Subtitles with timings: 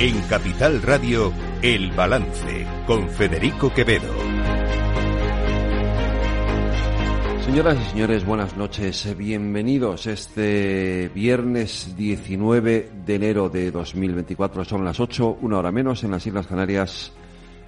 [0.00, 4.14] En Capital Radio, El Balance, con Federico Quevedo.
[7.44, 9.16] Señoras y señores, buenas noches.
[9.18, 14.64] Bienvenidos este viernes 19 de enero de 2024.
[14.64, 17.10] Son las 8, una hora menos en las Islas Canarias.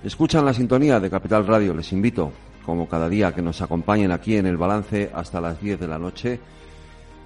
[0.04, 1.74] Escuchan la sintonía de Capital Radio.
[1.74, 2.30] Les invito,
[2.64, 5.98] como cada día, que nos acompañen aquí en el balance hasta las 10 de la
[5.98, 6.38] noche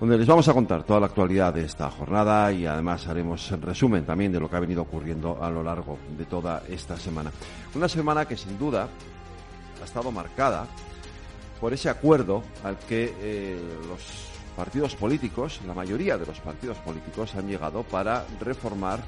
[0.00, 4.04] donde les vamos a contar toda la actualidad de esta jornada y además haremos resumen
[4.04, 7.30] también de lo que ha venido ocurriendo a lo largo de toda esta semana.
[7.74, 8.88] Una semana que sin duda
[9.80, 10.66] ha estado marcada
[11.60, 13.58] por ese acuerdo al que eh,
[13.88, 19.00] los partidos políticos, la mayoría de los partidos políticos han llegado para reformar,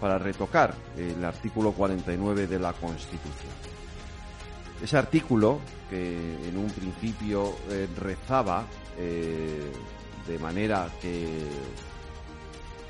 [0.00, 3.52] para retocar el artículo 49 de la Constitución.
[4.82, 8.64] Ese artículo que en un principio eh, rezaba
[8.98, 9.72] eh,
[10.26, 11.46] de manera que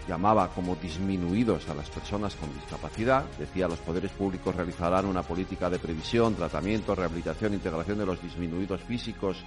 [0.08, 3.24] llamaba como disminuidos a las personas con discapacidad.
[3.38, 8.82] Decía, los poderes públicos realizarán una política de previsión, tratamiento, rehabilitación, integración de los disminuidos
[8.82, 9.38] físicos,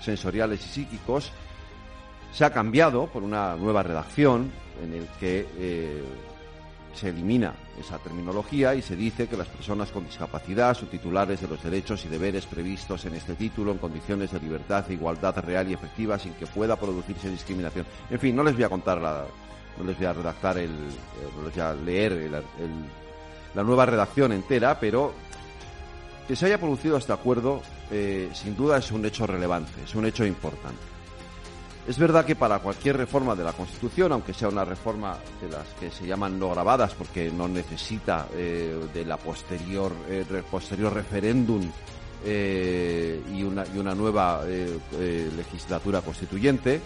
[0.00, 1.30] sensoriales y psíquicos.
[2.32, 4.50] Se ha cambiado por una nueva redacción
[4.82, 6.02] en el que eh,
[6.96, 11.48] se elimina esa terminología y se dice que las personas con discapacidad son titulares de
[11.48, 15.74] los derechos y deberes previstos en este título en condiciones de libertad igualdad real y
[15.74, 17.86] efectiva sin que pueda producirse discriminación.
[18.10, 19.24] En fin, no les voy a contar la,
[19.78, 22.30] no les voy a redactar el, eh, no les voy a leer
[23.54, 25.12] la nueva redacción entera, pero
[26.26, 30.06] que se haya producido este acuerdo eh, sin duda es un hecho relevante, es un
[30.06, 30.95] hecho importante.
[31.86, 35.68] Es verdad que para cualquier reforma de la Constitución, aunque sea una reforma de las
[35.78, 41.62] que se llaman no grabadas, porque no necesita eh, de la posterior, eh, posterior referéndum
[42.24, 46.80] eh, y, una, y una nueva legislatura constituyente,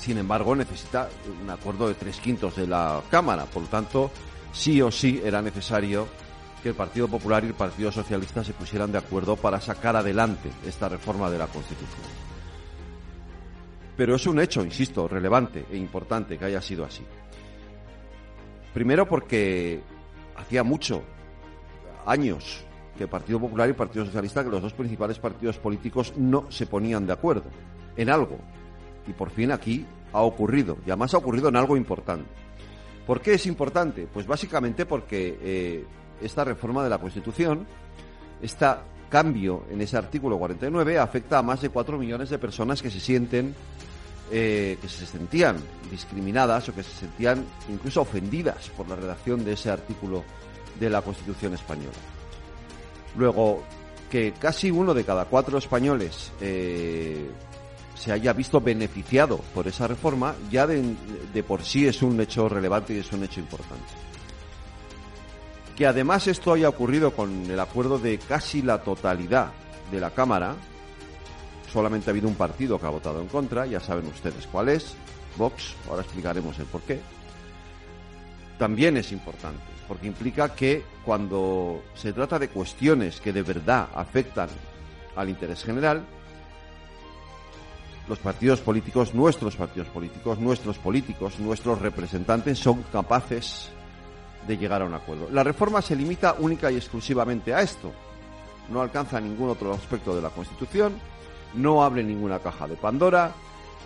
[0.00, 1.08] sin embargo necesita
[1.42, 3.44] un acuerdo de tres quintos de la Cámara.
[3.44, 4.10] Por lo tanto,
[4.52, 6.08] sí o sí era necesario
[6.64, 10.48] que el Partido Popular y el Partido Socialista se pusieran de acuerdo para sacar adelante
[10.66, 12.06] esta reforma de la Constitución.
[13.94, 17.04] Pero es un hecho, insisto, relevante e importante que haya sido así.
[18.72, 19.82] Primero porque
[20.36, 21.02] hacía mucho,
[22.06, 22.64] años,
[22.96, 26.50] que el Partido Popular y el Partido Socialista, que los dos principales partidos políticos no
[26.50, 27.50] se ponían de acuerdo
[27.94, 28.38] en algo.
[29.06, 32.30] Y por fin aquí ha ocurrido, y además ha ocurrido en algo importante.
[33.06, 34.08] ¿Por qué es importante?
[34.10, 35.84] Pues básicamente porque eh,
[36.20, 37.66] esta reforma de la Constitución,
[38.42, 38.66] este
[39.08, 43.00] cambio en ese artículo 49 afecta a más de 4 millones de personas que se
[43.00, 43.54] sienten,
[44.30, 45.56] eh, que se sentían
[45.90, 50.24] discriminadas o que se sentían incluso ofendidas por la redacción de ese artículo
[50.80, 51.96] de la Constitución española.
[53.16, 53.62] Luego,
[54.10, 57.30] que casi uno de cada cuatro españoles eh,
[57.94, 62.94] se haya visto beneficiado por esa reforma, ya de por sí es un hecho relevante
[62.94, 64.03] y es un hecho importante.
[65.76, 69.52] Que además esto haya ocurrido con el acuerdo de casi la totalidad
[69.90, 70.54] de la Cámara,
[71.72, 74.94] solamente ha habido un partido que ha votado en contra, ya saben ustedes cuál es,
[75.36, 77.00] Vox, ahora explicaremos el por qué.
[78.58, 84.48] También es importante, porque implica que cuando se trata de cuestiones que de verdad afectan
[85.16, 86.04] al interés general,
[88.08, 93.70] los partidos políticos, nuestros partidos políticos, nuestros políticos, nuestros representantes son capaces
[94.46, 95.28] de llegar a un acuerdo.
[95.30, 97.92] La reforma se limita única y exclusivamente a esto.
[98.70, 100.94] No alcanza ningún otro aspecto de la Constitución,
[101.54, 103.32] no abre ninguna caja de Pandora,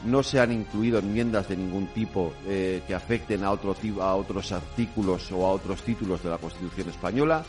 [0.05, 4.53] no se han incluido enmiendas de ningún tipo eh, que afecten a, otro, a otros
[4.53, 7.45] artículos o a otros títulos de la Constitución española.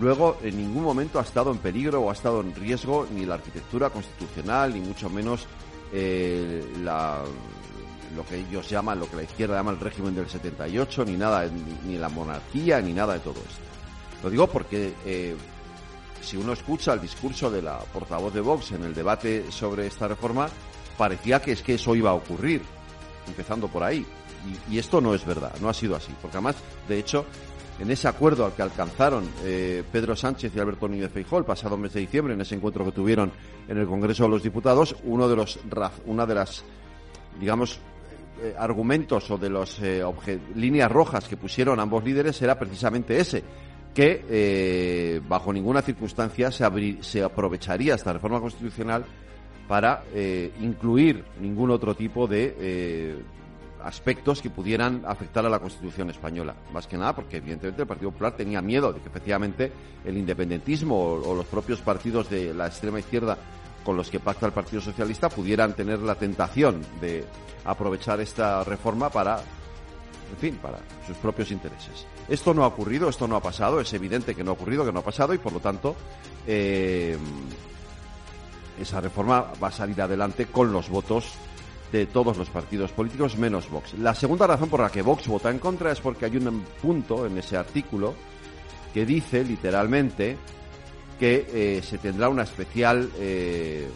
[0.00, 3.34] Luego, en ningún momento ha estado en peligro o ha estado en riesgo ni la
[3.34, 5.46] arquitectura constitucional, ni mucho menos
[5.92, 7.22] eh, la,
[8.14, 11.48] lo que ellos llaman, lo que la izquierda llama el régimen del 78, ni nada,
[11.84, 13.62] ni, la monarquía, ni nada de todo esto.
[14.22, 15.36] Lo digo porque eh,
[16.24, 20.08] si uno escucha el discurso de la portavoz de Vox en el debate sobre esta
[20.08, 20.48] reforma,
[20.96, 22.62] parecía que es que eso iba a ocurrir,
[23.26, 24.06] empezando por ahí.
[24.70, 26.12] Y, esto no es verdad, no ha sido así.
[26.20, 26.56] Porque además,
[26.88, 27.24] de hecho,
[27.78, 31.76] en ese acuerdo al que alcanzaron eh, Pedro Sánchez y Alberto Núñez Feijóo el pasado
[31.76, 33.32] mes de diciembre, en ese encuentro que tuvieron
[33.68, 35.58] en el Congreso de los Diputados, uno de los,
[36.06, 36.64] una de las,
[37.40, 37.80] digamos,
[38.44, 40.04] eh, argumentos o de las eh,
[40.54, 43.42] líneas rojas que pusieron ambos líderes era precisamente ese,
[43.94, 49.06] que eh, bajo ninguna circunstancia se, se, aprovecharía esta reforma constitucional
[49.66, 50.02] para
[50.60, 53.16] incluir ningún otro tipo de
[53.82, 56.54] aspectos que pudieran afectar a la Constitución española.
[56.70, 59.72] Más que nada porque, evidentemente, el Partido Popular tenía miedo de que, efectivamente,
[60.04, 63.38] el independentismo o los propios partidos de la extrema izquierda
[63.84, 67.24] con los que pacta el Partido Socialista pudieran tener la tentación de
[67.64, 69.40] aprovechar esta reforma para
[70.30, 72.06] en fin, para sus propios intereses.
[72.28, 74.92] Esto no ha ocurrido, esto no ha pasado, es evidente que no ha ocurrido, que
[74.92, 75.94] no ha pasado y por lo tanto
[76.46, 77.16] eh,
[78.80, 81.34] esa reforma va a salir adelante con los votos
[81.92, 83.94] de todos los partidos políticos menos Vox.
[83.94, 87.26] La segunda razón por la que Vox vota en contra es porque hay un punto
[87.26, 88.14] en ese artículo
[88.92, 90.36] que dice literalmente
[91.18, 93.88] que eh, se tendrá una especial eh,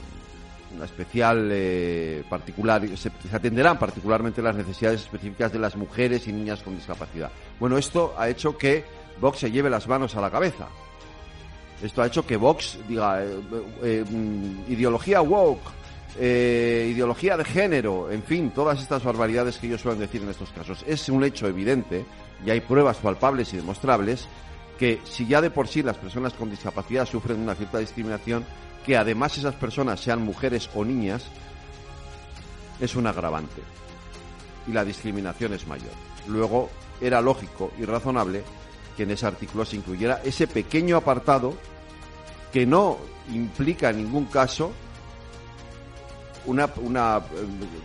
[0.75, 6.63] una especial eh, particular se, atenderán particularmente las necesidades específicas de las mujeres y niñas
[6.63, 7.31] con discapacidad.
[7.59, 8.85] Bueno, esto ha hecho que
[9.21, 10.69] Vox se lleve las manos a la cabeza.
[11.83, 15.71] Esto ha hecho que Vox diga mm, ideología woke,
[16.21, 20.85] ideología de género, en fin, todas estas barbaridades que ellos suelen decir en estos casos.
[20.87, 22.05] Es un hecho evidente,
[22.45, 24.29] y hay pruebas palpables y demostrables,
[24.79, 28.45] que si ya de por sí las personas con discapacidad sufren una cierta discriminación,
[28.87, 31.25] que además esas personas sean mujeres o niñas,
[32.81, 33.61] es un agravante.
[34.69, 35.91] Y la discriminación es mayor.
[36.29, 36.71] Luego,
[37.01, 38.45] era lógico y razonable
[38.97, 41.55] que en ese artículo se incluyera ese pequeño apartado
[42.53, 42.99] que no
[43.33, 44.73] implica en ningún caso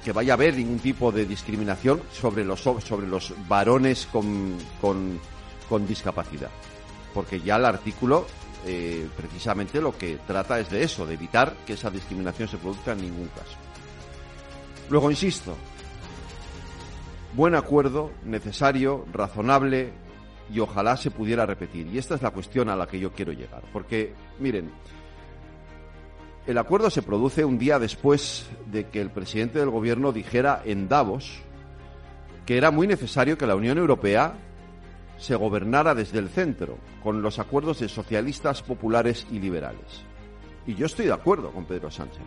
[0.03, 5.85] que vaya a haber ningún tipo de discriminación sobre los sobre los varones con, con
[5.85, 6.49] discapacidad
[7.13, 8.25] porque ya el artículo
[8.65, 12.93] eh, precisamente lo que trata es de eso de evitar que esa discriminación se produzca
[12.93, 13.57] en ningún caso.
[14.89, 15.55] Luego insisto
[17.35, 19.91] buen acuerdo necesario razonable
[20.53, 21.87] y ojalá se pudiera repetir.
[21.87, 24.71] Y esta es la cuestión a la que yo quiero llegar porque miren
[26.45, 30.87] el acuerdo se produce un día después de que el presidente del gobierno dijera en
[30.87, 31.41] Davos
[32.45, 34.33] que era muy necesario que la Unión Europea
[35.23, 40.03] se gobernara desde el centro, con los acuerdos de socialistas, populares y liberales.
[40.67, 42.23] Y yo estoy de acuerdo con Pedro Sánchez.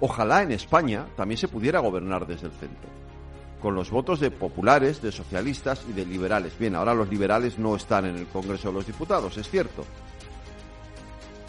[0.00, 2.90] Ojalá en España también se pudiera gobernar desde el centro,
[3.62, 6.58] con los votos de populares, de socialistas y de liberales.
[6.58, 9.82] Bien, ahora los liberales no están en el Congreso de los Diputados, es cierto,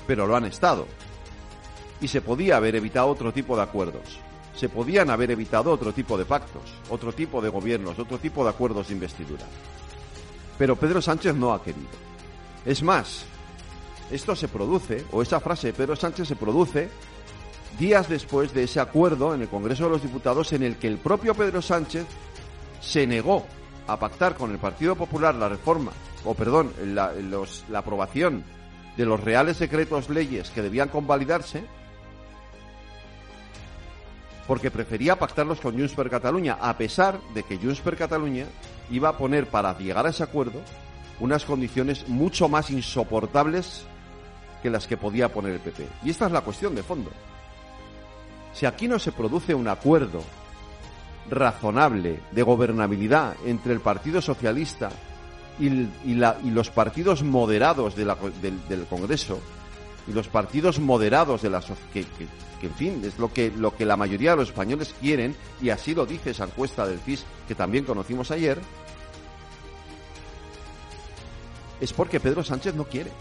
[0.08, 0.88] pero lo han estado
[2.00, 4.20] y se podía haber evitado otro tipo de acuerdos.
[4.56, 8.52] Se podían haber evitado otro tipo de pactos, otro tipo de gobiernos, otro tipo de
[8.52, 9.44] acuerdos de investidura.
[10.58, 11.88] Pero Pedro Sánchez no ha querido.
[12.66, 13.26] Es más,
[14.12, 16.90] esto se produce, o esa frase de Pedro Sánchez se produce
[17.80, 20.98] días después de ese acuerdo en el Congreso de los Diputados en el que el
[20.98, 22.06] propio Pedro Sánchez
[22.80, 23.46] se negó
[23.88, 25.92] a pactar con el Partido Popular la reforma,
[26.24, 28.44] o perdón, la, los, la aprobación
[28.96, 31.64] de los reales decretos leyes que debían convalidarse
[34.48, 38.46] porque prefería pactarlos con Junts per Catalunya, a pesar de que Junts per Catalunya
[38.90, 40.62] iba a poner para llegar a ese acuerdo
[41.20, 43.86] unas condiciones mucho más insoportables
[44.62, 45.88] que las que podía poner el PP.
[46.04, 47.12] Y esta es la cuestión de fondo.
[48.54, 50.24] Si aquí no se produce un acuerdo
[51.30, 54.90] razonable de gobernabilidad entre el Partido Socialista
[55.60, 55.70] y,
[56.16, 59.40] los partidos moderados del Congreso,
[60.08, 62.28] y los partidos moderados de la que, que,
[62.60, 65.70] que, en fin es lo que lo que la mayoría de los españoles quieren y
[65.70, 68.60] así lo dice esa encuesta del CIS que también conocimos ayer
[71.80, 73.12] es porque Pedro Sánchez no quiere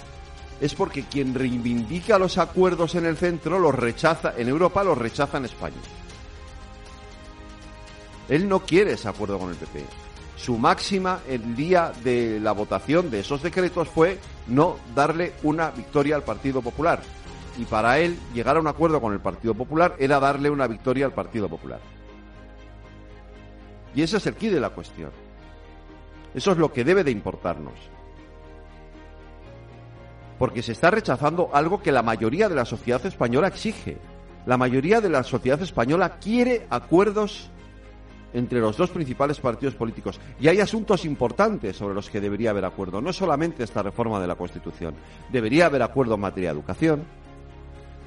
[0.60, 5.38] es porque quien reivindica los acuerdos en el centro los rechaza en Europa los rechaza
[5.38, 5.76] en España
[8.28, 9.84] él no quiere ese acuerdo con el PP
[10.36, 16.16] su máxima el día de la votación de esos decretos fue no darle una victoria
[16.16, 17.00] al Partido Popular.
[17.56, 21.06] Y para él llegar a un acuerdo con el Partido Popular era darle una victoria
[21.06, 21.80] al Partido Popular.
[23.94, 25.10] Y ese es el quid de la cuestión.
[26.34, 27.74] Eso es lo que debe de importarnos.
[30.38, 33.98] Porque se está rechazando algo que la mayoría de la sociedad española exige.
[34.46, 37.50] La mayoría de la sociedad española quiere acuerdos
[38.34, 40.20] entre los dos principales partidos políticos.
[40.40, 43.00] Y hay asuntos importantes sobre los que debería haber acuerdo.
[43.00, 44.94] No solamente esta reforma de la Constitución.
[45.30, 47.04] Debería haber acuerdo en materia de educación.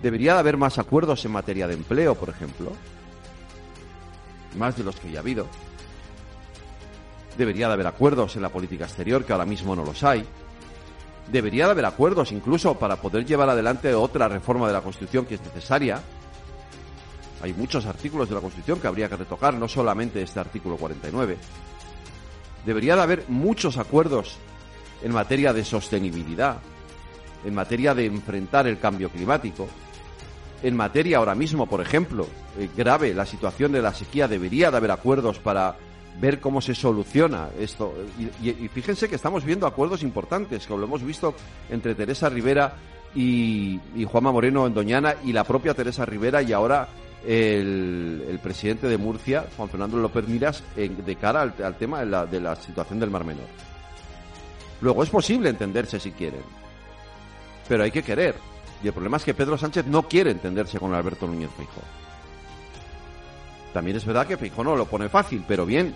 [0.04, 2.74] Debería haber más acuerdos en materia de empleo, por ejemplo.
[4.58, 5.48] Más de los que ya ha habido.
[7.38, 10.26] Debería de haber acuerdos en la política exterior, que ahora mismo no los hay.
[11.32, 15.36] Debería de haber acuerdos incluso para poder llevar adelante otra reforma de la Constitución que
[15.36, 16.02] es necesaria,
[17.42, 21.38] hay muchos artículos de la Constitución que habría que retocar, no solamente este artículo 49.
[22.66, 24.38] Debería de haber muchos acuerdos
[25.04, 26.58] en materia de sostenibilidad,
[27.46, 29.68] en materia de enfrentar el cambio climático,
[30.64, 32.28] en materia ahora mismo, por ejemplo,
[32.58, 35.78] eh, grave la situación de la sequía, debería de haber acuerdos para
[36.20, 37.94] ver cómo se soluciona esto.
[38.42, 41.34] Y, fíjense que estamos viendo acuerdos importantes, como lo hemos visto
[41.70, 42.74] entre Teresa Rivera
[43.16, 46.88] y, Juanma Moreno en Doñana y la propia Teresa Rivera y ahora
[47.26, 52.40] el, presidente de Murcia, Juan Fernando López Miras, de cara al, tema de la, de
[52.40, 53.48] la situación del Mar Menor.
[54.82, 56.42] Luego es posible entenderse si quieren,
[57.68, 58.36] pero hay que querer.
[58.84, 62.07] Y el problema es que Pedro Sánchez no quiere entenderse con Alberto Núñez Feijóo.
[63.78, 65.94] También es verdad que Feijóo no lo pone fácil, pero bien,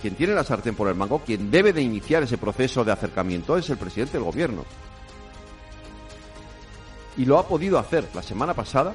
[0.00, 3.56] quien tiene la sartén por el mango, quien debe de iniciar ese proceso de acercamiento
[3.56, 4.64] es el presidente del gobierno.
[7.16, 8.92] Y lo ha podido hacer la semana pasada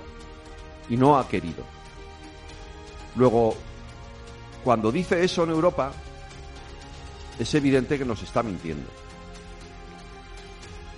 [0.89, 1.63] y no ha querido.
[3.15, 3.55] Luego,
[4.61, 5.93] cuando dice eso en Europa,
[7.39, 8.89] es evidente que nos está mintiendo.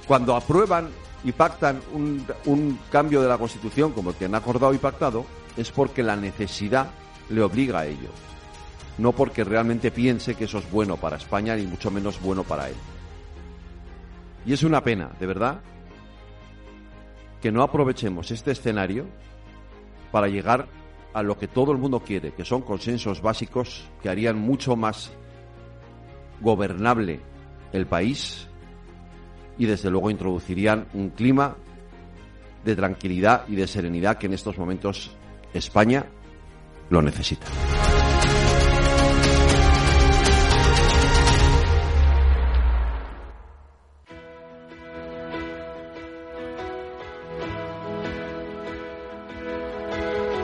[0.07, 0.89] Cuando aprueban
[1.23, 5.27] y pactan un, un, cambio de la Constitución como el que han acordado y pactado,
[5.55, 6.89] es porque la necesidad
[7.29, 8.09] le obliga a ello.
[8.97, 12.69] No porque realmente piense que eso es bueno para España, ni mucho menos bueno para
[12.69, 12.75] él.
[14.45, 15.61] Y es una pena, de verdad,
[17.41, 19.05] que no aprovechemos este escenario
[20.11, 20.67] para llegar
[21.13, 25.11] a lo que todo el mundo quiere, que son consensos básicos que harían mucho más
[26.41, 27.19] gobernable
[27.71, 28.47] el país
[29.57, 31.55] y desde luego introducirían un clima
[32.63, 35.11] de tranquilidad y de serenidad que en estos momentos
[35.53, 36.05] España
[36.89, 37.47] lo necesita.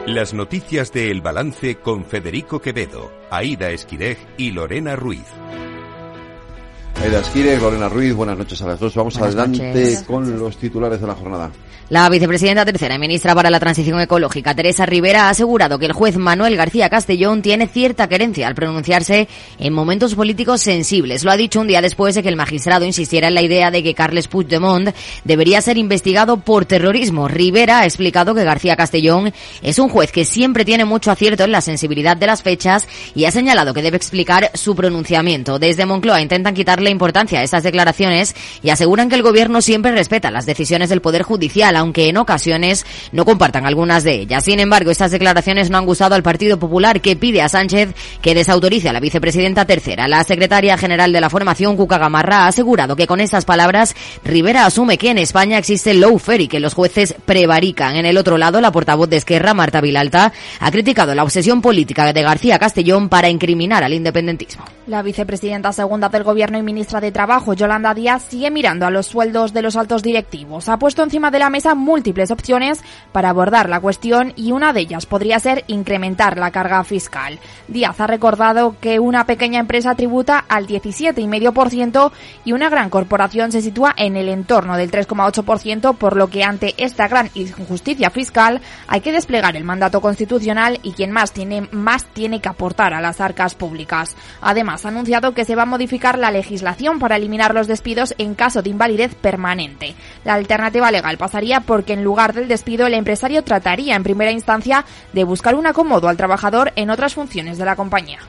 [0.07, 5.25] Las noticias de El Balance con Federico Quevedo, Aida Esquirej y Lorena Ruiz.
[7.05, 8.95] Aida Esquirej, Lorena Ruiz, buenas noches a las dos.
[8.95, 11.51] Vamos adelante con los titulares de la jornada.
[11.87, 15.93] La vicepresidenta tercera y ministra para la Transición Ecológica, Teresa Rivera, ha asegurado que el
[15.93, 19.27] juez Manuel García Castellón tiene cierta querencia al pronunciarse
[19.59, 21.23] en momentos políticos sensibles.
[21.23, 23.83] Lo ha dicho un día después de que el magistrado insistiera en la idea de
[23.83, 24.95] que Carles Puigdemont
[25.25, 27.27] debería ser investigado por terrorismo.
[27.27, 29.31] Rivera ha explicado que García Castellón
[29.61, 33.25] es un juez que siempre tiene mucho acierto en la sensibilidad de las fechas y
[33.25, 35.59] ha señalado que debe explicar su pronunciamiento.
[35.59, 40.31] Desde Moncloa intentan quitarle importancia a estas declaraciones y aseguran que el gobierno siempre respeta
[40.31, 44.43] las decisiones del Poder Judicial aunque en ocasiones no compartan algunas de ellas.
[44.45, 48.33] Sin embargo, estas declaraciones no han gustado al Partido Popular, que pide a Sánchez que
[48.33, 50.07] desautorice a la vicepresidenta tercera.
[50.07, 54.65] La secretaria general de la formación, Cuca Gamarra, ha asegurado que con estas palabras Rivera
[54.65, 57.95] asume que en España existe lawfare y que los jueces prevarican.
[57.95, 62.11] En el otro lado, la portavoz de Esquerra, Marta Vilalta, ha criticado la obsesión política
[62.11, 64.65] de García Castellón para incriminar al independentismo.
[64.87, 69.07] La vicepresidenta segunda del Gobierno y ministra de Trabajo, Yolanda Díaz, sigue mirando a los
[69.07, 70.67] sueldos de los altos directivos.
[70.67, 72.81] Ha puesto encima de la mesa múltiples opciones
[73.13, 77.39] para abordar la cuestión y una de ellas podría ser incrementar la carga fiscal.
[77.69, 82.11] Díaz ha recordado que una pequeña empresa tributa al 17,5%
[82.43, 86.73] y una gran corporación se sitúa en el entorno del 3,8%, por lo que ante
[86.75, 92.03] esta gran injusticia fiscal hay que desplegar el mandato constitucional y quien más tiene más
[92.07, 94.17] tiene que aportar a las arcas públicas.
[94.41, 96.64] Además, ha anunciado que se va a modificar la legislación
[96.99, 99.95] para eliminar los despidos en caso de invalidez permanente.
[100.23, 104.83] La alternativa legal pasaría porque en lugar del despido el empresario trataría en primera instancia
[105.13, 108.19] de buscar un acomodo al trabajador en otras funciones de la compañía.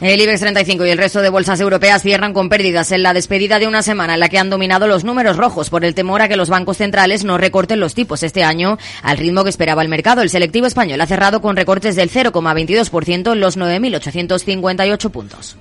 [0.00, 3.14] En El IBEX 35 y el resto de bolsas europeas cierran con pérdidas en la
[3.14, 6.22] despedida de una semana en la que han dominado los números rojos por el temor
[6.22, 9.82] a que los bancos centrales no recorten los tipos este año al ritmo que esperaba
[9.82, 10.22] el mercado.
[10.22, 15.56] El selectivo español ha cerrado con recortes del 0,22% en los 9.858 puntos.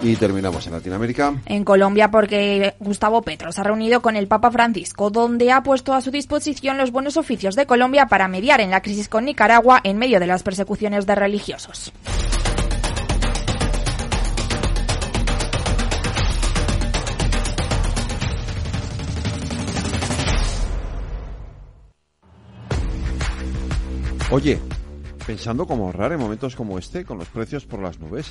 [0.00, 1.34] Y terminamos en Latinoamérica.
[1.46, 5.92] En Colombia porque Gustavo Petro se ha reunido con el Papa Francisco, donde ha puesto
[5.92, 9.80] a su disposición los buenos oficios de Colombia para mediar en la crisis con Nicaragua
[9.82, 11.92] en medio de las persecuciones de religiosos.
[24.30, 24.60] Oye,
[25.26, 28.30] pensando cómo ahorrar en momentos como este, con los precios por las nubes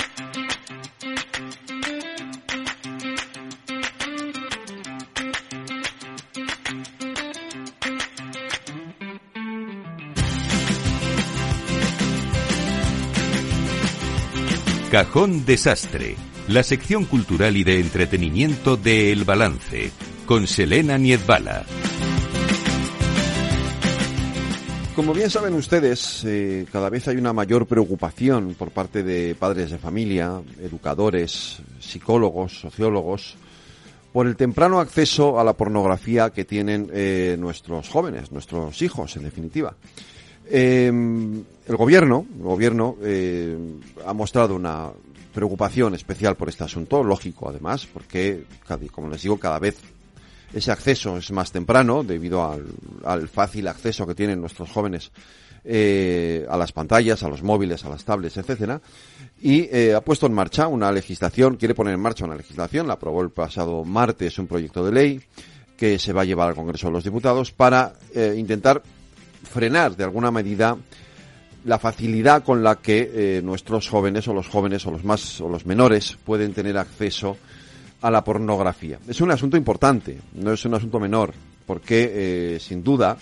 [14.91, 16.17] Cajón Desastre,
[16.49, 19.89] la sección cultural y de entretenimiento de El Balance,
[20.25, 21.63] con Selena Niedbala.
[24.93, 29.71] Como bien saben ustedes, eh, cada vez hay una mayor preocupación por parte de padres
[29.71, 33.37] de familia, educadores, psicólogos, sociólogos,
[34.11, 39.23] por el temprano acceso a la pornografía que tienen eh, nuestros jóvenes, nuestros hijos, en
[39.23, 39.73] definitiva.
[40.53, 43.57] Em, el gobierno, el gobierno eh,
[44.05, 44.89] ha mostrado una
[45.33, 48.43] preocupación especial por este asunto, lógico además, porque,
[48.91, 49.77] como les digo, cada vez
[50.53, 52.43] ese acceso es más temprano debido
[53.05, 55.13] al, fácil acceso que tienen nuestros jóvenes
[55.63, 58.81] eh, a las pantallas, a los móviles, a las tablets, etcétera,
[59.39, 62.95] y eh, ha puesto en marcha una legislación, quiere poner en marcha una legislación, la
[62.95, 65.21] aprobó el pasado martes un proyecto de ley
[65.77, 67.93] que se va a llevar al Congreso de los Diputados para
[68.35, 68.83] intentar
[69.43, 70.77] frenar de alguna medida
[71.65, 75.49] la facilidad con la que eh, nuestros jóvenes o los jóvenes o los más o
[75.49, 77.37] los menores pueden tener acceso
[78.01, 78.99] a la pornografía.
[79.07, 81.33] Es un asunto importante, no es un asunto menor,
[81.67, 83.17] porque eh, sin duda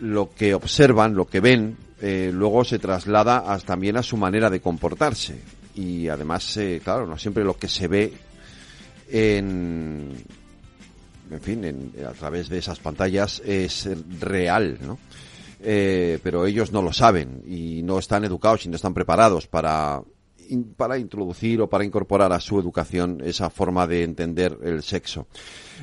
[0.00, 4.60] lo que observan, lo que ven, eh, luego se traslada también a su manera de
[4.60, 5.40] comportarse.
[5.76, 8.12] Y además, claro, no siempre lo que se ve
[9.08, 10.12] en,
[11.30, 13.88] en fin, a través de esas pantallas es
[14.20, 14.98] real, ¿no?
[15.66, 20.02] Eh, pero ellos no lo saben y no están educados y no están preparados para,
[20.76, 25.26] para introducir o para incorporar a su educación esa forma de entender el sexo.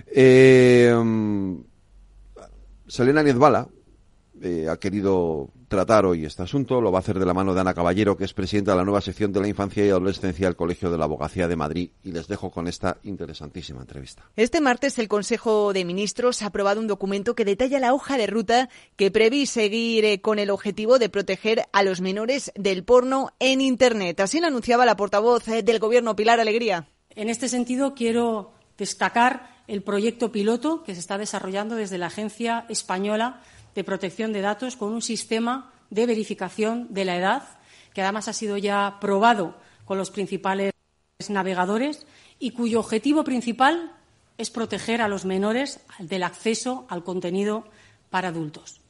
[0.05, 0.93] Eh,
[2.87, 3.67] Selena Niezbala
[4.41, 6.81] eh, ha querido tratar hoy este asunto.
[6.81, 8.83] Lo va a hacer de la mano de Ana Caballero, que es presidenta de la
[8.83, 11.91] nueva sección de la infancia y adolescencia del Colegio de la Abogacía de Madrid.
[12.03, 14.23] Y les dejo con esta interesantísima entrevista.
[14.35, 18.27] Este martes el Consejo de Ministros ha aprobado un documento que detalla la hoja de
[18.27, 23.31] ruta que prevé seguir eh, con el objetivo de proteger a los menores del porno
[23.39, 24.19] en Internet.
[24.19, 26.89] Así lo anunciaba la portavoz eh, del Gobierno, Pilar Alegría.
[27.15, 32.65] En este sentido, quiero destacar el proyecto piloto que se está desarrollando desde la Agencia
[32.67, 33.39] Española
[33.75, 37.43] de protección de datos con un sistema de verificación de la edad,
[37.93, 40.73] que además ha sido ya probado con los principales
[41.29, 42.05] navegadores
[42.39, 43.91] y cuyo objetivo principal
[44.37, 47.65] es proteger a los menores del acceso al contenido
[48.09, 48.81] para adultos.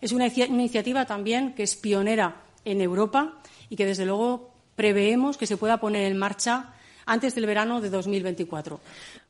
[0.00, 5.46] Es una iniciativa también que es pionera en Europa y que, desde luego, preveemos que
[5.46, 6.74] se pueda poner en marcha
[7.06, 8.80] antes del verano de 2024.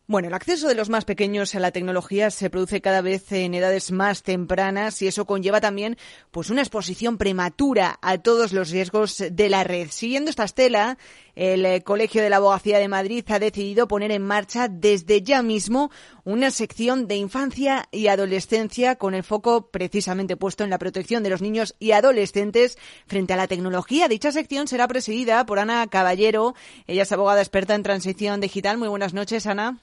[0.08, 3.54] Bueno, el acceso de los más pequeños a la tecnología se produce cada vez en
[3.54, 5.98] edades más tempranas y eso conlleva también
[6.30, 9.88] pues una exposición prematura a todos los riesgos de la red.
[9.90, 10.96] Siguiendo esta estela,
[11.34, 15.42] el eh, Colegio de la Abogacía de Madrid ha decidido poner en marcha desde ya
[15.42, 15.90] mismo
[16.22, 21.30] una sección de infancia y adolescencia con el foco precisamente puesto en la protección de
[21.30, 24.06] los niños y adolescentes frente a la tecnología.
[24.06, 26.54] Dicha sección será presidida por Ana Caballero.
[26.86, 28.78] Ella es abogada experta en transición digital.
[28.78, 29.80] Muy buenas noches, Ana.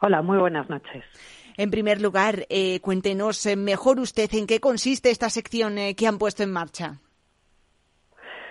[0.00, 1.04] Hola, muy buenas noches.
[1.56, 6.06] En primer lugar, eh, cuéntenos eh, mejor usted en qué consiste esta sección eh, que
[6.06, 6.94] han puesto en marcha.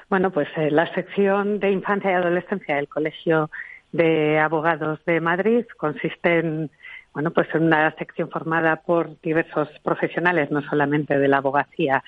[0.10, 3.50] Bueno, pues la sección de infancia y adolescencia del Colegio
[3.92, 6.70] de Abogados de Madrid consiste en,
[7.14, 12.04] bueno, pues en una sección formada por diversos profesionales, no solamente de la abogacía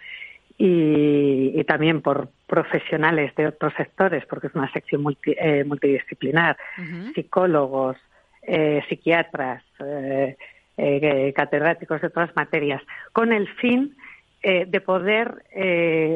[0.57, 6.57] y, también por profesionales de otros sectores, porque es una sección multidisciplinar,
[7.15, 7.97] psicólogos,
[8.47, 10.37] eh, psiquiatras, eh,
[10.77, 12.81] eh, catedráticos de otras materias,
[13.11, 13.95] con el fin
[14.43, 15.43] de poder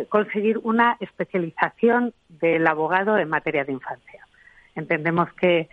[0.10, 4.24] conseguir una especialización del abogado en materia de infancia.
[4.76, 5.68] Entendemos que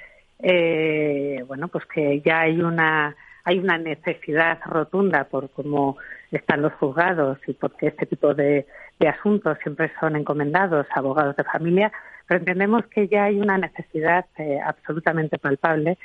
[1.46, 3.14] bueno, pues que ya hay una
[3.44, 5.98] hay una necesidad rotunda por cómo
[6.32, 8.66] están los juzgados y porque este tipo de,
[9.00, 11.92] de asuntos siempre son encomendados a abogados de familia,
[12.26, 14.24] pero entendemos que ya hay una necesidad
[14.64, 15.98] absolutamente palpable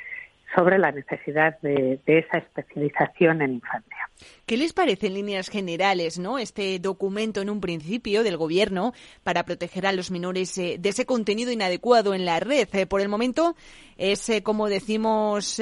[0.54, 4.10] sobre la necesidad de, esa especialización en infancia.
[4.46, 9.44] ¿Qué les parece en líneas generales, no, este documento en un principio del Gobierno para
[9.44, 12.68] proteger a los menores eh, de ese contenido inadecuado en la red?
[12.72, 13.56] Eh, por el momento
[13.96, 15.60] es, eh, como decimos,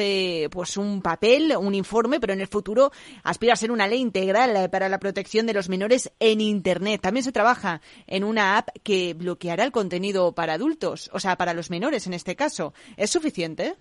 [0.51, 2.91] pues un papel, un informe, pero en el futuro
[3.23, 7.01] aspira a ser una ley integral para la protección de los menores en Internet.
[7.01, 11.55] También se trabaja en una app que bloqueará el contenido para adultos, o sea, para
[11.55, 12.73] los menores en este caso.
[12.97, 13.77] ¿Es suficiente?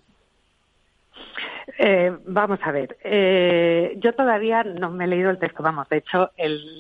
[1.77, 5.97] Eh, vamos a ver, eh, yo todavía no me he leído el texto, vamos, de
[5.97, 6.32] hecho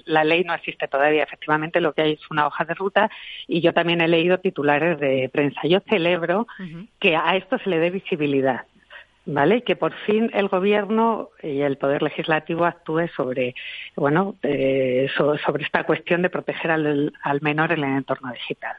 [0.05, 3.09] la ley no existe todavía, efectivamente lo que hay es una hoja de ruta
[3.47, 5.61] y yo también he leído titulares de prensa.
[5.63, 6.47] Yo celebro
[6.99, 8.65] que a esto se le dé visibilidad,
[9.25, 9.61] ¿vale?
[9.61, 13.55] Que por fin el gobierno y el poder legislativo actúe sobre,
[13.95, 18.75] bueno, eh, sobre esta cuestión de proteger al, al menor en el entorno digital.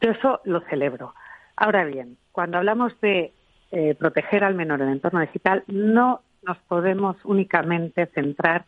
[0.00, 1.14] Yo eso lo celebro.
[1.56, 3.32] Ahora bien, cuando hablamos de
[3.72, 8.64] eh, proteger al menor en el entorno digital, no nos podemos únicamente centrar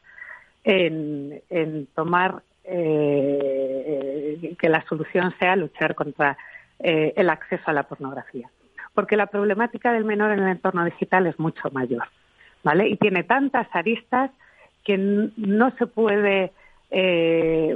[0.65, 1.41] en,
[1.95, 6.37] tomar eh, que la solución sea luchar contra
[6.81, 8.51] eh, el acceso a la pornografía.
[8.93, 12.09] Porque la problemática del menor en el entorno digital es mucho mayor,
[12.65, 12.89] ¿vale?
[12.89, 14.33] Y tiene tantas aristas
[14.85, 16.53] que no se puede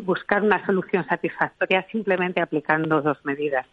[0.03, 3.67] buscar una solución satisfactoria simplemente aplicando dos medidas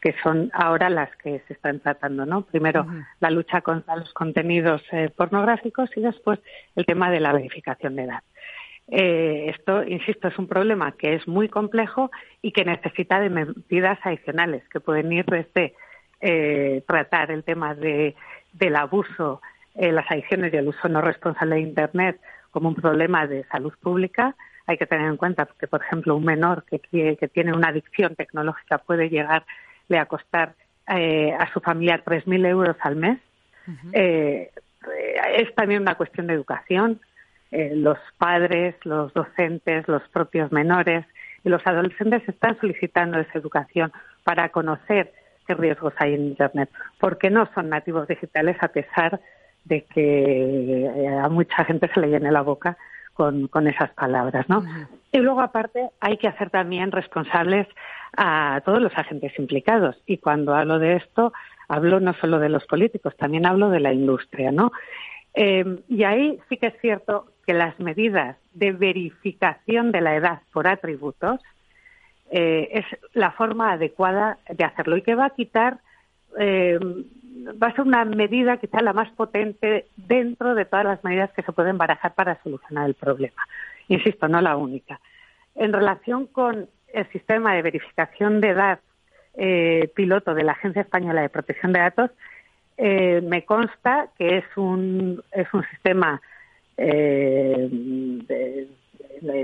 [0.00, 2.42] que son ahora las que se están tratando, ¿no?
[2.42, 2.86] Primero,
[3.20, 6.38] la lucha contra los contenidos eh, pornográficos y después
[6.74, 8.22] el tema de la verificación de edad.
[8.88, 12.10] Eh, esto, insisto, es un problema que es muy complejo
[12.40, 15.74] y que necesita de medidas adicionales que pueden ir desde
[16.20, 18.16] eh, tratar el tema de,
[18.52, 19.42] del abuso,
[19.74, 24.34] las adicciones y el uso no responsable de Internet como un problema de salud pública.
[24.66, 26.80] Hay que tener en cuenta que, por ejemplo, un menor que,
[27.16, 29.44] que tiene una adicción tecnológica puede llegar
[29.90, 30.54] le a costar
[30.88, 33.18] eh, a su familia 3.000 euros al mes.
[33.92, 34.50] Eh,
[35.36, 37.00] es también una cuestión de educación.
[37.50, 41.04] Eh, los padres, los docentes, los propios menores
[41.44, 43.92] y los adolescentes están solicitando esa educación
[44.24, 45.12] para conocer
[45.46, 49.20] qué riesgos hay en Internet, porque no son nativos digitales a pesar
[49.64, 52.76] de que a mucha gente se le llene la boca
[53.20, 54.64] con, con esas palabras, ¿no?
[55.12, 57.66] Y luego, aparte, hay que hacer también responsables
[58.16, 59.94] a todos los agentes implicados.
[60.06, 61.34] Y cuando hablo de esto,
[61.68, 64.72] hablo no solo de los políticos, también hablo de la industria, ¿no?
[65.34, 70.40] Eh, y ahí sí que es cierto que las medidas de verificación de la edad
[70.50, 71.42] por atributos
[72.30, 75.80] eh, es la forma adecuada de hacerlo y que va a quitar,
[76.38, 76.78] eh,
[77.60, 81.42] va a ser una medida quizá la más potente dentro de todas las medidas que
[81.42, 83.42] se pueden barajar para solucionar el problema.
[83.88, 85.00] Insisto, no la única.
[85.54, 88.80] En relación con el sistema de verificación de edad
[89.34, 92.10] eh, piloto de la Agencia Española de Protección de Datos,
[92.76, 96.20] eh, me consta que es un, es un sistema
[96.76, 97.68] eh,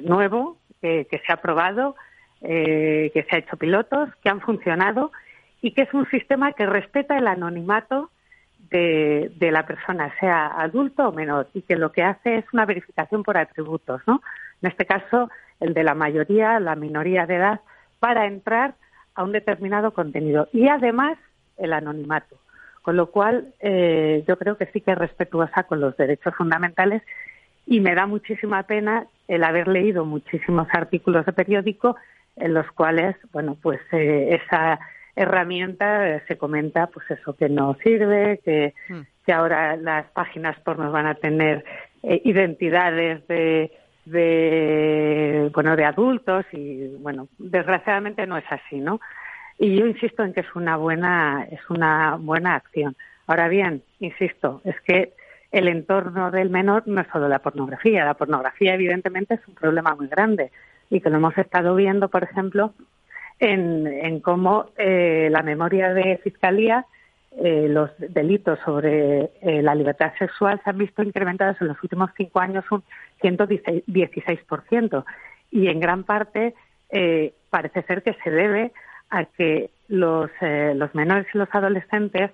[0.04, 1.96] nuevo que, se ha aprobado,
[2.40, 5.10] que se ha hecho pilotos, que han funcionado
[5.66, 8.08] y que es un sistema que respeta el anonimato
[8.70, 12.64] de, de, la persona, sea adulto o menor, y que lo que hace es una
[12.64, 14.22] verificación por atributos, ¿no?
[14.62, 17.60] En este caso, el de la mayoría, la minoría de edad,
[17.98, 18.74] para entrar
[19.16, 20.48] a un determinado contenido.
[20.52, 21.18] Y además,
[21.56, 22.36] el anonimato.
[22.82, 27.02] Con lo cual, eh, yo creo que sí que es respetuosa con los derechos fundamentales
[27.66, 31.96] y me da muchísima pena el haber leído muchísimos artículos de periódico
[32.36, 34.78] en los cuales, bueno, pues eh, esa
[35.16, 38.74] herramienta eh, se comenta, pues eso, que no sirve, que,
[39.24, 41.64] que ahora las páginas porno van a tener
[42.02, 43.72] identidades de
[44.06, 49.00] de bueno de adultos y bueno desgraciadamente no es así no
[49.58, 52.96] y yo insisto en que es una buena es una buena acción.
[53.26, 55.14] Ahora bien insisto es que
[55.50, 58.04] el entorno del menor no es solo la pornografía.
[58.04, 60.50] La pornografía evidentemente es un problema muy grande
[60.90, 62.74] y que lo hemos estado viendo por ejemplo
[63.38, 66.86] en, en cómo eh, la memoria de fiscalía
[67.38, 72.08] eh, los delitos sobre eh, la libertad sexual se han visto incrementados en los últimos
[72.16, 72.82] cinco años un
[73.20, 75.04] 116%.
[75.50, 76.54] Y en gran parte
[76.90, 78.72] eh, parece ser que se debe
[79.10, 82.30] a que los, los menores y los adolescentes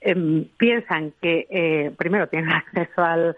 [0.00, 3.34] em, piensan que primero tienen acceso al,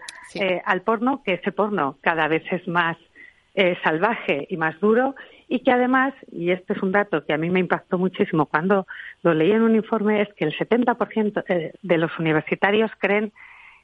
[0.65, 2.95] al porno, que ese porno cada vez es más
[3.83, 5.15] salvaje y más duro
[5.47, 8.85] y que además, y este es un dato que a mí me impactó muchísimo cuando
[9.23, 13.31] lo leí en un informe, es que el 70% eh, de los universitarios creen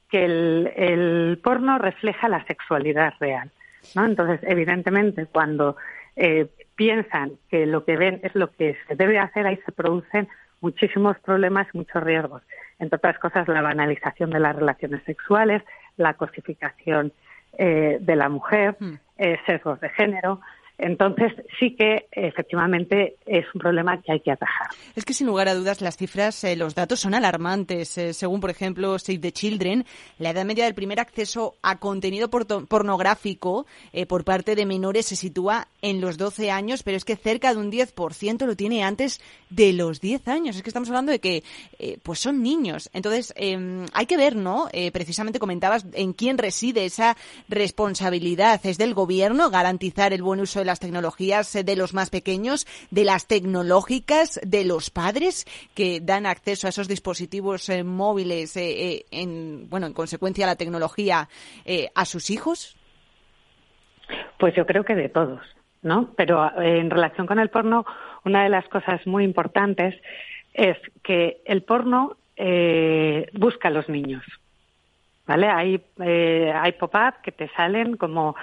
[0.10, 3.50] que el, porno refleja la sexualidad real.
[3.96, 4.06] ¿no?
[4.06, 5.78] Entonces, evidentemente, cuando
[6.16, 10.28] eh, piensan que lo que ven es lo que se debe hacer, ahí se producen
[10.62, 12.42] muchísimos problemas y muchos riesgos.
[12.80, 15.62] entre otras cosas, la banalización de las relaciones sexuales,
[15.98, 17.12] la cosificación
[17.58, 18.94] eh, de la mujer, mm.
[19.18, 20.42] eh, sesgos de género.
[20.80, 24.70] Entonces, sí que efectivamente es un problema que hay que atajar.
[24.96, 27.96] Es que sin lugar a dudas las cifras, eh, los datos son alarmantes.
[28.00, 29.86] Eh, según, por ejemplo, Save the Children,
[30.18, 35.16] la edad media del primer acceso a contenido pornográfico eh, por parte de menores se
[35.16, 39.22] sitúa en los 12 años, pero es que cerca de un 10% lo tiene antes
[39.52, 40.56] de los 10 años.
[40.56, 41.44] Es que estamos hablando de que
[42.02, 42.90] pues son niños.
[42.94, 44.70] Entonces, em, hay que ver, ¿no?
[44.94, 47.18] precisamente comentabas en quién reside esa
[47.50, 48.66] responsabilidad.
[48.66, 52.66] ¿Es del gobierno garantizar el buen uso de las tecnologías eh, de los más pequeños,
[52.90, 55.46] de las tecnológicas, de los padres
[55.76, 60.56] que dan acceso a esos dispositivos eh, móviles, eh, en, bueno, en consecuencia a la
[60.56, 61.28] tecnología,
[61.96, 62.78] a sus hijos?
[64.40, 65.42] Pues yo creo que de todos,
[65.82, 66.12] ¿no?
[66.16, 67.86] Pero en relación con el porno,
[68.24, 69.96] una de las cosas muy importantes
[70.54, 72.18] es que el porno
[73.34, 74.24] busca a los niños.
[75.26, 75.48] ¿Vale?
[75.48, 78.36] Hay, hay pop-up que te salen como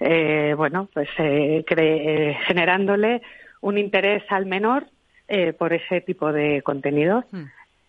[0.00, 3.22] eh, bueno, pues eh, eh, generándole
[3.60, 4.86] un interés al menor
[5.28, 7.24] eh, por ese tipo de contenidos.
[7.30, 7.44] Hmm.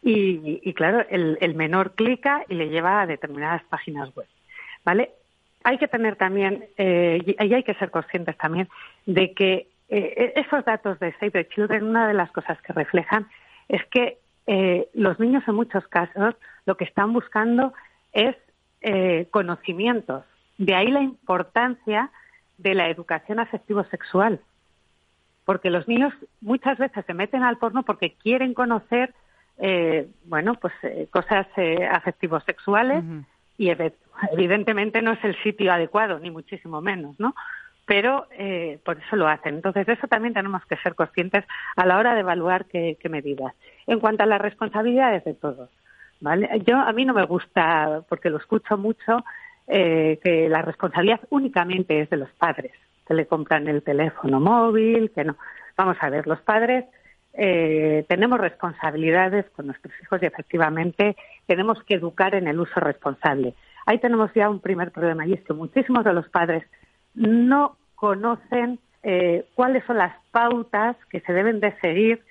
[0.10, 4.28] Y, claro, el, el, menor clica y le lleva a determinadas páginas web.
[4.86, 5.12] ¿Vale?
[5.66, 8.70] Hay que tener también, y hay que ser conscientes también
[9.06, 13.28] de que esos datos de Save the Children, una de las cosas que reflejan
[13.68, 14.20] es que
[14.94, 17.74] los niños en muchos casos lo que están buscando
[18.14, 18.36] es
[19.32, 20.24] conocimientos
[20.58, 22.10] de ahí la importancia
[22.58, 24.40] de la educación afectivo-sexual.
[25.46, 29.14] Porque los niños muchas veces se meten al porno porque quieren conocer,
[29.60, 33.04] eh, bueno, pues eh, cosas eh, afectivo-sexuales
[33.58, 33.72] y
[34.32, 37.34] evidentemente no es el sitio adecuado, ni muchísimo menos, ¿no?
[37.86, 39.56] Pero eh, por eso lo hacen.
[39.56, 41.46] Entonces, de eso también tenemos que ser conscientes
[41.78, 43.54] a la hora de evaluar qué, qué medidas.
[43.88, 45.70] En cuanto a las responsabilidades de todos,
[46.20, 46.50] ¿vale?
[46.66, 49.24] Yo, a mí no me gusta, porque lo escucho mucho,
[49.68, 52.72] eh, que la responsabilidad únicamente es de los padres,
[53.06, 55.36] que le compran el teléfono móvil, que no.
[55.76, 56.86] Vamos a ver, los padres
[57.34, 63.54] eh, tenemos responsabilidades con nuestros hijos y efectivamente tenemos que educar en el uso responsable.
[63.86, 66.64] Ahí tenemos ya un primer problema y es que muchísimos de los padres
[67.14, 72.24] no conocen eh, cuáles son las pautas que se deben de seguir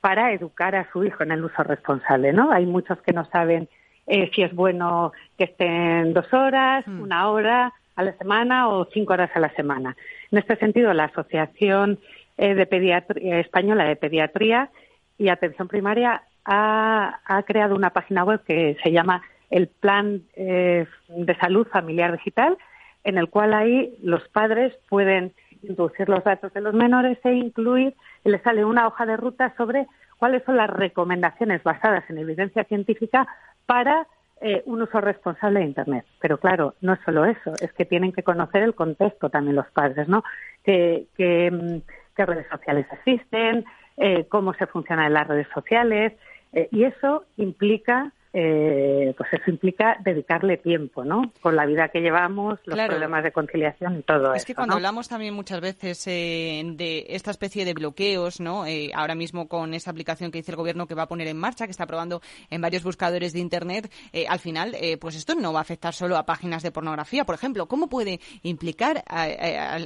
[0.00, 2.50] para educar a su hijo en el uso responsable, ¿no?
[2.50, 3.68] Hay muchos que no saben
[4.06, 7.00] eh, si es bueno que estén dos horas, mm.
[7.00, 9.96] una hora a la semana o cinco horas a la semana.
[10.30, 11.98] En este sentido, la Asociación
[12.36, 14.70] eh, de Pediatría, Española de Pediatría
[15.18, 21.36] y Atención Primaria ha, creado una página web que se llama el Plan eh, de
[21.36, 22.58] Salud Familiar Digital,
[23.04, 27.94] en el cual ahí los padres pueden introducir los datos de los menores e incluir,
[28.24, 29.86] y les sale una hoja de ruta sobre
[30.18, 33.26] cuáles son las recomendaciones basadas en evidencia científica
[33.66, 34.06] para
[34.40, 36.04] eh, un uso responsable de Internet.
[36.20, 39.70] Pero claro, no es solo eso, es que tienen que conocer el contexto también los
[39.70, 40.22] padres, ¿no?
[40.62, 41.80] ¿Qué, qué, mm,
[42.16, 43.64] redes sociales existen?
[43.96, 46.12] Eh, ¿Cómo se funcionan las redes sociales?
[46.52, 51.32] Eh, y eso implica eh, pues eso implica dedicarle tiempo, ¿no?
[51.40, 54.34] Con la vida que llevamos, los problemas de conciliación y todo eso.
[54.34, 58.66] Es que cuando hablamos también muchas veces eh, de esta especie de bloqueos, ¿no?
[58.66, 61.38] Eh, ahora mismo con esa aplicación que dice el gobierno que va a poner en
[61.38, 63.92] marcha, que está probando en varios buscadores de Internet,
[64.28, 67.66] al final, pues esto no va a afectar solo a páginas de pornografía, por ejemplo.
[67.66, 69.28] ¿Cómo puede implicar a,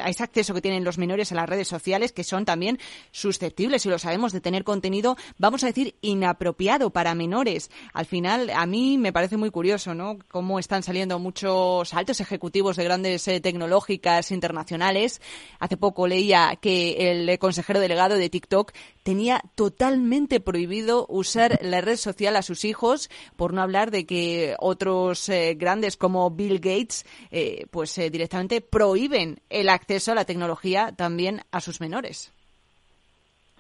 [0.09, 2.79] ese acceso que tienen los menores a las redes sociales, que son también
[3.11, 7.71] susceptibles, si lo sabemos, de tener contenido, vamos a decir, inapropiado para menores?
[7.93, 10.19] Al final, a mí me parece muy curioso, ¿no?
[10.29, 15.21] Cómo están saliendo muchos altos ejecutivos de grandes eh, tecnológicas internacionales.
[15.59, 18.73] Hace poco leía que el consejero delegado de TikTok
[19.03, 24.55] tenía totalmente prohibido usar la red social a sus hijos, por no hablar de que
[24.59, 30.93] otros eh, grandes como Bill Gates, eh, pues directamente prohíben el acceso a la tecnología
[30.97, 32.33] también a sus menores.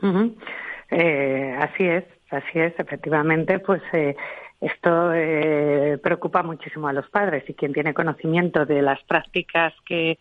[0.00, 3.82] así es, así es, efectivamente, pues
[4.61, 10.18] esto eh, preocupa muchísimo a los padres y quien tiene conocimiento de las prácticas que,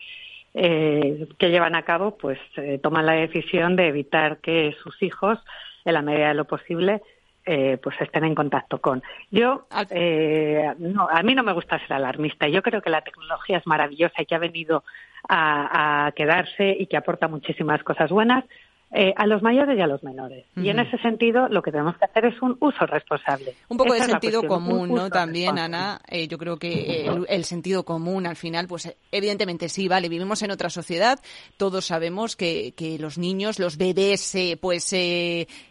[0.53, 5.39] eh, que llevan a cabo, pues eh, toma la decisión de evitar que sus hijos,
[5.85, 7.01] en la medida de lo posible,
[7.49, 9.01] eh, pues estén en contacto con.
[9.31, 12.47] Yo, eh, no, a mí no me gusta ser alarmista.
[12.49, 14.83] Yo creo que la tecnología es maravillosa y que ha venido
[15.29, 18.43] a, a quedarse y que aporta muchísimas cosas buenas.
[18.89, 20.45] Eh, a los mayores y a los menores.
[20.55, 23.53] Y en ese sentido, lo que tenemos que hacer es un uso responsable.
[23.67, 25.09] Un poco de sentido común, ¿no?
[25.09, 30.07] También, Ana, eh, yo creo que el, sentido común al final, pues evidentemente sí, vale,
[30.07, 31.19] vivimos en otra sociedad,
[31.57, 34.93] todos sabemos que, que los niños, los bebés, eh, pues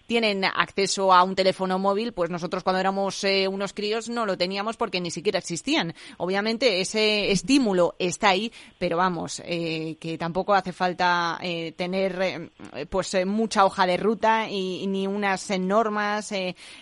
[0.07, 4.39] tienen acceso a un teléfono móvil, pues nosotros cuando éramos eh, unos críos no lo
[4.39, 5.95] teníamos porque ni siquiera existían.
[6.19, 12.51] Obviamente ese estímulo está ahí, pero vamos, eh, que tampoco hace falta eh, tener
[12.89, 16.33] pues mucha hoja de ruta y, ni unas normas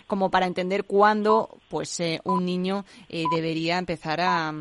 [0.07, 4.53] como para entender cuándo pues un niño debería empezar a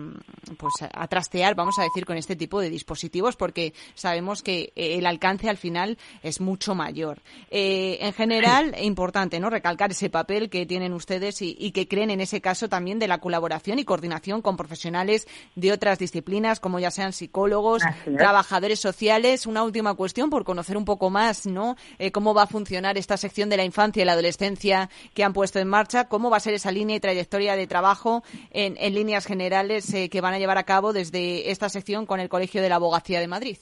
[0.58, 5.06] pues a trastear, vamos a decir, con este tipo de dispositivos porque sabemos que el
[5.06, 7.22] alcance al final es mucho mayor.
[7.50, 9.50] en general, importante, ¿no?
[9.50, 13.20] Recalcar ese papel que tienen ustedes y, que creen en ese caso también de la
[13.20, 17.84] colaboración y coordinación con profesionales de otras disciplinas, como ya sean psicólogos,
[18.18, 19.46] trabajadores sociales.
[19.46, 21.76] Una última cuestión por conocer un poco más, ¿no?
[22.00, 25.34] Eh, cómo va a funcionar esta sección de la infancia y la adolescencia que han
[25.34, 29.26] puesto en marcha, cómo va a ser esa línea y trayectoria de trabajo en, líneas
[29.26, 32.70] generales eh, que van a llevar a cabo desde esta sección con el Colegio de
[32.70, 33.58] la Abogacía de Madrid.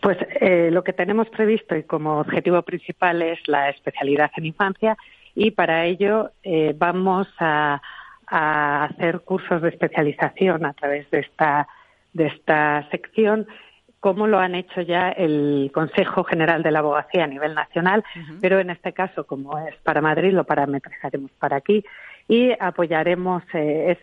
[0.00, 4.96] Pues eh, lo que tenemos previsto y como objetivo principal es la especialidad en infancia
[5.34, 7.80] y para ello eh, vamos a,
[8.34, 11.68] hacer cursos de especialización a través de esta,
[12.14, 13.46] de esta sección
[14.00, 18.02] como lo han hecho ya el Consejo General de la Abogacía a nivel nacional,
[18.40, 21.84] pero en este caso, como es para Madrid, lo parametrizaremos para aquí
[22.26, 23.96] y apoyaremos eh,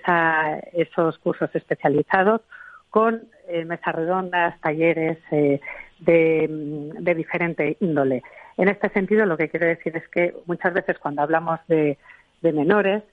[0.73, 2.41] esos cursos especializados
[2.89, 3.23] con
[3.65, 5.59] mesas redondas, talleres, de,
[5.99, 8.23] de diferente índole.
[8.59, 11.97] En este sentido, lo que quiero decir es que muchas veces cuando hablamos de,
[12.41, 13.03] menores,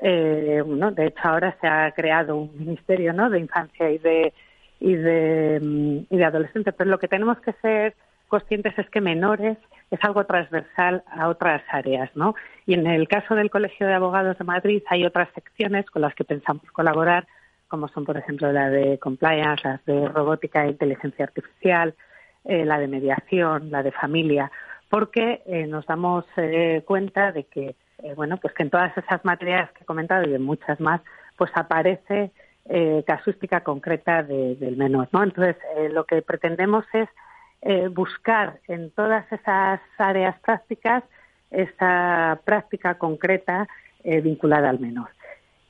[0.00, 3.30] eh, de hecho ahora se ha creado un ministerio ¿no?
[3.30, 4.32] de infancia y de,
[4.80, 7.94] y de, mm, y de adolescentes, pero lo que tenemos que ser
[8.26, 9.56] conscientes es que menores
[9.92, 12.34] es algo transversal a otras áreas, ¿no?
[12.66, 16.16] Y en el caso del Colegio de Abogados de Madrid hay otras secciones con las
[16.16, 17.28] que pensamos colaborar,
[17.68, 21.94] como son, por ejemplo, la de compliance, las de robótica e inteligencia artificial,
[22.44, 24.52] eh, la de mediación, la de familia,
[24.88, 27.74] porque eh, nos damos eh, cuenta de que,
[28.14, 31.00] bueno, pues que en todas esas materias que he comentado y en muchas más,
[31.36, 32.30] pues aparece
[33.06, 35.22] casuística concreta del menor, ¿no?
[35.22, 35.56] Entonces,
[35.92, 37.08] lo que pretendemos es
[37.94, 41.04] buscar en todas esas áreas prácticas
[41.50, 43.68] esa práctica concreta
[44.04, 45.15] vinculada al menor.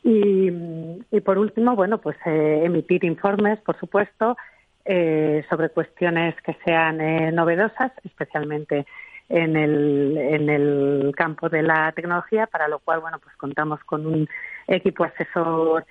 [0.08, 4.36] Y, por último, bueno, pues emitir informes, por supuesto,
[4.84, 8.86] eh, sobre cuestiones que sean eh, novedosas, especialmente
[9.28, 14.06] en el, en el campo de la tecnología, para lo cual, bueno, pues contamos con
[14.06, 14.28] un
[14.68, 15.84] equipo asesor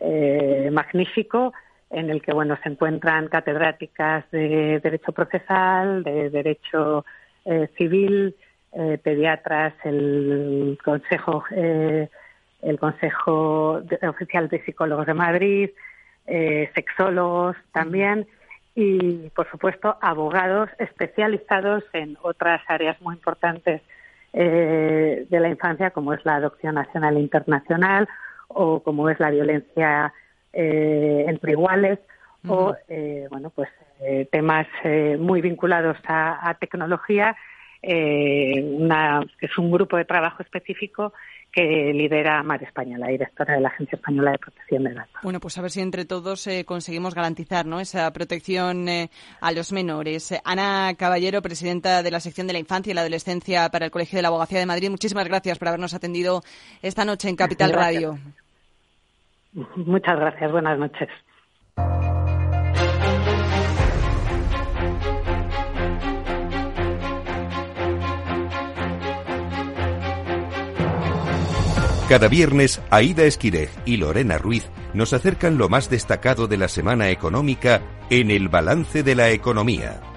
[0.00, 1.54] eh, magnífico
[1.88, 7.06] en el que, bueno, se encuentran catedráticas de Derecho Procesal, de Derecho
[7.78, 8.36] Civil,
[9.02, 11.44] pediatras, el Consejo,
[12.62, 15.70] el Consejo Oficial de Psicólogos de Madrid,
[16.74, 18.26] sexólogos también
[18.74, 23.82] y, por supuesto, abogados especializados en otras áreas muy importantes
[24.32, 28.08] eh, de la infancia, como es la adopción nacional e internacional
[28.48, 30.12] o como es la violencia
[30.52, 31.98] eh, entre iguales
[32.48, 33.68] o, eh, bueno, pues
[34.32, 34.66] temas
[35.20, 37.36] muy vinculados a, a tecnología.
[37.84, 41.12] Una, es un grupo de trabajo específico
[41.52, 45.20] que lidera Mar España, la directora de la Agencia Española de Protección de Datos.
[45.22, 47.78] Bueno, pues a ver si entre todos eh, conseguimos garantizar ¿no?
[47.78, 49.10] esa protección eh,
[49.40, 50.34] a los menores.
[50.44, 54.16] Ana Caballero, presidenta de la sección de la infancia y la adolescencia para el Colegio
[54.16, 56.40] de la Abogacía de Madrid, muchísimas gracias por habernos atendido
[56.80, 58.18] esta noche en Capital Radio.
[59.76, 60.50] Muchas gracias.
[60.50, 61.10] Buenas noches.
[72.12, 77.08] Cada viernes, Aida Esquirej y Lorena Ruiz nos acercan lo más destacado de la semana
[77.08, 80.11] económica en el balance de la economía.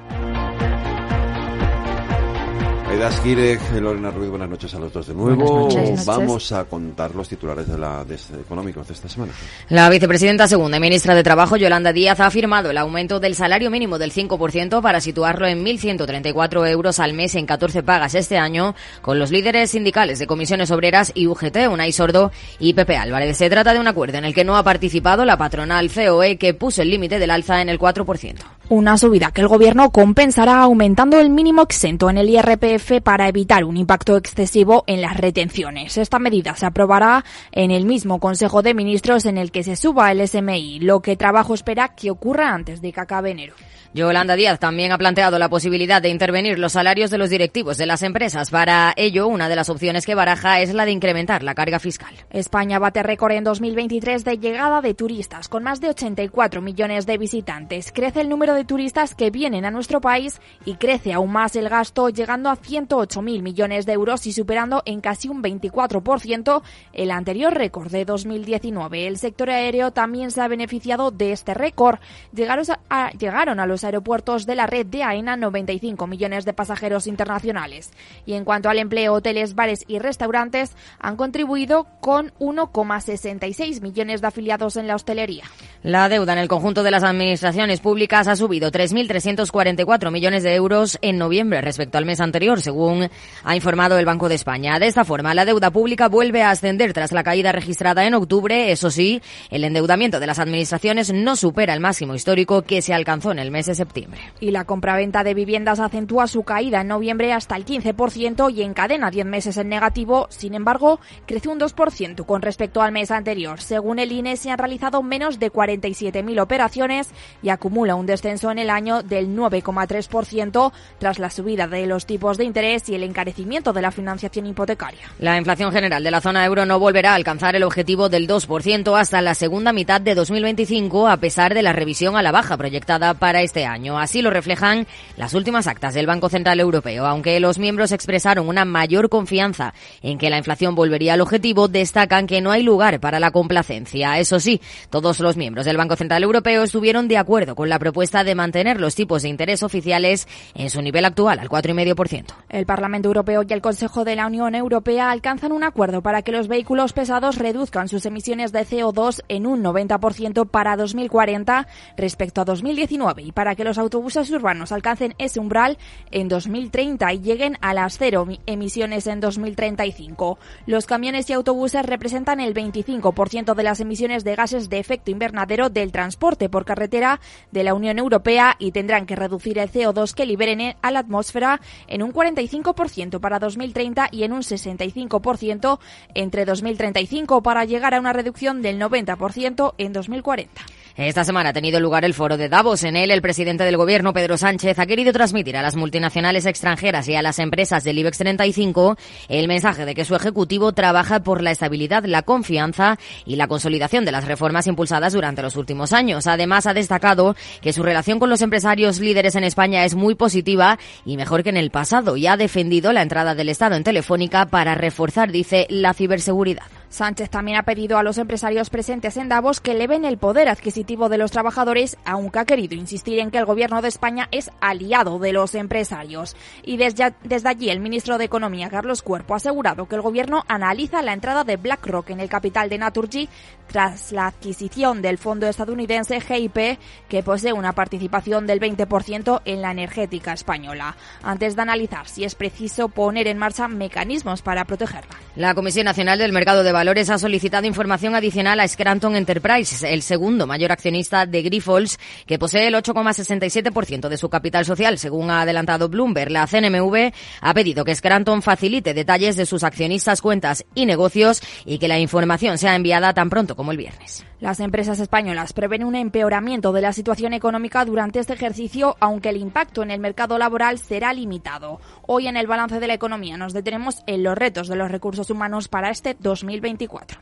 [2.95, 5.67] Edas Gireg, Lorena Ruiz, buenas noches a los dos de nuevo.
[6.05, 9.33] Vamos a contar los titulares de la, de este, económicos de esta semana.
[9.67, 13.69] La vicepresidenta segunda y ministra de Trabajo, Yolanda Díaz, ha firmado el aumento del salario
[13.69, 18.75] mínimo del 5% para situarlo en 1.134 euros al mes en 14 pagas este año,
[19.01, 23.35] con los líderes sindicales de comisiones obreras y UGT, Unai Sordo y Pepe Álvarez.
[23.35, 26.53] Se trata de un acuerdo en el que no ha participado la patronal COE, que
[26.53, 28.35] puso el límite del alza en el 4%.
[28.69, 33.63] Una subida que el gobierno compensará aumentando el mínimo exento en el IRPF para evitar
[33.63, 35.97] un impacto excesivo en las retenciones.
[35.97, 40.11] Esta medida se aprobará en el mismo Consejo de Ministros en el que se suba
[40.11, 43.55] el SMI, lo que Trabajo espera que ocurra antes de que acabe enero.
[43.95, 47.85] Yolanda Díaz también ha planteado la posibilidad de intervenir los salarios de los directivos de
[47.85, 48.49] las empresas.
[48.49, 52.13] Para ello, una de las opciones que baraja es la de incrementar la carga fiscal.
[52.29, 57.17] España bate récord en 2023 de llegada de turistas, con más de 84 millones de
[57.17, 57.93] visitantes.
[57.93, 61.69] Crece el número de turistas que vienen a nuestro país y crece aún más el
[61.69, 67.53] gasto, llegando a 108.000 millones de euros y superando en casi un 24% el anterior
[67.53, 69.07] récord de 2019.
[69.07, 71.99] El sector aéreo también se ha beneficiado de este récord.
[72.33, 77.91] Llegaron a los aeropuertos de la red de AENA 95 millones de pasajeros internacionales.
[78.25, 84.27] Y en cuanto al empleo, hoteles, bares y restaurantes han contribuido con 1,66 millones de
[84.27, 85.45] afiliados en la hostelería.
[85.83, 90.97] La deuda en el conjunto de las administraciones públicas ha subido 3.344 millones de euros
[91.01, 93.09] en noviembre respecto al mes anterior, según
[93.43, 94.79] ha informado el Banco de España.
[94.79, 98.71] De esta forma, la deuda pública vuelve a ascender tras la caída registrada en octubre.
[98.71, 103.31] Eso sí, el endeudamiento de las administraciones no supera el máximo histórico que se alcanzó
[103.31, 104.21] en el mes de septiembre.
[104.39, 109.11] Y la compraventa de viviendas acentúa su caída en noviembre hasta el 15% y encadena
[109.11, 110.27] 10 meses en negativo.
[110.29, 113.61] Sin embargo, crece un 2% con respecto al mes anterior.
[113.61, 117.09] Según el INE, se han realizado menos de 47.000 operaciones
[117.41, 122.37] y acumula un descenso en el año del 9,3% tras la subida de los tipos
[122.37, 125.01] de interés y el encarecimiento de la financiación hipotecaria.
[125.19, 128.99] La inflación general de la zona euro no volverá a alcanzar el objetivo del 2%
[128.99, 133.13] hasta la segunda mitad de 2025, a pesar de la revisión a la baja proyectada
[133.13, 133.64] para este año.
[133.65, 134.87] Así lo reflejan
[135.17, 137.05] las últimas actas del Banco Central Europeo.
[137.05, 142.27] Aunque los miembros expresaron una mayor confianza en que la inflación volvería al objetivo, destacan
[142.27, 144.19] que no hay lugar para la complacencia.
[144.19, 148.23] Eso sí, todos los miembros del Banco Central Europeo estuvieron de acuerdo con la propuesta
[148.23, 152.25] de mantener los tipos de interés oficiales en su nivel actual, al 4,5%.
[152.49, 156.31] El Parlamento Europeo y el Consejo de la Unión Europea alcanzan un acuerdo para que
[156.31, 162.45] los vehículos pesados reduzcan sus emisiones de CO2 en un 90% para 2040 respecto a
[162.45, 165.77] 2019 y para que los autobuses urbanos alcancen ese umbral
[166.09, 170.39] en 2030 y lleguen a las cero emisiones en 2035.
[170.65, 175.69] Los camiones y autobuses representan el 25% de las emisiones de gases de efecto invernadero
[175.69, 177.19] del transporte por carretera
[177.51, 181.59] de la Unión Europea y tendrán que reducir el CO2 que liberen a la atmósfera
[181.87, 185.79] en un 45% para 2030 y en un 65%
[186.13, 190.61] entre 2035 para llegar a una reducción del 90% en 2040.
[190.97, 192.85] Esta semana ha tenido lugar el foro de Davos.
[192.85, 197.09] En él, el presidente del gobierno, Pedro Sánchez, ha querido transmitir a las multinacionales extranjeras
[197.09, 198.95] y a las empresas del IBEX 35
[199.27, 204.05] el mensaje de que su ejecutivo trabaja por la estabilidad, la confianza y la consolidación
[204.05, 206.27] de las reformas impulsadas durante los últimos años.
[206.27, 210.79] Además, ha destacado que su relación con los empresarios líderes en España es muy positiva
[211.03, 214.45] y mejor que en el pasado y ha defendido la entrada del Estado en Telefónica
[214.45, 216.63] para reforzar, dice, la ciberseguridad.
[216.89, 221.09] Sánchez también ha pedido a los empresarios presentes en Davos que eleven el poder adquisitivo
[221.09, 225.19] de los trabajadores, aunque ha querido insistir en que el gobierno de España es aliado
[225.19, 226.35] de los empresarios.
[226.63, 230.43] Y desde, desde allí el ministro de Economía, Carlos Cuerpo, ha asegurado que el gobierno
[230.47, 233.29] analiza la entrada de BlackRock en el capital de Naturgy
[233.67, 236.79] tras la adquisición del fondo estadounidense GIP,
[237.09, 242.35] que posee una participación del 20% en la energética española, antes de analizar si es
[242.35, 245.15] preciso poner en marcha mecanismos para protegerla.
[245.35, 250.01] La Comisión Nacional del Mercado de Valores ha solicitado información adicional a Scranton Enterprises, el
[250.01, 251.97] segundo mayor accionista de Grifols,
[252.27, 256.31] que posee el 8,67% de su capital social, según ha adelantado Bloomberg.
[256.31, 261.77] La CNMV ha pedido que Scranton facilite detalles de sus accionistas, cuentas y negocios y
[261.77, 264.25] que la información sea enviada tan pronto como el viernes.
[264.45, 269.37] Las empresas españolas prevén un empeoramiento de la situación económica durante este ejercicio, aunque el
[269.37, 271.79] impacto en el mercado laboral será limitado.
[272.03, 275.31] Hoy en el balance de la economía nos detenemos en los retos de los recursos
[275.31, 277.19] humanos para este 2024.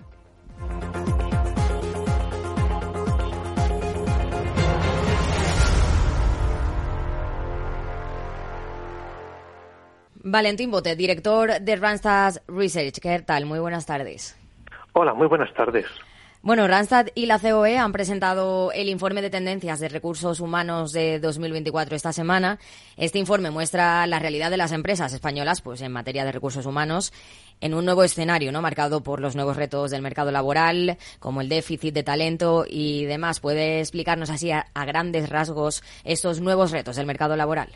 [10.26, 12.99] Valentín Bote, director de Randstad Research.
[12.99, 13.45] ¿Qué tal?
[13.45, 14.38] Muy buenas tardes.
[14.91, 15.86] Hola, muy buenas tardes.
[16.46, 21.22] Bueno, Randstad y la COE han presentado el informe de tendencias de recursos humanos de
[21.22, 22.60] 2024 esta semana.
[22.98, 27.14] Este informe muestra la realidad de las empresas españolas, pues en materia de recursos humanos,
[27.62, 28.62] en un nuevo escenario, ¿no?
[28.62, 33.39] Marcado por los nuevos retos del mercado laboral, como el déficit de talento y demás.
[33.39, 37.70] ¿Puede explicarnos así a, a grandes rasgos estos nuevos retos del mercado laboral?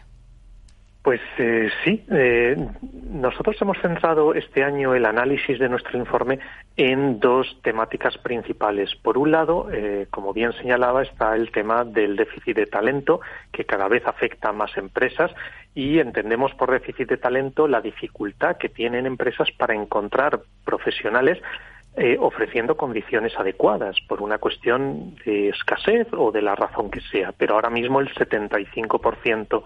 [1.07, 2.67] Pues eh, sí, eh,
[3.09, 6.37] nosotros hemos centrado este año el análisis de nuestro informe
[6.75, 8.93] en dos temáticas principales.
[9.01, 13.21] Por un lado, eh, como bien señalaba, está el tema del déficit de talento,
[13.53, 15.31] que cada vez afecta a más empresas
[15.73, 21.41] y entendemos por déficit de talento la dificultad que tienen empresas para encontrar profesionales
[21.97, 27.31] eh, ofreciendo condiciones adecuadas por una cuestión de escasez o de la razón que sea.
[27.31, 29.63] Pero ahora mismo el 75%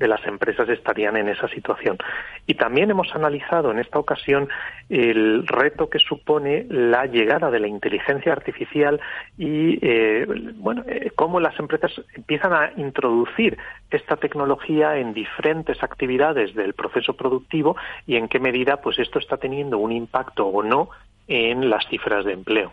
[0.00, 1.98] de las empresas estarían en esa situación.
[2.46, 4.48] Y también hemos analizado en esta ocasión
[4.88, 9.00] el reto que supone la llegada de la inteligencia artificial
[9.38, 10.26] y eh,
[10.56, 13.58] bueno, eh, cómo las empresas empiezan a introducir
[13.90, 17.76] esta tecnología en diferentes actividades del proceso productivo
[18.06, 20.90] y en qué medida pues esto está teniendo un impacto o no
[21.30, 22.72] en las cifras de empleo.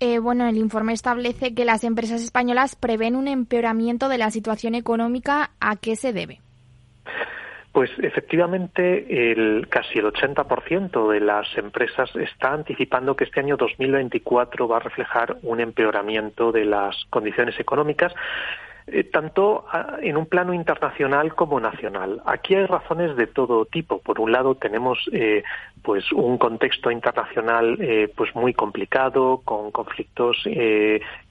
[0.00, 4.74] Eh, bueno, el informe establece que las empresas españolas prevén un empeoramiento de la situación
[4.74, 5.52] económica.
[5.58, 6.40] ¿A qué se debe?
[7.72, 14.66] Pues efectivamente, el, casi el 80% de las empresas está anticipando que este año 2024
[14.66, 18.12] va a reflejar un empeoramiento de las condiciones económicas
[18.88, 22.22] eh, tanto ah, en un plano internacional como nacional.
[22.24, 23.98] Aquí hay razones de todo tipo.
[23.98, 25.42] Por un lado tenemos eh,
[25.82, 30.44] pues un contexto internacional eh, pues muy complicado, con conflictos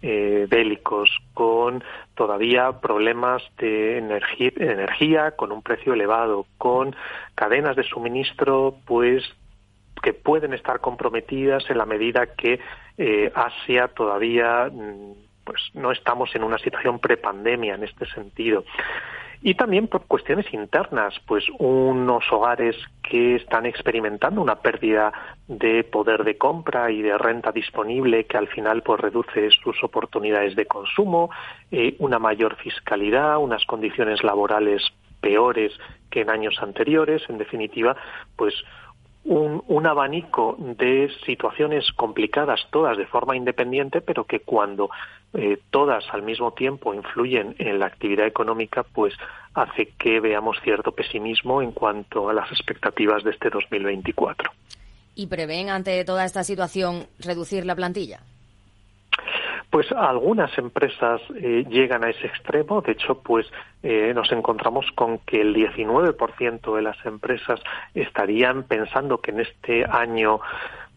[0.01, 1.81] bélicos, con
[2.13, 6.93] todavía problemas de energía, energía, con un precio elevado, con
[7.35, 9.23] cadenas de suministro pues
[10.03, 12.59] que pueden estar comprometidas en la medida que
[13.33, 18.65] Asia todavía mm, pues no estamos en una situación prepandemia en este sentido.
[19.41, 25.13] Y también por cuestiones internas, pues unos hogares que están experimentando una pérdida
[25.47, 30.55] de poder de compra y de renta disponible que al final pues reduce sus oportunidades
[30.55, 31.29] de consumo,
[31.69, 34.81] eh, una mayor fiscalidad, unas condiciones laborales
[35.21, 35.71] peores
[36.09, 37.95] que en años anteriores, en definitiva,
[38.35, 38.55] pues
[39.25, 44.89] un, un, abanico de situaciones complicadas, todas de forma independiente, pero que cuando
[45.37, 49.13] eh, todas al mismo tiempo influyen en la actividad económica, pues
[49.53, 54.51] hace que veamos cierto pesimismo en cuanto a las expectativas de este 2024.
[55.15, 58.19] ¿Y prevén ante toda esta situación reducir la plantilla?
[59.69, 62.81] Pues algunas empresas eh, llegan a ese extremo.
[62.81, 63.45] De hecho, pues
[63.83, 67.59] eh, nos encontramos con que el 19% de las empresas
[67.93, 70.39] estarían pensando que en este año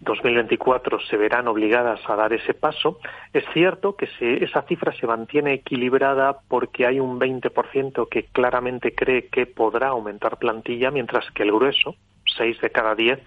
[0.01, 2.99] 2024 se verán obligadas a dar ese paso.
[3.33, 9.29] Es cierto que esa cifra se mantiene equilibrada porque hay un 20% que claramente cree
[9.29, 11.97] que podrá aumentar plantilla, mientras que el grueso,
[12.37, 13.19] 6 de cada 10,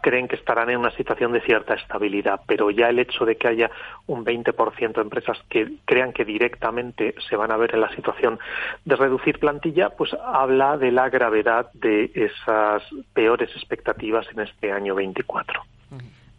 [0.00, 3.48] creen que estarán en una situación de cierta estabilidad, pero ya el hecho de que
[3.48, 3.70] haya
[4.06, 8.38] un 20% de empresas que crean que directamente se van a ver en la situación
[8.84, 12.82] de reducir plantilla, pues habla de la gravedad de esas
[13.12, 15.62] peores expectativas en este año 24.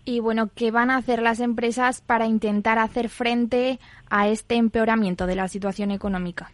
[0.05, 5.27] Y bueno, ¿qué van a hacer las empresas para intentar hacer frente a este empeoramiento
[5.27, 6.51] de la situación económica?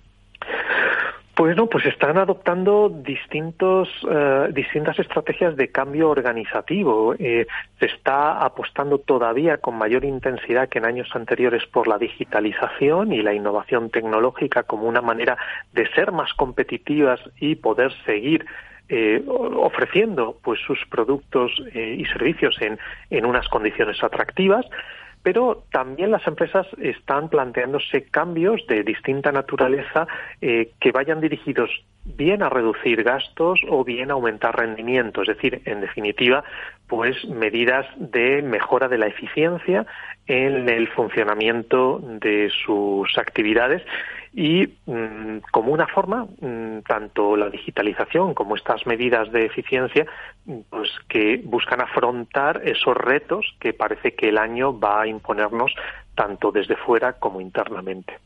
[1.39, 7.15] Pues no, pues están adoptando distintos, eh, distintas estrategias de cambio organizativo.
[7.17, 7.47] Eh,
[7.79, 13.21] se está apostando todavía con mayor intensidad que en años anteriores por la digitalización y
[13.21, 15.37] la innovación tecnológica como una manera
[15.71, 18.45] de ser más competitivas y poder seguir
[18.89, 22.77] eh, ofreciendo pues sus productos y servicios en,
[23.11, 24.65] en unas condiciones atractivas
[25.23, 30.07] pero también las empresas están planteándose cambios de distinta naturaleza
[30.41, 31.69] eh, que vayan dirigidos
[32.05, 36.43] bien a reducir gastos o bien a aumentar rendimiento, es decir, en definitiva,
[36.87, 39.85] pues medidas de mejora de la eficiencia
[40.25, 43.83] en el funcionamiento de sus actividades
[44.33, 50.05] y mm, como una forma, mm, tanto la digitalización como estas medidas de eficiencia,
[50.69, 55.73] pues que buscan afrontar esos retos que parece que el año va a imponernos
[56.15, 58.19] tanto desde fuera como internamente.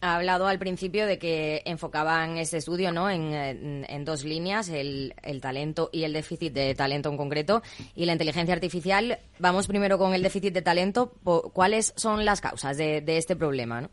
[0.00, 3.08] Ha hablado al principio de que enfocaban ese estudio ¿no?
[3.08, 7.62] en, en, dos líneas, el, el, talento y el déficit de talento en concreto,
[7.94, 9.20] y la inteligencia artificial.
[9.38, 11.12] Vamos primero con el déficit de talento.
[11.52, 13.82] ¿Cuáles son las causas de, de este problema?
[13.82, 13.90] ¿no?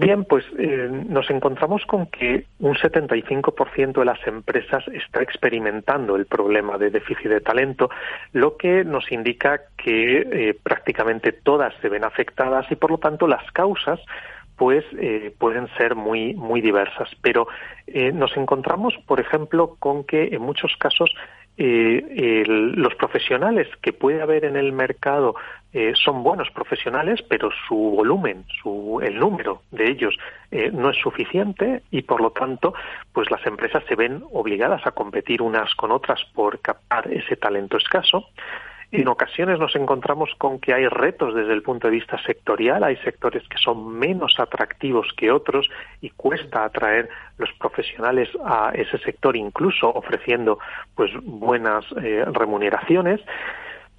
[0.00, 6.26] Bien, pues eh, nos encontramos con que un 75% de las empresas está experimentando el
[6.26, 7.90] problema de déficit de talento,
[8.32, 13.26] lo que nos indica que eh, prácticamente todas se ven afectadas y por lo tanto
[13.26, 13.98] las causas
[14.54, 17.08] pues eh, pueden ser muy muy diversas.
[17.20, 17.48] Pero
[18.12, 21.10] nos encontramos por ejemplo con que en muchos casos
[21.60, 25.34] eh, los profesionales que puede haber en el mercado
[25.72, 30.16] eh, son buenos profesionales, pero su volumen, su, el número de ellos
[30.50, 32.72] eh, no es suficiente y por lo tanto,
[33.12, 37.76] pues las empresas se ven obligadas a competir unas con otras por captar ese talento
[37.76, 38.24] escaso.
[38.90, 42.96] En ocasiones nos encontramos con que hay retos desde el punto de vista sectorial, hay
[42.96, 45.68] sectores que son menos atractivos que otros
[46.00, 50.58] y cuesta atraer los profesionales a ese sector, incluso ofreciendo
[50.94, 53.20] pues buenas eh, remuneraciones.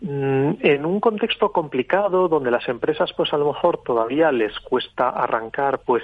[0.02, 5.10] Mm, en un contexto complicado donde las empresas pues a lo mejor todavía les cuesta
[5.10, 6.04] arrancar pues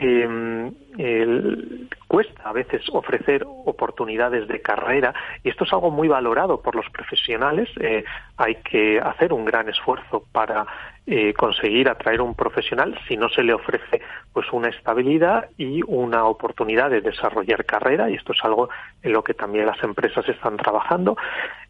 [0.00, 6.74] eh, cuesta a veces ofrecer oportunidades de carrera y esto es algo muy valorado por
[6.74, 7.68] los profesionales.
[7.80, 8.04] Eh,
[8.36, 10.66] hay que hacer un gran esfuerzo para
[11.06, 14.00] eh, conseguir atraer un profesional si no se le ofrece
[14.32, 18.68] pues una estabilidad y una oportunidad de desarrollar carrera y esto es algo
[19.02, 21.16] en lo que también las empresas están trabajando.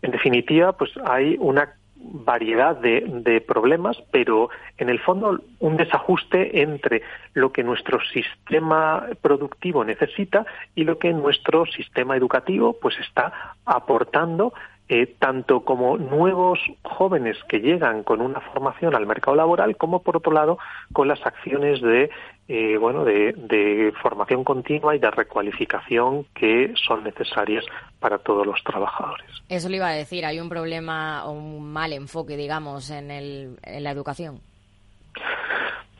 [0.02, 7.02] En definitiva, pues hay una variedad de, problemas, pero en el fondo un desajuste entre
[7.34, 14.52] lo que nuestro sistema productivo necesita y lo que nuestro sistema educativo pues está aportando
[14.88, 20.16] eh, tanto como nuevos jóvenes que llegan con una formación al mercado laboral, como por
[20.16, 20.58] otro lado
[20.92, 22.10] con las acciones de
[22.48, 27.64] eh, bueno de, formación continua y de recualificación que son necesarias
[27.98, 29.26] para todos los trabajadores.
[29.48, 30.24] Eso le iba a decir.
[30.24, 34.40] Hay un problema o un mal enfoque, digamos, en, el, en la educación.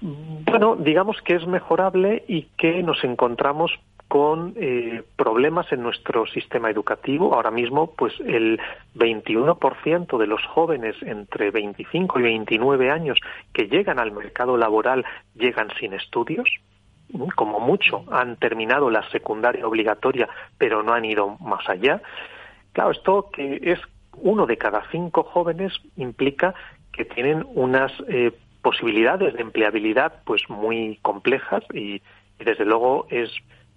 [0.01, 3.73] Bueno, digamos que es mejorable y que nos encontramos
[4.17, 7.35] con eh, problemas en nuestro sistema educativo.
[7.35, 8.59] Ahora mismo, pues el
[8.95, 13.19] 21% de los jóvenes entre 25 y 29 años
[13.53, 15.05] que llegan al mercado laboral
[15.35, 16.49] llegan sin estudios.
[17.35, 22.01] Como mucho han terminado la secundaria obligatoria, pero no han ido más allá.
[22.73, 23.81] Claro, esto que es
[24.17, 26.55] uno de cada cinco jóvenes implica
[26.91, 32.01] que tienen unas eh, posibilidades de empleabilidad pues muy complejas y
[32.39, 33.31] desde luego es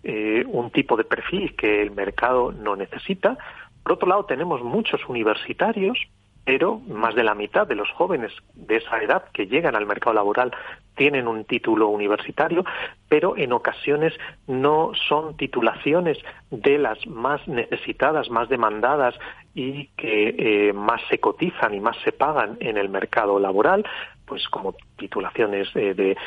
[0.03, 3.37] eh, un tipo de perfil que el mercado no necesita.
[3.83, 5.97] Por otro lado, tenemos muchos universitarios,
[6.45, 10.13] pero más de la mitad de los jóvenes de esa edad que llegan al mercado
[10.13, 10.51] laboral
[10.95, 12.65] tienen un título universitario,
[13.07, 14.13] pero en ocasiones
[14.47, 16.17] no son titulaciones
[16.49, 19.15] de las más necesitadas, más demandadas
[19.53, 23.85] y que eh, más se cotizan y más se pagan en el mercado laboral,
[24.25, 26.17] pues como titulaciones eh, de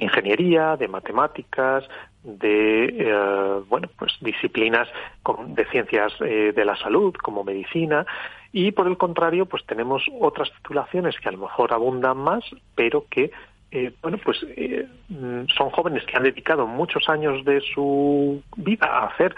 [0.00, 1.84] ingeniería, de matemáticas,
[2.24, 4.88] de eh, bueno pues disciplinas
[5.48, 8.06] de ciencias eh, de la salud como medicina
[8.50, 12.42] y por el contrario pues tenemos otras titulaciones que a lo mejor abundan más
[12.74, 13.30] pero que
[13.70, 14.38] eh, bueno pues
[15.08, 19.34] mm, son jóvenes que han dedicado muchos años de su vida a hacer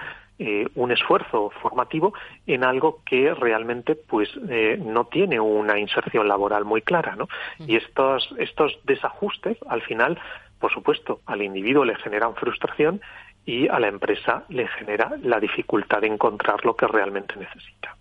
[0.75, 2.13] un esfuerzo formativo
[2.47, 7.27] en algo que realmente pues no tiene una inserción laboral muy clara no
[7.59, 10.19] y estos estos desajustes al final
[10.59, 13.01] por supuesto, al individuo le generan frustración
[13.45, 17.97] y a la empresa le genera la dificultad de encontrar lo que realmente necesita.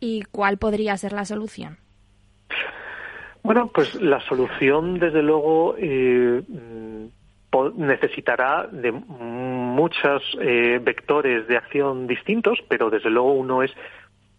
[0.00, 1.78] ¿Y cuál podría ser la solución?
[3.42, 6.42] Bueno, pues la solución, desde luego, eh,
[7.76, 13.72] necesitará de muchos eh, vectores de acción distintos, pero desde luego uno es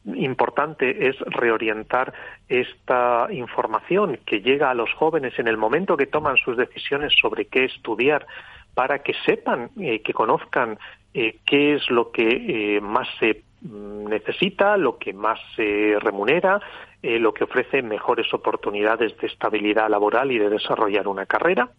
[0.06, 2.14] importante es reorientar
[2.50, 7.46] esta información que llega a los jóvenes en el momento que toman sus decisiones sobre
[7.46, 8.26] qué estudiar
[8.74, 10.78] para que sepan, eh, que conozcan
[11.14, 16.60] eh, qué es lo que eh, más se mm, necesita, lo que más se remunera,
[17.06, 21.70] lo que ofrece mejores oportunidades de estabilidad laboral y de desarrollar una carrera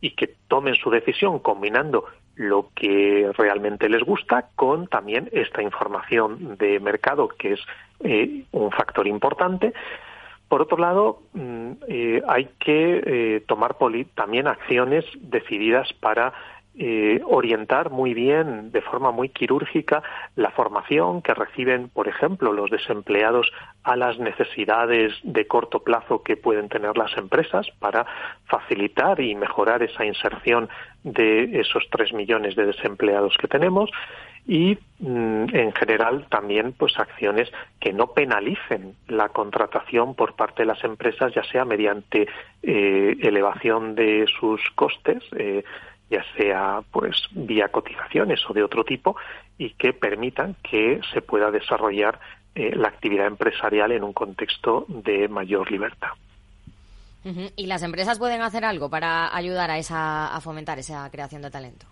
[0.00, 2.06] y que tomen su decisión combinando
[2.40, 7.60] lo que realmente les gusta con también esta información de mercado que es
[8.02, 9.74] eh, un factor importante.
[10.48, 13.76] Por otro lado, mm, eh, hay que eh, tomar
[14.14, 16.32] también acciones decididas para
[16.82, 20.02] eh, orientar muy bien, de forma muy quirúrgica,
[20.34, 23.52] la formación que reciben, por ejemplo, los desempleados
[23.84, 28.06] a las necesidades de corto plazo que pueden tener las empresas para
[28.46, 30.70] facilitar y mejorar esa inserción
[31.04, 33.90] de esos tres millones de desempleados que tenemos
[34.46, 40.66] y mm, en general también pues acciones que no penalicen la contratación por parte de
[40.66, 42.26] las empresas ya sea mediante
[42.62, 45.62] eh, elevación de sus costes eh,
[46.10, 49.16] ya sea pues vía cotizaciones o de otro tipo
[49.56, 52.18] y que permitan que se pueda desarrollar
[52.54, 56.10] eh, la actividad empresarial en un contexto de mayor libertad.
[57.54, 61.50] ¿Y las empresas pueden hacer algo para ayudar a, esa, a fomentar esa creación de
[61.50, 61.86] talento?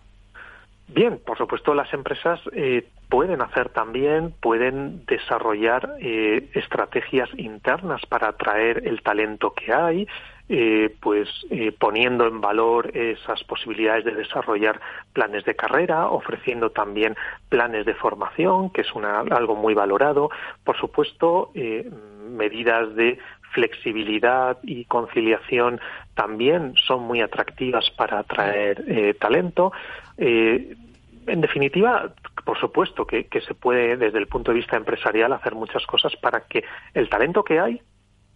[0.89, 8.29] Bien, por supuesto, las empresas eh, pueden hacer también, pueden desarrollar eh, estrategias internas para
[8.29, 10.09] atraer el talento que hay,
[10.51, 14.81] eh, pues eh, poniendo en valor esas posibilidades de desarrollar
[15.13, 17.17] planes de carrera, ofreciendo también
[17.51, 20.31] planes de formación, que es una, algo muy valorado,
[20.65, 21.87] por supuesto, eh,
[22.31, 23.19] medidas de
[23.53, 25.81] flexibilidad y conciliación
[26.15, 29.73] también son muy atractivas para atraer talento.
[30.17, 32.13] en definitiva,
[32.45, 36.41] por supuesto que se puede, desde el punto de vista empresarial, hacer muchas cosas para
[36.43, 37.83] que el talento que hay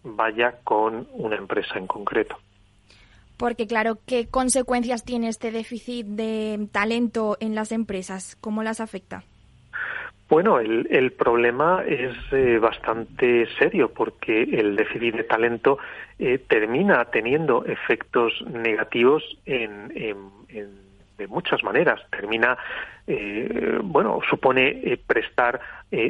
[0.03, 2.37] vaya con una empresa en concreto.
[3.37, 8.37] Porque claro, ¿qué consecuencias tiene este déficit de talento en las empresas?
[8.39, 9.23] ¿Cómo las afecta?
[10.29, 15.77] Bueno, el, problema es eh, bastante serio porque el déficit de talento
[16.17, 19.91] eh, termina teniendo efectos negativos en,
[21.23, 21.99] de muchas maneras.
[22.09, 22.57] Termina,
[23.07, 25.59] eh, bueno, supone prestar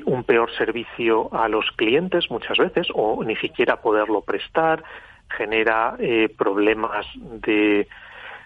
[0.06, 4.84] un peor servicio a los clientes muchas veces o ni siquiera poderlo prestar,
[5.30, 5.98] genera
[6.38, 7.88] problemas de,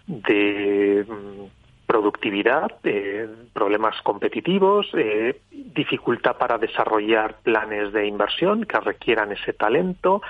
[0.07, 1.45] de mm,
[1.87, 10.21] productividad, eh, problemas competitivos, eh, dificultad para desarrollar planes de inversión que requieran ese talento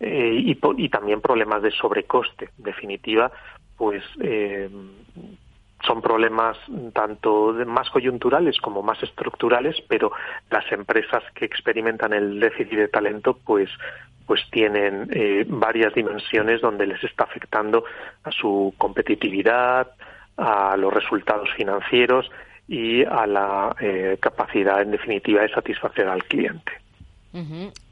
[0.00, 2.48] eh, y, y, también problemas de sobrecoste.
[2.58, 3.30] En definitiva,
[3.76, 4.02] pues
[5.84, 6.56] son problemas
[6.92, 10.12] tanto más coyunturales como más estructurales, pero
[10.50, 13.70] las empresas que experimentan el déficit de talento, pues
[14.26, 15.08] pues tienen
[15.46, 17.84] varias dimensiones donde les está afectando
[18.24, 19.92] a su competitividad,
[20.36, 22.28] a los resultados financieros
[22.68, 26.72] y a la eh, capacidad, en definitiva, de satisfacer al cliente.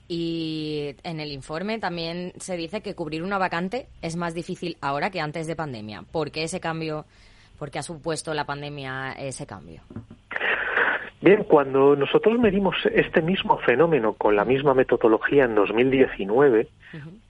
[0.09, 5.11] Y en el informe también se dice que cubrir una vacante es más difícil ahora
[5.11, 6.03] que antes de pandemia.
[6.11, 7.05] ¿Por qué ese cambio?
[7.59, 9.83] ¿Por qué ha supuesto la pandemia ese cambio?
[11.25, 16.69] Bien, cuando nosotros medimos este mismo fenómeno con la misma metodología en 2019,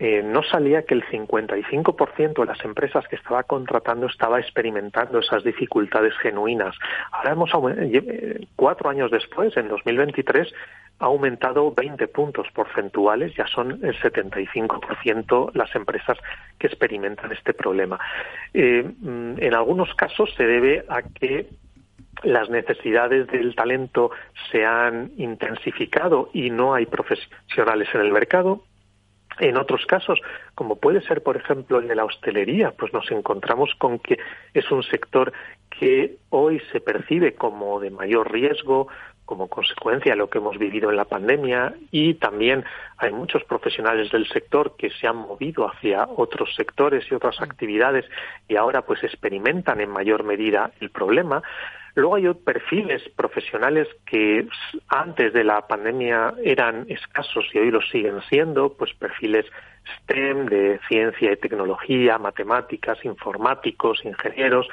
[0.01, 5.45] eh, no salía que el 55% de las empresas que estaba contratando estaba experimentando esas
[5.45, 6.75] dificultades genuinas.
[7.13, 10.53] Ahora hemos eh, cuatro años después, en 2023,
[10.99, 16.19] ha aumentado 20 puntos porcentuales, ya son el 75% las empresas
[16.59, 18.01] que experimentan este problema.
[18.53, 21.47] Eh, mm, en algunos casos se debe a que
[22.23, 24.11] las necesidades del talento
[24.51, 28.63] se han intensificado y no hay profesionales en el mercado.
[29.41, 30.21] En otros casos,
[30.55, 34.19] como puede ser, por ejemplo, el de la hostelería, pues nos encontramos con que
[34.53, 35.33] es un sector
[35.71, 38.87] que hoy se percibe como de mayor riesgo,
[39.25, 42.65] como consecuencia de lo que hemos vivido en la pandemia y también
[42.99, 48.05] hay muchos profesionales del sector que se han movido hacia otros sectores y otras actividades
[48.49, 51.43] y ahora pues experimentan en mayor medida el problema.
[51.95, 54.47] Luego hay perfiles profesionales que
[54.89, 59.47] antes de la pandemia eran escasos y hoy lo siguen siendo, pues perfiles
[60.03, 64.67] STEM de ciencia y tecnología, matemáticas, informáticos, ingenieros,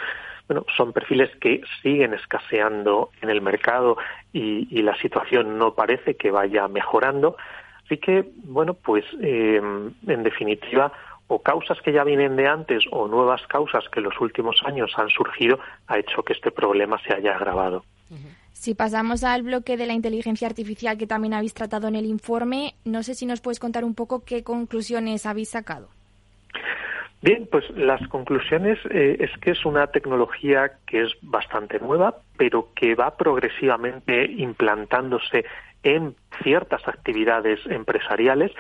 [0.47, 3.97] bueno, son perfiles que siguen escaseando en el mercado
[4.34, 7.38] y, la situación no parece que vaya mejorando.
[7.86, 10.91] Así que, bueno, pues eh, en definitiva,
[11.34, 14.92] o causas que ya vienen de antes o nuevas causas que en los últimos años
[14.98, 17.86] han surgido ha hecho que este problema se haya agravado.
[18.52, 22.76] Si pasamos al bloque de la inteligencia artificial que también habéis tratado en el informe,
[22.84, 25.88] no sé si nos puedes contar un poco qué conclusiones habéis sacado.
[27.22, 32.70] Bien, pues las conclusiones eh, es que es una tecnología que es bastante nueva, pero
[32.76, 35.46] que va progresivamente implantándose
[35.84, 36.14] en
[36.44, 38.52] ciertas actividades empresariales.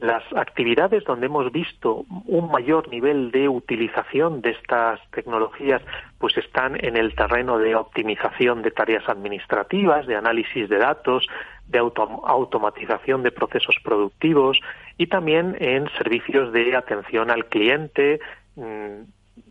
[0.00, 5.82] Las actividades donde hemos visto un mayor nivel de utilización de estas tecnologías,
[6.18, 11.26] pues están en el terreno de optimización de tareas administrativas, de análisis de datos,
[11.68, 14.58] de automatización de procesos productivos
[14.98, 18.20] y también en servicios de atención al cliente
[18.56, 19.02] mm,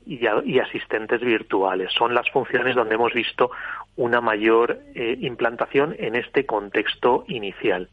[0.05, 1.91] y, asistentes virtuales.
[1.93, 3.51] Son las funciones donde hemos visto
[3.95, 7.89] una mayor eh, implantación en este contexto inicial.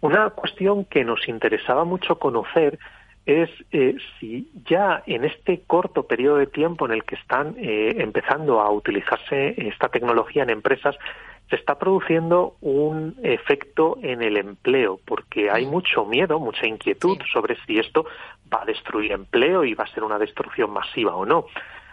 [0.00, 2.78] Una cuestión que nos interesaba mucho conocer
[3.26, 7.96] es eh, si ya en este corto periodo de tiempo en el que están eh,
[7.98, 10.96] empezando a utilizarse esta tecnología en empresas,
[11.50, 17.56] se está produciendo un efecto en el empleo, porque hay mucho miedo, mucha inquietud sobre
[17.66, 18.06] si esto
[18.52, 21.46] va a destruir empleo y va a ser una destrucción masiva o no.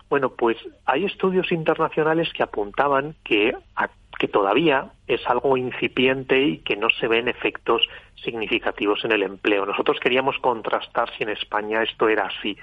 [0.10, 3.56] Bueno, pues hay estudios internacionales que apuntaban que,
[4.24, 9.66] que todavía es algo incipiente y que no se ven efectos significativos en el empleo.
[9.66, 12.58] Nosotros queríamos contrastar si en España esto era así.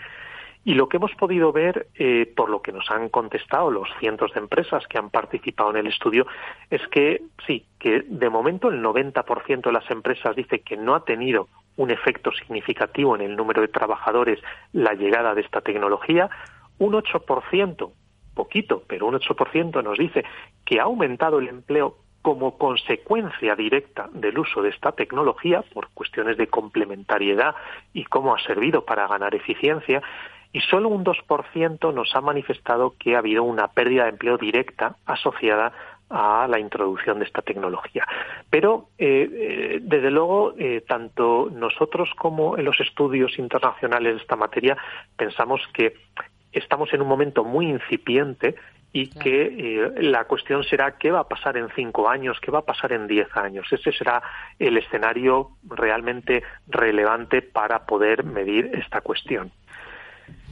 [0.65, 4.33] Y lo que hemos podido ver, eh, por lo que nos han contestado los cientos
[4.33, 6.27] de empresas que han participado en el estudio,
[6.71, 11.05] es que sí, que de momento el 90% de las empresas dice que no ha
[11.05, 14.41] tenido un efecto significativo en el número de trabajadores
[14.73, 16.31] la llegada de esta tecnología.
[16.79, 17.93] Un 8%,
[18.41, 20.25] poquito, pero un 8% nos dice
[20.65, 26.39] que ha aumentado el empleo como consecuencia directa del uso de esta tecnología por cuestiones
[26.39, 27.55] de complementariedad
[27.93, 30.03] y cómo ha servido para ganar eficiencia
[30.55, 34.97] y solo un 2% nos ha manifestado que ha habido una pérdida de empleo directa
[35.05, 35.73] asociada
[36.09, 38.07] a la introducción de esta tecnología.
[38.49, 44.35] Pero, eh, eh, desde luego, eh, tanto nosotros como en los estudios internacionales de esta
[44.35, 44.77] materia
[45.17, 45.95] pensamos que
[46.53, 48.55] estamos en un momento muy incipiente
[48.93, 52.65] y que la cuestión será qué va a pasar en cinco años, qué va a
[52.65, 53.67] pasar en diez años.
[53.71, 54.21] Ese será
[54.59, 59.53] el escenario realmente relevante para poder medir esta cuestión.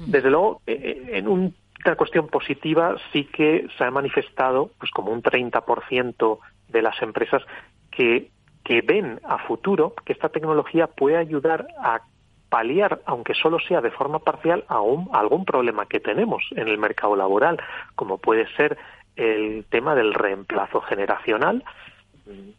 [0.07, 5.23] Desde luego, en un esta cuestión positiva sí que se ha manifestado pues como un
[5.23, 6.39] 30%
[6.69, 7.43] de las empresas
[7.91, 8.31] que,
[8.65, 12.03] que ven a futuro que esta tecnología puede ayudar a
[12.49, 16.79] paliar, aunque solo sea de forma parcial, a, a algún problema que tenemos en el
[16.79, 17.61] mercado laboral,
[17.95, 18.79] como puede ser
[19.17, 21.65] el tema del reemplazo generacional,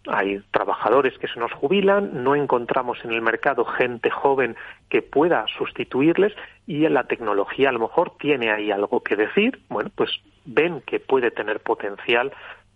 [0.07, 4.55] hay trabajadores que se nos jubilan, no encontramos en el mercado gente joven
[4.89, 6.33] que pueda sustituirles
[6.65, 10.09] y la tecnología a lo mejor tiene ahí algo que decir, bueno, pues
[10.45, 12.31] ven que puede tener potencial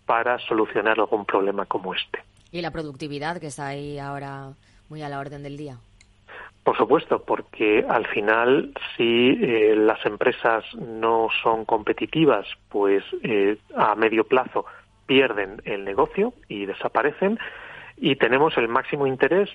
[0.06, 2.20] para solucionar algún problema como este.
[2.52, 4.52] ¿Y la productividad que está ahí ahora
[4.88, 5.78] muy a la orden del día?
[6.64, 13.94] Por supuesto, porque al final si eh, las empresas no son competitivas, pues eh, a
[13.94, 14.64] medio plazo
[15.06, 17.38] pierden el negocio y desaparecen
[17.98, 19.50] y tenemos el máximo interés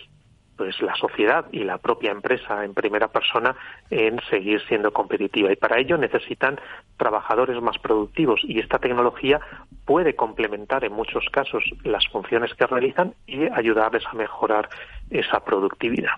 [0.56, 3.56] pues la sociedad y la propia empresa en primera persona
[3.90, 6.60] en seguir siendo competitiva y para ello necesitan
[6.98, 9.40] trabajadores más productivos y esta tecnología
[9.86, 14.68] puede complementar en muchos casos las funciones que realizan y ayudarles a mejorar
[15.10, 16.12] esa productividad.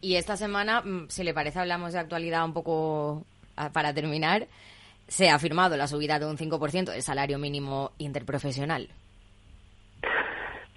[0.00, 3.24] Y esta semana, mm, si le parece, hablamos de actualidad un poco
[3.56, 4.46] ah, para terminar
[5.12, 8.88] se ha firmado la subida de un 5% del salario mínimo interprofesional.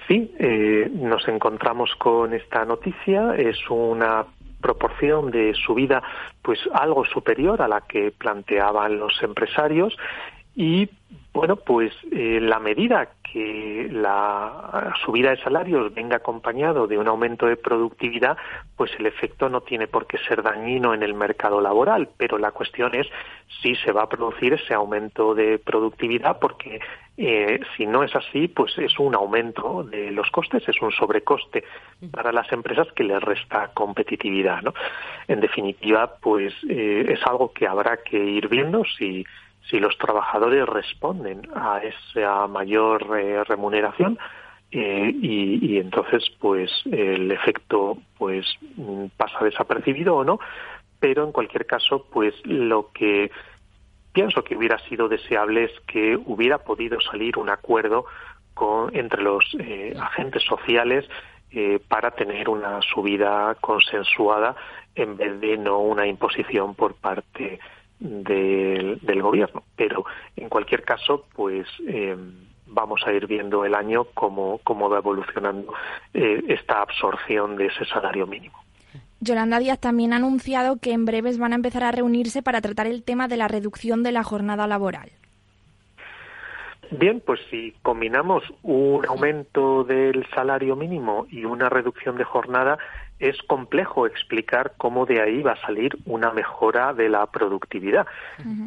[0.07, 3.33] Sí, eh, nos encontramos con esta noticia.
[3.35, 4.25] Es una
[4.61, 6.03] proporción de subida
[6.41, 9.95] pues algo superior a la que planteaban los empresarios
[10.55, 10.89] y
[11.35, 17.45] bueno, pues eh, la medida que la subida de salarios venga acompañado de un aumento
[17.45, 18.37] de productividad,
[18.77, 22.51] pues el efecto no tiene por qué ser dañino en el mercado laboral, pero la
[22.51, 23.07] cuestión es
[23.61, 26.79] si se va a producir ese aumento de productividad, porque
[27.17, 31.65] eh, si no es así, pues es un aumento de los costes, es un sobrecoste
[32.11, 34.73] para las empresas que les resta competitividad, ¿no?
[35.27, 39.25] En definitiva, pues eh, es algo que habrá que ir viendo si
[39.69, 44.17] si los trabajadores responden a esa mayor eh, remuneración
[44.71, 48.45] eh, y, entonces pues el efecto pues
[48.75, 50.39] mm, pasa desapercibido o no.
[50.99, 53.31] Pero en cualquier caso pues lo que
[54.13, 58.05] pienso que hubiera sido deseable es que hubiera podido salir un acuerdo
[58.53, 61.05] con, entre los eh, agentes sociales
[61.87, 64.57] para tener una subida consensuada
[64.93, 67.61] en vez de no una imposición por parte
[67.99, 69.63] del, gobierno.
[69.75, 72.15] Pero en cualquier caso, pues eh,
[72.67, 75.73] vamos a ir viendo el año cómo, cómo va evolucionando
[76.13, 78.57] eh, esta absorción de ese salario mínimo.
[79.21, 82.87] Yolanda Díaz también ha anunciado que en breves van a empezar a reunirse para tratar
[82.87, 85.11] el tema de la reducción de la jornada laboral.
[86.91, 92.77] Bien, pues si combinamos un aumento del salario mínimo y una reducción de jornada,
[93.19, 98.05] es complejo explicar cómo de ahí va a salir una mejora de la productividad.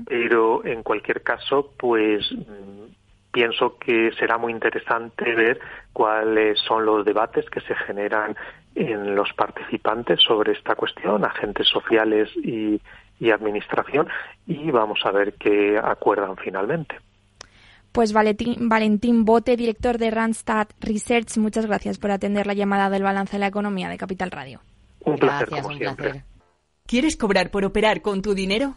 [0.06, 2.92] Pero en cualquier caso, pues mm,
[3.30, 5.60] pienso que será muy interesante ver
[5.92, 8.36] cuáles son los debates que se generan
[8.74, 12.80] en los participantes sobre esta cuestión, agentes sociales y,
[13.20, 14.08] y administración,
[14.46, 16.96] y vamos a ver qué acuerdan finalmente.
[17.92, 23.02] Pues Valentín, Valentín Bote, director de Randstad Research, muchas gracias por atender la llamada del
[23.02, 24.60] balance de la economía de Capital Radio.
[25.00, 26.24] Un placer, como siempre.
[26.86, 28.76] ¿Quieres cobrar por operar con tu dinero?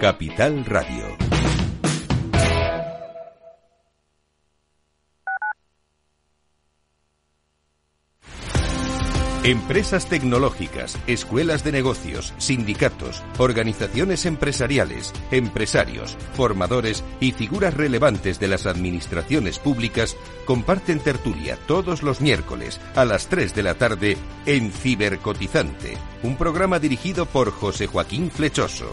[0.00, 1.16] Capital Radio.
[9.42, 18.66] Empresas tecnológicas, escuelas de negocios, sindicatos, organizaciones empresariales, empresarios, formadores y figuras relevantes de las
[18.66, 25.98] administraciones públicas comparten tertulia todos los miércoles a las 3 de la tarde en Cibercotizante,
[26.22, 28.92] un programa dirigido por José Joaquín Flechoso.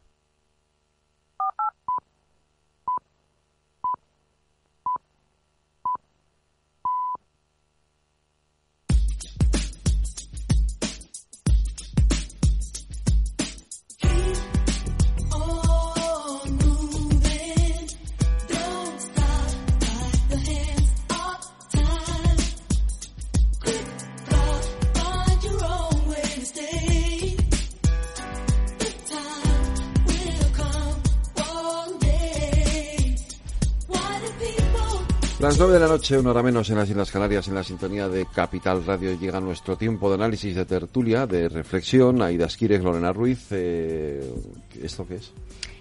[35.51, 38.07] Las nueve de la noche, una hora menos en las Islas Canarias, en la sintonía
[38.07, 42.21] de Capital Radio, llega nuestro tiempo de análisis, de tertulia, de reflexión.
[42.21, 43.47] Aida Esquires, Lorena Ruiz.
[43.51, 44.33] Eh,
[44.81, 45.33] ¿Esto qué es?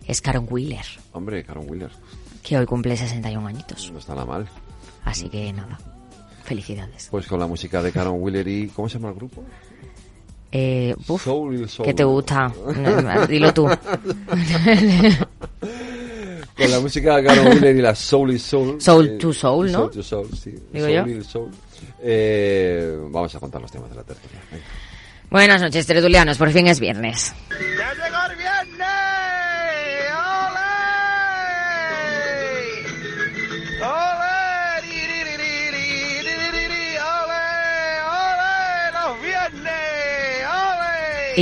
[0.09, 0.85] Es Caron Wheeler.
[1.13, 1.93] Hombre, Caron Wheeler.
[2.43, 3.93] Que hoy cumple 61 añitos.
[3.93, 4.49] No está nada mal.
[5.05, 5.79] Así que nada,
[6.43, 7.07] felicidades.
[7.09, 8.67] Pues con la música de Caron Wheeler y...
[8.71, 9.45] ¿Cómo se llama el grupo?
[10.51, 11.87] Eh, uf, Soul, Soul.
[11.87, 12.53] ¿Qué te gusta?
[13.29, 13.69] Dilo tú.
[16.61, 18.81] Con la música de Caron Wheeler y la Soul is Soul.
[18.81, 19.79] Soul eh, to Soul, ¿no?
[19.79, 20.55] Soul to Soul, sí.
[20.73, 21.25] Digo soul yo.
[21.25, 21.51] Soul.
[22.03, 24.41] Eh, vamos a contar los temas de la tertulia.
[24.51, 24.65] Venga.
[25.31, 26.37] Buenas noches, tertulianos.
[26.39, 27.33] Por fin es viernes.
[27.51, 28.20] ¡Ya llegó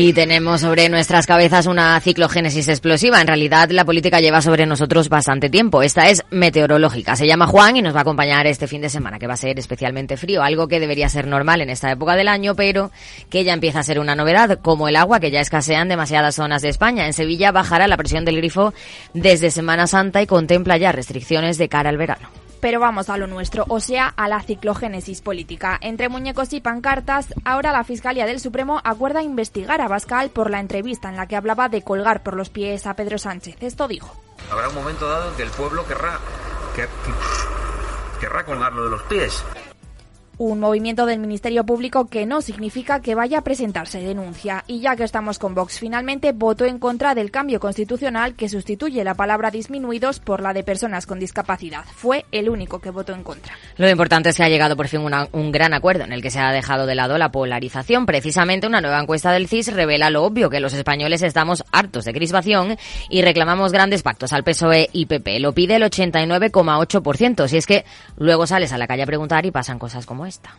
[0.00, 3.20] Y tenemos sobre nuestras cabezas una ciclogénesis explosiva.
[3.20, 5.82] En realidad, la política lleva sobre nosotros bastante tiempo.
[5.82, 7.16] Esta es meteorológica.
[7.16, 9.36] Se llama Juan y nos va a acompañar este fin de semana, que va a
[9.36, 10.44] ser especialmente frío.
[10.44, 12.92] Algo que debería ser normal en esta época del año, pero
[13.28, 16.36] que ya empieza a ser una novedad, como el agua, que ya escasea en demasiadas
[16.36, 17.06] zonas de España.
[17.06, 18.72] En Sevilla bajará la presión del grifo
[19.14, 22.28] desde Semana Santa y contempla ya restricciones de cara al verano.
[22.60, 25.78] Pero vamos a lo nuestro, o sea, a la ciclogénesis política.
[25.80, 30.60] Entre muñecos y pancartas, ahora la Fiscalía del Supremo acuerda investigar a Bascal por la
[30.60, 33.56] entrevista en la que hablaba de colgar por los pies a Pedro Sánchez.
[33.60, 34.14] Esto dijo.
[34.50, 36.18] Habrá un momento dado que el pueblo querrá,
[36.74, 39.44] que- que- querrá colgarlo de los pies.
[40.40, 44.62] Un movimiento del Ministerio Público que no significa que vaya a presentarse denuncia.
[44.68, 49.02] Y ya que estamos con Vox, finalmente votó en contra del cambio constitucional que sustituye
[49.02, 51.84] la palabra disminuidos por la de personas con discapacidad.
[51.92, 53.52] Fue el único que votó en contra.
[53.78, 56.38] Lo importante es que ha llegado por fin un gran acuerdo en el que se
[56.38, 58.06] ha dejado de lado la polarización.
[58.06, 62.12] Precisamente una nueva encuesta del CIS revela lo obvio, que los españoles estamos hartos de
[62.12, 62.76] crispación
[63.10, 65.40] y reclamamos grandes pactos al PSOE y PP.
[65.40, 67.48] Lo pide el 89,8%.
[67.48, 67.84] Si es que
[68.16, 70.54] luego sales a la calle a preguntar y pasan cosas como esta.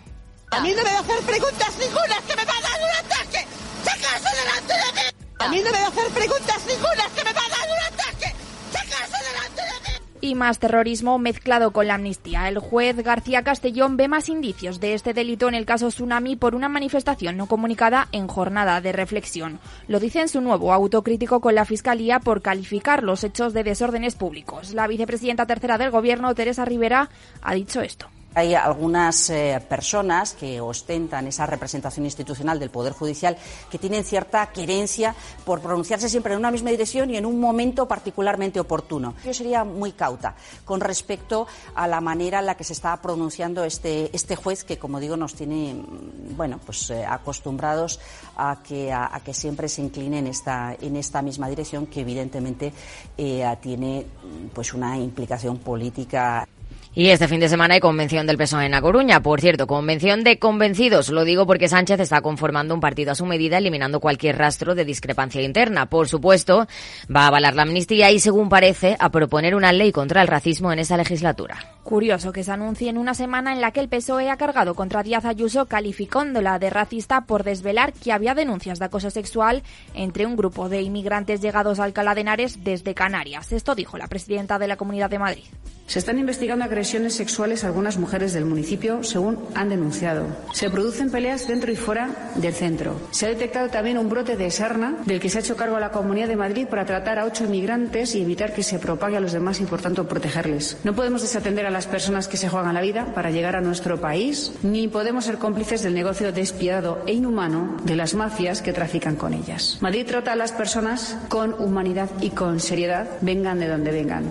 [0.52, 3.06] A mí no me va a hacer preguntas ninguna que me va a dar un
[3.06, 3.46] ataque.
[3.84, 5.26] ¡Sacarse delante de mí!
[5.38, 7.94] A mí no me va a hacer preguntas ninguna que me va a dar un
[7.94, 8.36] ataque.
[8.72, 10.06] ¡Sacarse delante de mí!
[10.22, 12.50] Y más terrorismo mezclado con la amnistía.
[12.50, 16.56] El juez García Castellón ve más indicios de este delito en el caso Tsunami por
[16.56, 19.60] una manifestación no comunicada en jornada de reflexión.
[19.88, 24.16] Lo dice en su nuevo autocrítico con la Fiscalía por calificar los hechos de desórdenes
[24.16, 24.74] públicos.
[24.74, 27.10] La vicepresidenta tercera del Gobierno, Teresa Rivera,
[27.42, 28.10] ha dicho esto.
[28.36, 33.36] Hay algunas eh, personas que ostentan esa representación institucional del Poder Judicial
[33.72, 35.16] que tienen cierta querencia
[35.46, 39.16] por pronunciarse siempre en una misma dirección y en un momento particularmente oportuno.
[39.26, 43.64] Yo sería muy cauta con respecto a la manera en la que se está pronunciando
[43.64, 48.00] este, este juez que, como digo, nos tiene mm, bueno, pues, eh, acostumbrados
[48.38, 52.74] a que, a, que siempre se incline en esta, en esta misma dirección que evidentemente
[53.18, 56.48] eh, tiene mm, pues, una implicación política
[56.96, 59.22] Y este fin de semana hay convención del PSOE en La Coruña.
[59.22, 61.10] Por cierto, convención de convencidos.
[61.10, 64.86] Lo digo porque Sánchez está conformando un partido a su medida, eliminando cualquier rastro de
[64.86, 65.86] discrepancia interna.
[65.86, 66.68] Por supuesto,
[67.16, 70.74] va a avalar la amnistía y, según parece, a proponer una ley contra el racismo
[70.74, 71.58] en esta legislatura.
[71.84, 75.02] Curioso que se anuncie en una semana en la que el PSOE ha cargado contra
[75.02, 79.64] Díaz Ayuso calificándola de racista por desvelar que había denuncias de acoso sexual
[79.94, 83.52] entre un grupo de inmigrantes llegados a Alcalá de Henares desde Canarias.
[83.52, 85.44] Esto dijo la presidenta de la Comunidad de Madrid.
[85.90, 90.28] Se están investigando agresiones sexuales a algunas mujeres del municipio, según han denunciado.
[90.54, 92.96] Se producen peleas dentro y fuera del centro.
[93.10, 95.90] Se ha detectado también un brote de sarna del que se ha hecho cargo la
[95.90, 99.32] Comunidad de Madrid para tratar a ocho inmigrantes y evitar que se propague a los
[99.32, 100.78] demás y, por tanto, protegerles.
[100.84, 104.02] No podemos desatender a las personas que se juegan la vida para llegar a nuestro
[104.02, 109.16] país, ni podemos ser cómplices del negocio despiadado e inhumano de las mafias que trafican
[109.16, 109.78] con ellas.
[109.80, 114.26] Madrid trata a las personas con humanidad y con seriedad, vengan de donde vengan.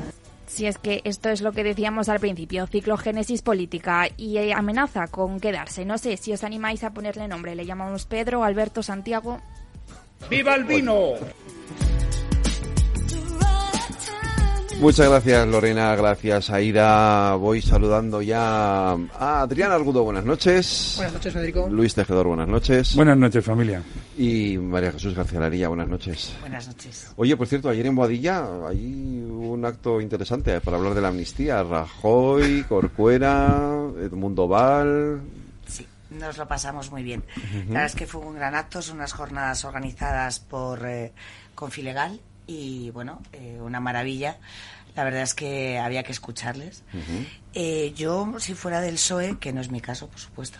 [0.49, 5.07] Si es que esto es lo que decíamos al principio, ciclogénesis política y eh, amenaza
[5.07, 5.85] con quedarse.
[5.85, 7.55] No sé si os animáis a ponerle nombre.
[7.55, 9.41] Le llamamos Pedro, Alberto, Santiago.
[10.29, 11.13] ¡Viva el vino!
[14.81, 17.35] Muchas gracias Lorena, gracias Aida.
[17.35, 20.95] Voy saludando ya a Adrián Argudo, buenas noches.
[20.97, 21.69] Buenas noches Federico.
[21.69, 22.95] Luis Tejedor, buenas noches.
[22.95, 23.83] Buenas noches familia.
[24.17, 26.33] Y María Jesús García Larilla, buenas noches.
[26.41, 27.13] Buenas noches.
[27.17, 31.65] Oye, por cierto, ayer en Boadilla hay un acto interesante para hablar de la amnistía.
[31.65, 35.21] Rajoy, Corcuera, Edmundo Val,
[35.67, 37.25] Sí, nos lo pasamos muy bien.
[37.53, 41.13] La verdad es que fue un gran acto, son unas jornadas organizadas por eh,
[41.57, 44.39] Confilegal y bueno, eh, una maravilla.
[44.97, 46.83] La verdad es que había que escucharles.
[47.55, 50.59] Eh, yo, si fuera del PSOE, que no es mi caso, por supuesto,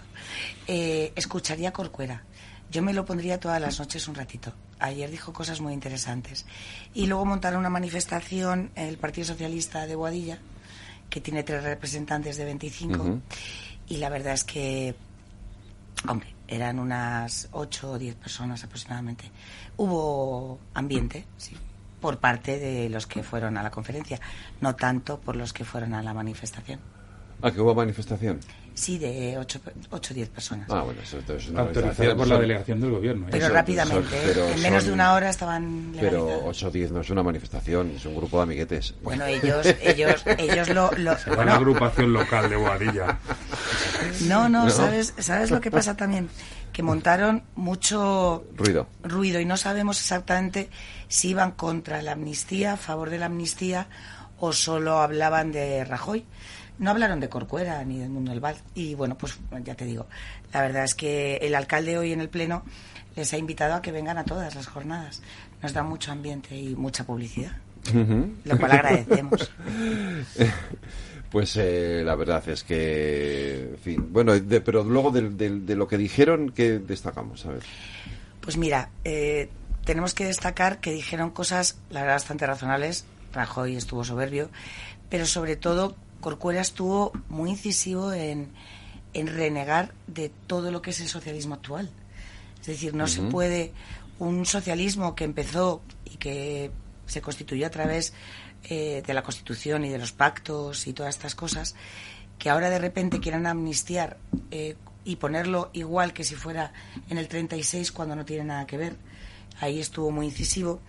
[0.69, 2.23] eh, escucharía Corcuera.
[2.71, 4.53] Yo me lo pondría todas las noches un ratito.
[4.79, 6.47] Ayer dijo cosas muy interesantes.
[6.95, 10.39] Y luego montaron una manifestación el Partido Socialista de Boadilla,
[11.11, 13.03] que tiene tres representantes de 25.
[13.03, 13.23] Ujú.
[13.89, 14.95] Y la verdad es que,
[16.07, 19.31] hombre, eran unas 8 o 10 personas aproximadamente.
[19.79, 21.57] Hubo ambiente, sí,
[22.01, 24.21] por parte de los que fueron a la conferencia,
[24.61, 26.81] no tanto por los que fueron a la manifestación.
[27.43, 28.41] Ah, que hubo manifestación.
[28.79, 29.61] Sí, de 8
[29.91, 30.69] o 10 personas.
[30.71, 33.27] Ah, bueno, eso, eso es una Autorizada por la delegación del gobierno.
[33.27, 33.31] ¿eh?
[33.33, 36.43] Pero Eso- rápidamente, son- pero en menos de una hora estaban Pero legalizados.
[36.57, 38.95] 8 o 10 no es una manifestación, es un grupo de amiguetes.
[39.03, 43.19] Bueno, ellos, ellos, ellos lo, lo- bueno, la agrupación local de Boadilla.
[44.29, 44.71] no, no, ¿No?
[44.71, 46.29] ¿sabes, ¿sabes lo que pasa también?
[46.73, 48.87] Que montaron mucho Ruido.
[49.03, 50.71] ruido y no sabemos exactamente
[51.09, 53.89] si iban contra la amnistía, a favor de la amnistía
[54.39, 56.25] o solo hablaban de Rajoy.
[56.79, 58.57] No hablaron de Corcuera ni de Mundo del Val.
[58.75, 60.07] Y bueno, pues ya te digo,
[60.53, 62.63] la verdad es que el alcalde hoy en el Pleno
[63.17, 65.23] les ha invitado a que vengan a todas las jornadas.
[65.63, 67.53] Nos da mucho ambiente y mucha publicidad.
[68.45, 69.51] Lo cual agradecemos.
[71.31, 75.77] Pues eh, la verdad es que, en fin, bueno, de- pero luego del- del- de,
[75.77, 77.45] lo que dijeron, ¿qué destacamos?
[77.45, 77.63] A ver.
[78.41, 79.51] Pues mira, eh,
[79.85, 83.05] tenemos que destacar que dijeron cosas, la verdad, bastante razonables.
[83.35, 84.49] Rajoy estuvo soberbio,
[85.11, 88.51] pero sobre todo Corcuera estuvo muy incisivo en,
[89.15, 91.91] en renegar de todo lo que es el socialismo actual.
[92.61, 93.73] Es decir, no se puede
[94.19, 96.71] un socialismo que empezó y que
[97.07, 98.13] se constituyó a través
[98.65, 101.75] eh, de la Constitución y de los pactos y todas estas cosas,
[102.39, 104.19] que ahora de repente quieran amnistiar
[104.51, 106.73] eh, y ponerlo igual que si fuera
[107.09, 108.97] en el 36 cuando no tiene nada que ver.
[109.61, 110.81] Ahí estuvo muy incisivo.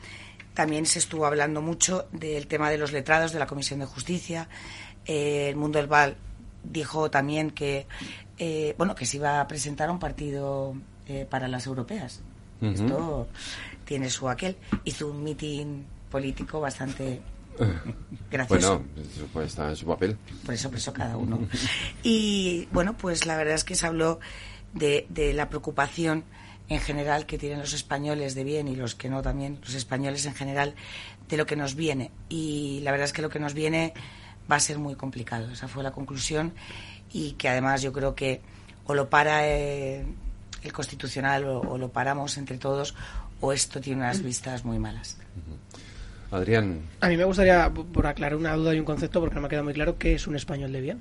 [0.54, 4.50] También se estuvo hablando mucho del tema de los letrados de la Comisión de Justicia.
[5.10, 6.16] Eh, el Mundo del Val
[6.64, 7.88] dijo también que
[8.38, 10.76] eh, bueno que se iba a presentar un partido
[11.08, 12.22] eh, para las europeas.
[12.62, 13.28] Esto
[13.86, 14.58] tiene su aquel.
[14.84, 17.22] Hizo un mitin político bastante
[18.32, 18.84] gracioso.
[18.84, 20.16] Bueno, pues, está en su papel.
[20.46, 21.40] Por eso, por eso cada uno.
[22.04, 24.20] Y bueno, pues la verdad es que se habló
[24.74, 26.26] de, de la preocupación
[26.68, 30.26] en general que tienen los españoles de bien y los que no también, los españoles
[30.26, 30.76] en general,
[31.30, 32.12] de lo que nos viene.
[32.28, 33.94] Y la verdad es que lo que nos viene
[34.50, 35.52] va a ser muy complicado.
[35.52, 36.54] Esa fue la conclusión
[37.12, 38.42] y que además yo creo que
[38.86, 40.06] o lo para eh,
[40.64, 42.96] el Constitucional o, o lo paramos entre todos
[43.42, 45.18] o esto tiene unas vistas muy malas.
[46.32, 49.48] Adrián, A mí me gustaría, por aclarar una duda y un concepto, porque no me
[49.48, 51.00] ha quedado muy claro, ¿qué es un español de bien?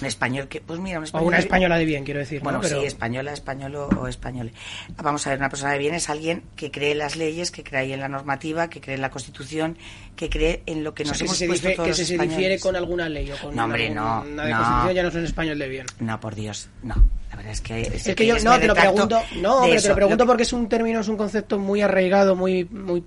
[0.00, 2.40] Un español que, pues mira, un O español una de- española de bien, quiero decir.
[2.40, 2.62] Bueno, ¿no?
[2.62, 4.52] Pero- sí, española, español o, o español.
[4.96, 7.62] Vamos a ver, una persona de bien es alguien que cree en las leyes, que
[7.62, 9.76] cree en la normativa, que cree en la Constitución,
[10.16, 11.96] que cree en lo que o sea, nos que hemos se, puesto todos que los
[11.98, 12.36] si se españoles.
[12.38, 14.56] difiere con alguna ley o con No, hombre, no, una de no.
[14.58, 15.86] constitución ya no es un español de bien.
[16.00, 16.94] No, por Dios, no.
[17.30, 17.80] La verdad es que...
[17.82, 20.68] Es que yo no te lo pregunto, no, pero te lo pregunto porque es un
[20.68, 23.04] término, es un concepto muy arraigado, muy muy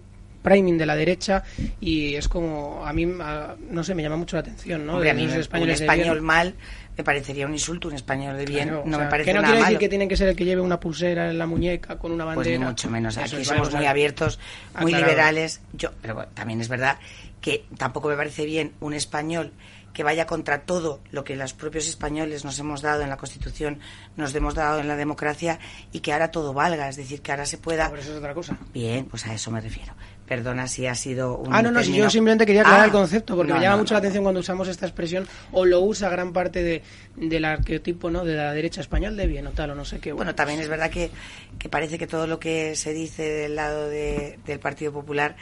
[0.50, 1.44] priming de la derecha
[1.80, 4.94] y es como a mí a- no sé, me llama mucho la atención, ¿no?
[4.94, 6.56] Hombre, a De mí los un españoles de español mal
[6.98, 9.34] me parecería un insulto, un español de bien Claro, o no sea, me parece que
[9.36, 9.80] no nada quiere decir malo.
[9.80, 12.36] que tiene que ser el que lleve una pulsera en la muñeca con una Pues
[12.38, 12.60] bandera.
[12.60, 13.16] ni mucho menos.
[13.18, 14.40] Eso Aquí somos a- muy abiertos,
[14.82, 15.12] muy aclarado.
[15.12, 15.62] liberales.
[15.74, 16.98] Yo, pero bueno, también es verdad
[17.42, 19.54] que tampoco me parece bien un español
[19.94, 23.80] que vaya contra todo lo que los propios españoles nos hemos dado en la Constitución,
[24.18, 25.58] nos hemos dado en la democracia
[25.92, 27.90] y que ahora todo valga, es decir, que ahora se pueda...
[27.90, 28.56] Pero eso es otra cosa.
[28.74, 29.94] Bien, pues a eso me refiero.
[30.30, 31.54] Perdona si ha sido un.
[31.54, 33.78] Ah, no, no, si yo simplemente quería aclarar Ah, el concepto, porque no, me llama
[33.78, 33.96] no, mucho no.
[33.96, 36.84] la atención cuando usamos esta expresión, o lo usa gran parte de,
[37.18, 38.24] del arqueotipo, ¿no?
[38.24, 40.12] De la derecha español de bien o tal, o no sé qué.
[40.14, 41.10] Bueno, también es verdad que,
[41.58, 45.36] que parece que todo lo que se dice del lado de- del Partido Popular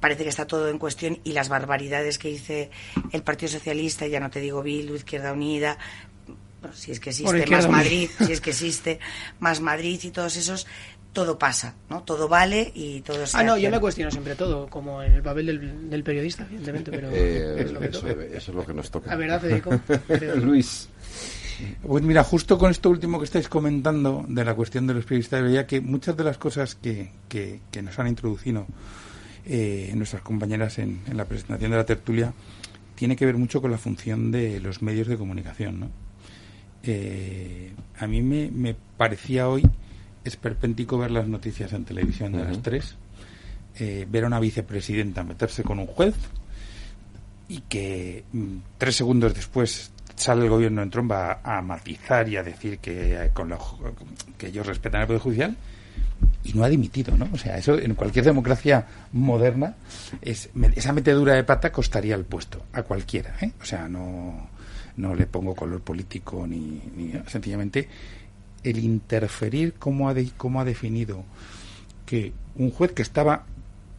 [0.00, 2.70] parece que está todo en cuestión y las barbaridades que dice
[3.10, 5.76] el Partido Socialista, ya no te digo Bildu, Izquierda Unida,
[6.60, 7.68] bueno, si es que existe más.
[7.68, 9.00] Madrid, si es que existe
[9.40, 10.66] más Madrid y todos esos,
[11.12, 12.02] todo pasa, ¿no?
[12.02, 13.62] Todo vale y todo se Ah, no, hace.
[13.62, 17.56] yo me cuestiono siempre todo, como en el papel del, del periodista, evidentemente, pero Eh,
[17.64, 18.12] es lo que eso, toca.
[18.24, 19.10] eso es lo que nos toca.
[19.10, 19.70] La verdad, Federico.
[20.36, 20.88] Luis.
[21.82, 25.42] Pues mira, justo con esto último que estáis comentando de la cuestión de los periodistas,
[25.42, 28.66] veía que muchas de las cosas que, que, que nos han introducido
[29.44, 32.32] eh, nuestras compañeras en, en la presentación de la tertulia
[32.94, 35.80] tiene que ver mucho con la función de los medios de comunicación.
[35.80, 35.90] ¿no?
[36.84, 39.64] Eh, a mí me, me parecía hoy
[40.28, 42.94] esperpéntico ver las noticias en televisión de las tres,
[43.78, 46.14] eh, ver a una vicepresidenta meterse con un juez
[47.48, 52.36] y que mm, tres segundos después sale el gobierno en tromba a, a matizar y
[52.36, 53.94] a decir que, eh, con lo-
[54.36, 55.56] que ellos respetan el Poder Judicial
[56.44, 57.28] y no ha dimitido, ¿no?
[57.32, 59.74] O sea, eso en cualquier democracia moderna,
[60.20, 63.52] es, esa metedura de pata costaría el puesto a cualquiera, ¿eh?
[63.62, 64.48] O sea, no,
[64.96, 67.88] no le pongo color político ni, ni sencillamente
[68.64, 71.24] el interferir cómo ha, de- cómo ha definido
[72.06, 73.44] que un juez que estaba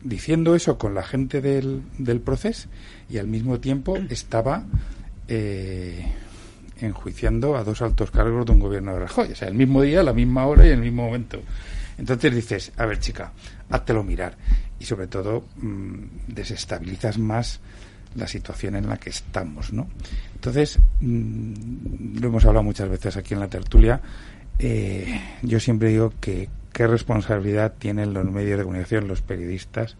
[0.01, 2.69] diciendo eso con la gente del, del proceso
[3.09, 4.63] y al mismo tiempo estaba
[5.27, 6.05] eh,
[6.81, 9.31] enjuiciando a dos altos cargos de un gobierno de Rajoy.
[9.31, 11.41] O sea, el mismo día, la misma hora y el mismo momento.
[11.97, 13.31] Entonces dices, a ver chica,
[13.69, 14.37] háztelo mirar.
[14.79, 15.93] Y sobre todo mm,
[16.27, 17.59] desestabilizas más
[18.15, 19.87] la situación en la que estamos, ¿no?
[20.33, 24.01] Entonces, mm, lo hemos hablado muchas veces aquí en la tertulia,
[24.59, 29.97] eh, yo siempre digo que qué responsabilidad tienen los medios de comunicación, los periodistas,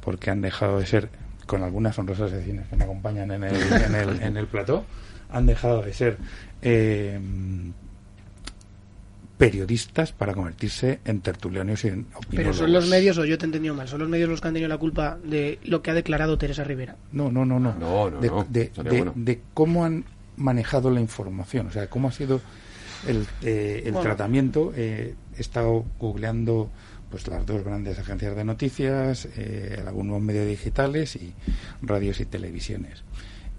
[0.00, 1.08] porque han dejado de ser,
[1.46, 4.84] con algunas honrosas excepciones que me acompañan en el, en el, en el plató,
[5.30, 6.18] han dejado de ser
[6.60, 7.18] eh,
[9.38, 13.46] periodistas para convertirse en tertulianos y en Pero son los medios, o yo te he
[13.48, 15.94] entendido mal, son los medios los que han tenido la culpa de lo que ha
[15.94, 16.96] declarado Teresa Rivera.
[17.12, 17.74] No, no, no, no.
[17.74, 18.46] No, no, de, no.
[18.48, 19.12] de- Sería de- bueno.
[19.16, 20.04] de cómo han
[20.36, 22.40] manejado la información, o sea, cómo ha sido
[23.06, 24.08] el, eh, el Bueno.
[24.08, 24.72] tratamiento.
[24.76, 26.70] Eh, he estado googleando
[27.10, 31.34] pues las dos grandes agencias de noticias, eh, algunos medios digitales y
[31.82, 33.04] radios y televisiones.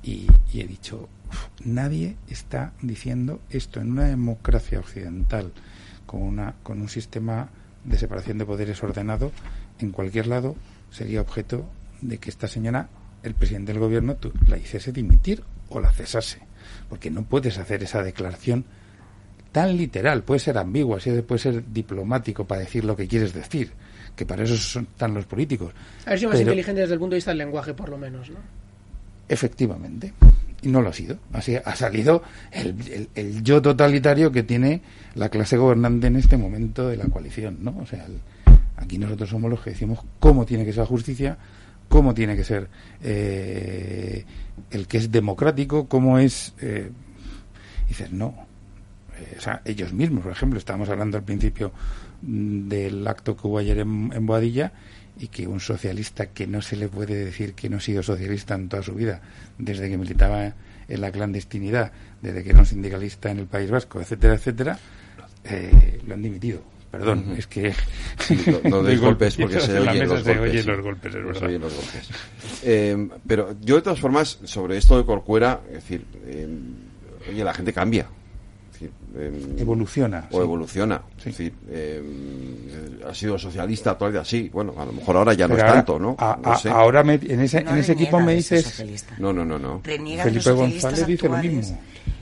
[0.01, 5.51] Y, y he dicho, "Uf, nadie está diciendo esto en una democracia occidental
[6.07, 7.49] con, una, con un sistema
[7.83, 9.31] de separación de poderes ordenado,
[9.79, 10.55] en cualquier lado
[10.91, 11.69] sería objeto
[12.01, 12.89] de que esta señora,
[13.23, 16.39] el presidente del gobierno, tú, la hiciese dimitir o la cesase.
[16.89, 18.65] Porque no puedes hacer esa declaración
[19.53, 23.71] tan literal, puede ser ambigua, puede ser diplomático para decir lo que quieres decir,
[24.15, 25.71] que para eso son, están los políticos.
[26.05, 27.97] A ver si más Pero- inteligente desde el punto de vista del lenguaje, por lo
[27.97, 28.39] menos, ¿no?
[29.29, 30.11] Efectivamente.
[30.61, 31.17] Y no lo ha sido.
[31.33, 34.81] Así ha salido el, el- el yo totalitario que tiene
[35.15, 37.77] la clase gobernante en este momento de la coalición, ¿no?
[37.79, 38.19] O sea, el-
[38.77, 41.37] aquí nosotros somos los que decimos cómo tiene que ser la justicia,
[41.89, 42.69] cómo tiene que ser
[43.01, 44.25] eh,
[44.71, 46.53] el que es democrático, cómo es...
[46.61, 46.89] eh,
[47.87, 48.33] dices, no.
[49.37, 51.71] O sea, ellos mismos, por ejemplo, estábamos hablando al principio
[52.21, 54.71] mm, del acto que hubo ayer en, en Boadilla
[55.19, 58.55] y que un socialista que no se le puede decir que no ha sido socialista
[58.55, 59.21] en toda su vida,
[59.57, 60.53] desde que militaba
[60.87, 61.91] en la clandestinidad,
[62.21, 64.79] desde que era un sindicalista en el País Vasco, etcétera, etcétera,
[65.43, 66.61] eh, lo han dimitido.
[66.89, 67.73] Perdón, es que...
[68.19, 70.51] Sí, no, no deis golpes porque se oyen los se golpes.
[70.51, 71.43] oyen los golpes, es Se verdad.
[71.43, 72.09] oyen los golpes.
[72.63, 76.47] Eh, pero yo, de todas formas, sobre esto de Corcuera, es decir, eh,
[77.31, 78.07] oye, la gente cambia.
[78.83, 80.41] Decir, eh, Evoluciona, O sí.
[80.43, 81.01] evoluciona.
[81.17, 84.49] Es decir, eh, ha sido socialista toda la vida, sí.
[84.51, 86.15] Bueno, a lo mejor ahora ya no es tanto, ¿no?
[86.17, 86.69] a- No a- sé.
[86.69, 88.63] ahora me- en ese, No en ese equipo me dices...
[88.63, 89.15] socialista.
[89.19, 89.81] No, no, no, no.
[89.83, 91.79] Felipe los socialistas González dice lo mismo.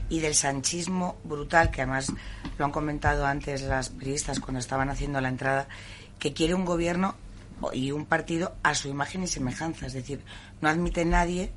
[0.08, 2.12] y del sanchismo brutal, que además
[2.58, 5.68] lo han comentado antes las periodistas cuando estaban haciendo la entrada,
[6.18, 7.14] que quiere un gobierno
[7.72, 9.86] y un partido a su imagen y semejanza.
[9.86, 10.20] Es decir,
[10.60, 11.50] no admite nadie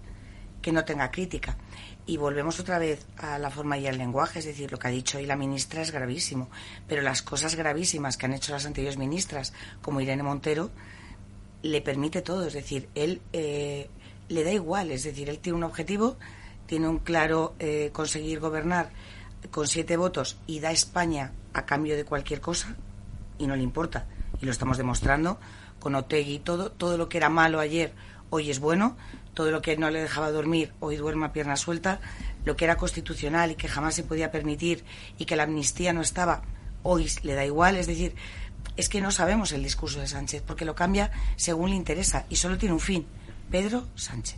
[0.61, 1.57] que no tenga crítica.
[2.07, 4.91] Y volvemos otra vez a la forma y al lenguaje, es decir, lo que ha
[4.91, 6.49] dicho hoy la ministra es gravísimo,
[6.87, 10.69] pero las cosas gravísimas que han hecho las anteriores ministras, como Irene Montero,
[11.63, 13.89] le permite todo, es decir, él eh,
[14.29, 16.17] le da igual, es decir, él tiene un objetivo,
[16.67, 18.91] tiene un claro eh, conseguir gobernar
[19.49, 22.75] con siete votos y da España a cambio de cualquier cosa
[23.39, 24.05] y no le importa.
[24.41, 25.39] Y lo estamos demostrando
[25.79, 27.93] con Otegui, todo, todo lo que era malo ayer
[28.29, 28.97] hoy es bueno,
[29.35, 31.99] todo lo que no le dejaba dormir, hoy duerme a pierna suelta,
[32.45, 34.83] lo que era constitucional y que jamás se podía permitir
[35.19, 36.41] y que la amnistía no estaba,
[36.81, 38.15] hoy le da igual, es decir,
[38.77, 42.37] es que no sabemos el discurso de Sánchez, porque lo cambia según le interesa y
[42.37, 43.05] solo tiene un fin,
[43.51, 44.37] Pedro Sánchez.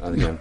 [0.00, 0.38] Adrián.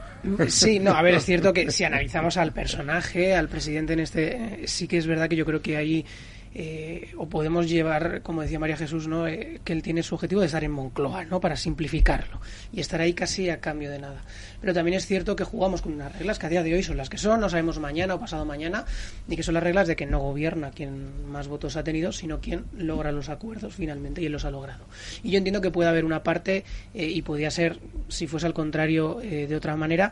[0.47, 4.67] Sí, no, a ver, es cierto que si analizamos al personaje, al presidente en este,
[4.67, 6.05] sí que es verdad que yo creo que hay
[6.53, 9.25] eh, o podemos llevar, como decía María Jesús, ¿no?
[9.27, 11.39] Eh, que él tiene su objetivo de estar en Moncloa, ¿no?
[11.39, 12.41] para simplificarlo,
[12.73, 14.21] y estar ahí casi a cambio de nada.
[14.59, 16.97] Pero también es cierto que jugamos con unas reglas que a día de hoy son
[16.97, 18.85] las que son, no sabemos mañana o pasado mañana,
[19.29, 22.41] y que son las reglas de que no gobierna quien más votos ha tenido, sino
[22.41, 24.85] quien logra los acuerdos finalmente, y él los ha logrado.
[25.23, 27.79] Y yo entiendo que puede haber una parte, eh, y podría ser,
[28.09, 30.11] si fuese al contrario de otra manera,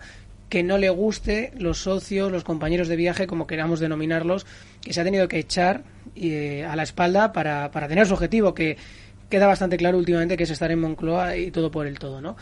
[0.50, 4.46] que no le guste los socios, los compañeros de viaje, como queramos denominarlos,
[4.82, 5.84] que se ha tenido que echar
[6.16, 8.78] eh, a la espalda para, para tener su objetivo, que
[9.30, 12.36] queda bastante claro últimamente que es estar en Moncloa y todo por el todo, ¿no?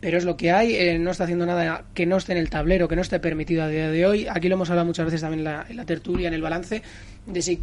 [0.00, 2.50] Pero es lo que hay, eh, no está haciendo nada que no esté en el
[2.50, 4.26] tablero, que no esté permitido a día de hoy.
[4.28, 6.82] Aquí lo hemos hablado muchas veces también en la, en la tertulia, en el balance,
[7.26, 7.60] de si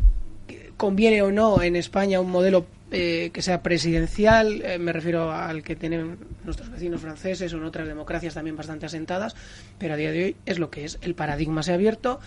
[0.77, 5.63] conviene o no en España un modelo eh, que sea presidencial, eh, me refiero al
[5.63, 9.33] que tienen nuestros vecinos franceses o en otras democracias también bastante asentadas,
[9.77, 10.99] pero a día de hoy es lo que es.
[11.01, 12.19] El paradigma se ha abierto.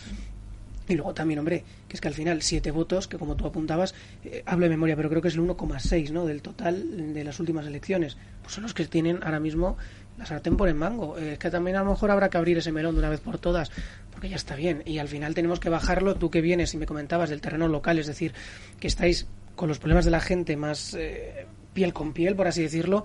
[0.89, 3.95] Y luego también, hombre, que es que al final siete votos, que como tú apuntabas,
[4.25, 6.27] eh, hablo de memoria, pero creo que es el 1,6 ¿no?
[6.27, 9.77] del total de las últimas elecciones, pues son los que tienen ahora mismo
[10.19, 11.19] la sartén por el mango.
[11.19, 13.39] es que también a lo mejor habrá que abrir ese melón de una vez por
[13.39, 13.71] todas,
[14.13, 14.83] porque ya está bien.
[14.87, 16.15] Y al final tenemos que bajarlo.
[16.15, 18.33] Tú que vienes y me comentabas del terreno local, es decir,
[18.79, 22.63] que estáis con los problemas de la gente más eh, piel con piel, por así
[22.63, 23.05] decirlo,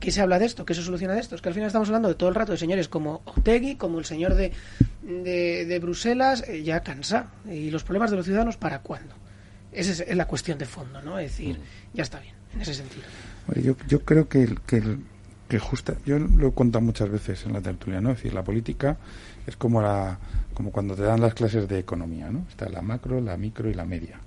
[0.00, 0.64] ¿qué se habla de esto?
[0.64, 1.34] ¿Qué se soluciona de esto?
[1.34, 3.98] Es que al final estamos hablando de todo el rato de señores como Otegui, como
[3.98, 4.52] el señor de,
[5.02, 7.28] de, Bruselas, eh, ya cansa.
[7.50, 9.14] ¿Y los problemas de los ciudadanos para cuándo?
[9.72, 11.18] Esa es, la cuestión de fondo, ¿no?
[11.18, 11.58] Es decir,
[11.92, 13.04] ya está bien, en ese sentido.
[13.56, 14.98] yo, yo creo que, que,
[15.48, 18.10] que justa, yo lo he contado muchas veces en la tertulia, ¿no?
[18.10, 18.96] Es decir, la política
[19.46, 20.18] es como, la,
[20.54, 22.46] como cuando te dan las clases de economía, ¿no?
[22.48, 24.20] Está la macro, la micro y la media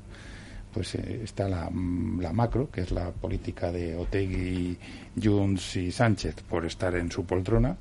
[0.78, 4.78] pues eh, está la, mm, la, macro, que es la política de Otegui,
[5.20, 7.76] Junts y Sánchez por estar en su poltrona,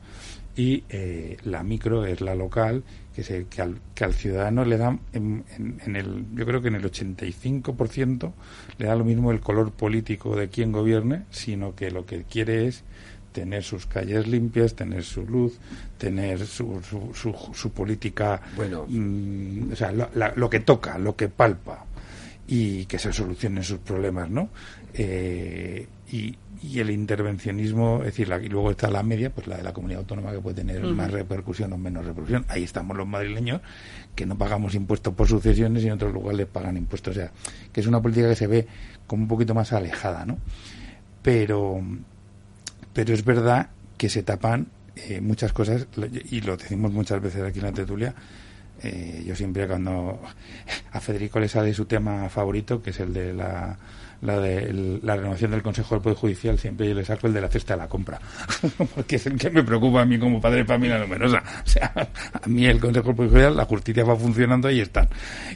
[0.57, 4.79] y eh, la micro es la local, que, se, que, al, que al ciudadano le
[4.79, 5.45] da, en,
[5.95, 8.33] el, yo creo que en el 85%
[8.79, 12.67] le da lo mismo el color político de quien gobierne, sino que lo que quiere
[12.67, 12.83] es
[13.33, 15.59] tener sus calles limpias, tener su luz,
[15.99, 21.85] tener su, su, su, política, bueno, mm, o sea, lo que toca, lo que palpa
[22.49, 24.49] y que se solucionen sus problemas, ¿no?
[24.95, 29.57] Eh, y, y, el intervencionismo, es decir, la, y luego está la media, pues la
[29.57, 32.45] de la comunidad autónoma que puede tener más repercusión o menos repercusión.
[32.49, 33.61] Ahí estamos los madrileños
[34.15, 37.17] que no pagamos impuestos por sucesiones y en otros lugares pagan impuestos.
[37.17, 37.33] O sea,
[37.73, 38.67] que es una política que se ve
[39.07, 40.39] como un poquito más alejada, ¿no?
[41.23, 41.81] Pero,
[42.93, 45.89] pero es verdad que se tapan eh, muchas cosas,
[46.31, 48.15] y lo decimos muchas veces aquí en la tertulia,
[48.83, 50.21] eh, yo siempre cuando
[50.93, 53.77] a Federico le sale su tema favorito, que es el de la,
[54.23, 57.41] la de la renovación del Consejo del Poder Judicial, siempre yo le saco el de
[57.41, 58.21] la cesta de la compra,
[58.95, 61.43] porque es el que me preocupa a mí como padre de familia numerosa.
[61.67, 65.09] O sea, a mí el Consejo del Poder Judicial, la justicia va funcionando, ahí están.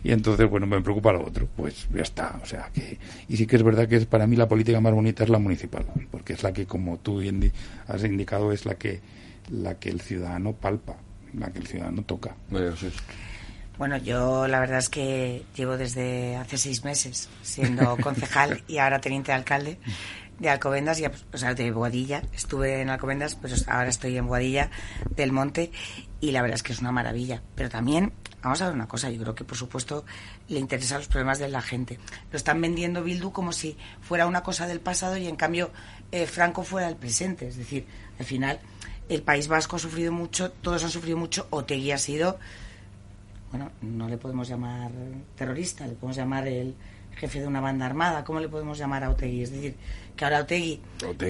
[0.03, 2.39] Y entonces, bueno, me preocupa lo otro, pues ya está.
[2.43, 2.99] O sea, que,
[3.29, 5.39] y sí que es verdad que es para mí la política más bonita es la
[5.39, 9.01] municipal, porque es la que, como tú has indicado, es la que,
[9.51, 10.97] la que el ciudadano palpa
[11.35, 12.35] la que el ciudadano toca.
[13.79, 19.01] Bueno, yo la verdad es que llevo desde hace seis meses siendo concejal y ahora
[19.01, 19.79] teniente de alcalde
[20.41, 22.23] de Alcobendas, ya, pues, o sea, de Boadilla.
[22.33, 24.71] Estuve en Alcobendas, pues ahora estoy en Boadilla
[25.15, 25.71] del Monte
[26.21, 27.43] y la verdad es que es una maravilla.
[27.55, 28.13] Pero también,
[28.43, 30.05] vamos a ver una cosa, yo creo que por supuesto
[30.49, 31.99] le interesan los problemas de la gente.
[32.33, 35.71] Lo están vendiendo Bildu como si fuera una cosa del pasado y en cambio
[36.11, 37.47] eh, Franco fuera el presente.
[37.47, 37.87] Es decir,
[38.19, 38.61] al final
[39.11, 41.49] el País Vasco ha sufrido mucho, todos han sufrido mucho.
[41.51, 42.39] Otegui ha sido,
[43.51, 44.93] bueno, no le podemos llamar
[45.37, 46.77] terrorista, le podemos llamar el
[47.17, 48.25] jefe de una banda armada.
[48.25, 49.43] ¿Cómo le podemos llamar a Otegui?
[49.43, 49.75] Es decir,
[50.21, 50.79] que ahora Otegui,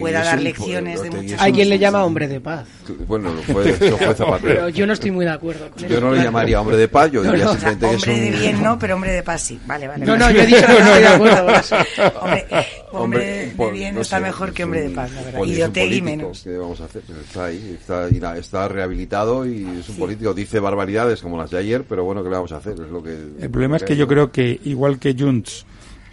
[0.00, 2.66] pueda dar lecciones de muchas Hay quien le llama hombre de paz.
[3.06, 3.72] Bueno, lo fue,
[4.16, 4.38] Zapatero.
[4.42, 7.08] Pero yo no estoy muy de acuerdo con Yo no le llamaría hombre de paz,
[7.12, 8.10] yo diría simplemente que es un...
[8.10, 9.60] Hombre de bien no, pero hombre de paz sí.
[9.64, 10.04] Vale, vale.
[10.04, 11.76] No, no, yo he dicho que no estoy de acuerdo con eso.
[12.10, 12.46] Hombre,
[12.90, 15.44] hombre de bien no está sé, mejor que hombre de paz, la verdad.
[15.44, 16.42] Y de Otegui menos.
[16.42, 17.02] ¿Qué vamos a hacer?
[17.02, 20.34] Pues está ahí, está, está rehabilitado y es un político.
[20.34, 22.72] Dice barbaridades como las de ayer, pero bueno, ¿qué le vamos a hacer?
[22.72, 25.64] Es lo que, El problema es que yo creo que, igual que Junts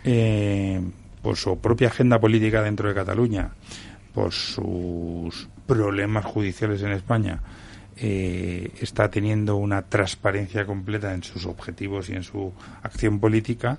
[0.04, 0.80] eh,
[1.28, 3.50] por su propia agenda política dentro de Cataluña,
[4.14, 7.42] por sus problemas judiciales en España,
[7.98, 13.78] eh, está teniendo una transparencia completa en sus objetivos y en su acción política,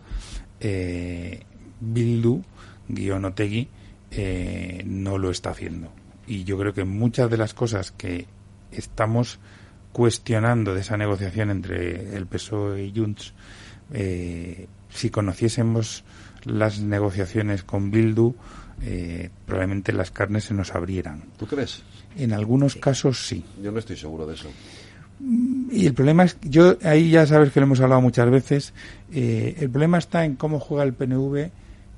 [0.61, 1.41] eh,
[1.81, 2.43] Bildu,
[2.87, 3.35] guion
[4.11, 5.91] eh, no lo está haciendo.
[6.27, 8.27] Y yo creo que muchas de las cosas que
[8.73, 9.39] estamos
[9.93, 13.33] cuestionando de esa negociación entre el PSOE y Junts,
[13.95, 16.05] eh, si conociésemos
[16.45, 18.35] las negociaciones con Bildu,
[18.83, 21.25] eh, probablemente las carnes se nos abrieran.
[21.39, 21.83] ¿Tú crees?
[22.17, 23.45] En algunos casos sí.
[23.63, 24.49] Yo no estoy seguro de eso.
[25.71, 28.73] Y el problema es, yo ahí ya sabes que lo hemos hablado muchas veces,
[29.13, 31.51] eh, el problema está en cómo juega el PNV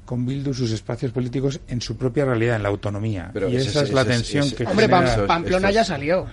[0.07, 3.31] con Bildu sus espacios políticos en su propia realidad, en la autonomía.
[3.33, 5.85] Pero y ese- esa es ese- la ese- tensión ese- que Hombre, genera- Pamplona ya
[5.85, 6.27] salió.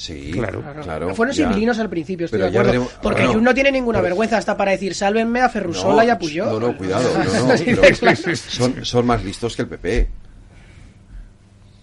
[0.00, 0.64] Sí, Claro.
[0.82, 1.14] claro.
[1.14, 1.46] Fueron ya.
[1.46, 2.80] civilinos al principio, estoy Pero de ya acuerdo.
[2.84, 6.06] veremos- porque bueno, Jun no tiene ninguna pero- vergüenza hasta para decir sálvenme a Ferrusola
[6.06, 6.48] y a Puyol.
[6.48, 7.02] No, no, cuidado.
[7.18, 7.18] No,
[7.48, 7.54] no,
[8.00, 10.08] pero son, son más listos que el PP.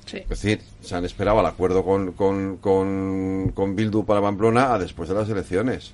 [0.07, 0.17] Sí.
[0.17, 4.79] Es decir, se han esperado al acuerdo con, con, con, con Bildu para Pamplona a
[4.79, 5.91] después de las elecciones.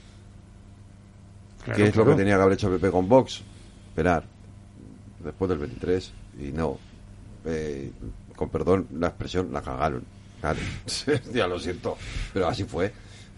[1.65, 3.41] Claro, ¿Qué es lo que tenía que haber hecho el PP con Vox?
[3.89, 4.23] Esperar.
[5.21, 6.13] Después del 23.
[6.39, 6.77] Y no.
[7.45, 7.91] Eh,
[8.35, 10.03] con perdón, la expresión la cagaron.
[10.43, 10.59] Claro.
[11.33, 11.97] ya lo siento.
[12.33, 12.87] Pero así fue.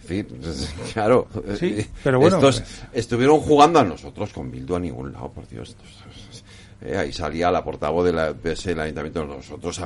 [0.02, 0.26] En fin,
[0.92, 1.28] claro.
[1.58, 5.30] Sí, Eh, pero bueno, Estos pues- estuvieron jugando a nosotros con Bildu a ningún lado,
[5.30, 5.68] por Dios.
[5.70, 6.42] Estos-
[6.82, 9.80] eh, ahí salía la portavoz de la, de ese, el ayuntamiento de nosotros.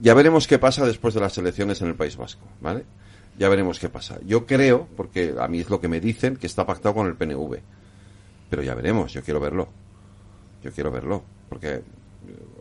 [0.00, 2.84] Ya veremos qué pasa después de las elecciones en el País Vasco, ¿vale?
[3.38, 4.18] Ya veremos qué pasa.
[4.26, 7.14] Yo creo, porque a mí es lo que me dicen, que está pactado con el
[7.14, 7.58] PNV.
[8.50, 9.68] Pero ya veremos, yo quiero verlo.
[10.64, 11.82] Yo quiero verlo, porque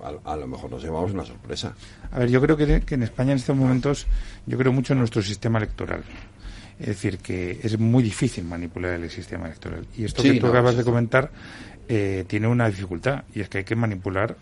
[0.04, 1.76] a, a lo mejor nos llevamos una sorpresa.
[2.12, 4.08] A ver, yo creo que, que en España en estos momentos,
[4.46, 6.04] yo creo mucho en nuestro sistema electoral.
[6.80, 9.86] Es decir, que es muy difícil manipular el sistema electoral.
[9.98, 11.32] Y esto Sí, que tú no, acabas sí, de comentar
[11.90, 14.38] eh, tiene una dificultad, y es que hay que manipular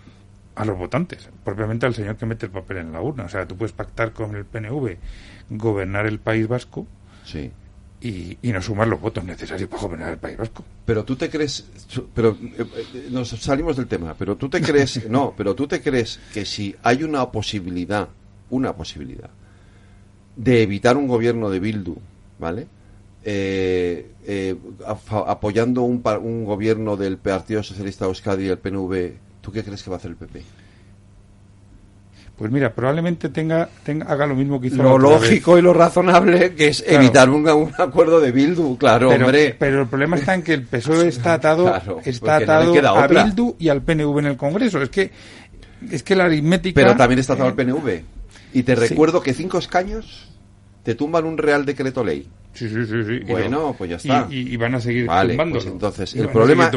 [0.56, 3.26] a los votantes, propiamente al señor que mete el papel en la urna.
[3.26, 4.98] O sea, tú puedes pactar con el PNV,
[5.52, 6.85] gobernar el País Vasco
[7.23, 7.52] Sí.
[8.02, 10.64] Y, y no sumar los votos necesarios para gobernar el País Vasco.
[10.86, 11.65] Pero tú te crees,
[12.14, 15.82] pero eh, eh, nos salimos del tema, pero tú te crees, no, pero tú te
[15.82, 18.07] crees que si hay una posibilidad,
[18.49, 19.30] una posibilidad
[20.36, 21.98] de evitar un gobierno de Bildu,
[22.40, 22.68] ¿vale?
[23.24, 24.56] Eh, eh,
[24.86, 29.90] apoyando un, un gobierno del Partido Socialista Euskadi y el PNV, ¿tú qué crees que
[29.90, 30.44] va a hacer el PP?
[32.38, 35.22] Pues mira, probablemente tenga, tenga haga lo mismo que hizo la Lo vez.
[35.22, 37.00] lógico y lo razonable que es Claro.
[37.04, 39.56] evitar un, un acuerdo de Bildu, claro, pero, hombre.
[39.58, 43.06] pero el problema está en que el PSOE está atado, Claro, está no atado a
[43.06, 43.24] otra.
[43.24, 44.80] Bildu y al PNV en el Congreso.
[44.82, 45.10] Es que
[45.92, 46.80] es que la aritmética.
[46.80, 48.02] Pero también está atado al PNV.
[48.54, 48.82] Y te sí.
[48.88, 50.28] recuerdo que cinco escaños
[50.84, 52.28] te tumban un Real Decreto Ley.
[52.58, 53.20] Sí, sí, sí, sí.
[53.28, 54.28] Bueno, pues ya está.
[54.32, 55.62] Y, y van a seguir Vale, tumbándolo.
[55.62, 56.70] pues entonces el problema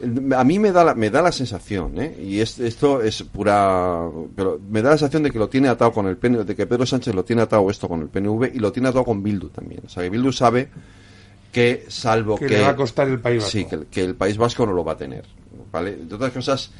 [0.00, 2.16] el a mí me da la, me da la sensación, ¿eh?
[2.22, 5.92] y es- esto es pura, pero me da la sensación de que lo tiene atado
[5.92, 8.58] con el PNV, de que Pedro Sánchez lo tiene atado esto con el PNV y
[8.58, 9.82] lo tiene atado con Bildu también.
[9.86, 10.68] O sea, que Bildu sabe
[11.52, 13.50] que salvo Que que, le va a costar el País Vasco.
[13.50, 15.24] sí, que, el- que el País Vasco no lo va a tener,
[15.70, 15.96] ¿vale?
[15.96, 16.70] De otras cosas,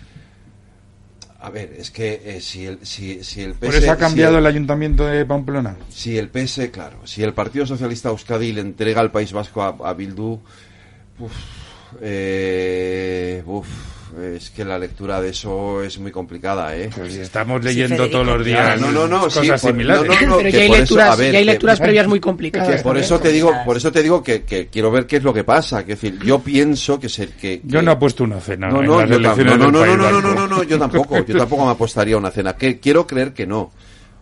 [1.42, 4.00] a ver, es que eh, si el si, si el Por PS eso ha si
[4.00, 5.76] cambiado el- el ayuntamiento de Pamplona.
[5.88, 9.76] si el PS, claro, si el Partido Socialista Euskadi le entrega al País Vasco a,
[9.88, 10.40] a Bildu,
[11.18, 11.32] uf,
[12.00, 13.66] eh, uf,
[14.20, 16.90] es que la lectura de eso es muy complicada, ¿eh?
[17.20, 20.04] Estamos leyendo todos los Claro, días no, no, no, cosas sí, por- similares.
[20.06, 21.50] no, no, no, Pero que ya hay por eso, lecturas, a ver, ya hay que-
[21.52, 22.82] lecturas previas muy que complicadas.
[22.82, 25.32] por eso te digo, por eso te digo que, que quiero ver qué es lo
[25.32, 28.24] que pasa, que es decir, yo pienso que ser que, Yo que- no he puesto
[28.24, 30.62] una cena no, en no, las yo no, no, no, no, no, no, no, no,
[30.62, 32.54] yo tampoco, yo tampoco me apostaría a una cena.
[32.56, 33.72] Que quiero creer que no,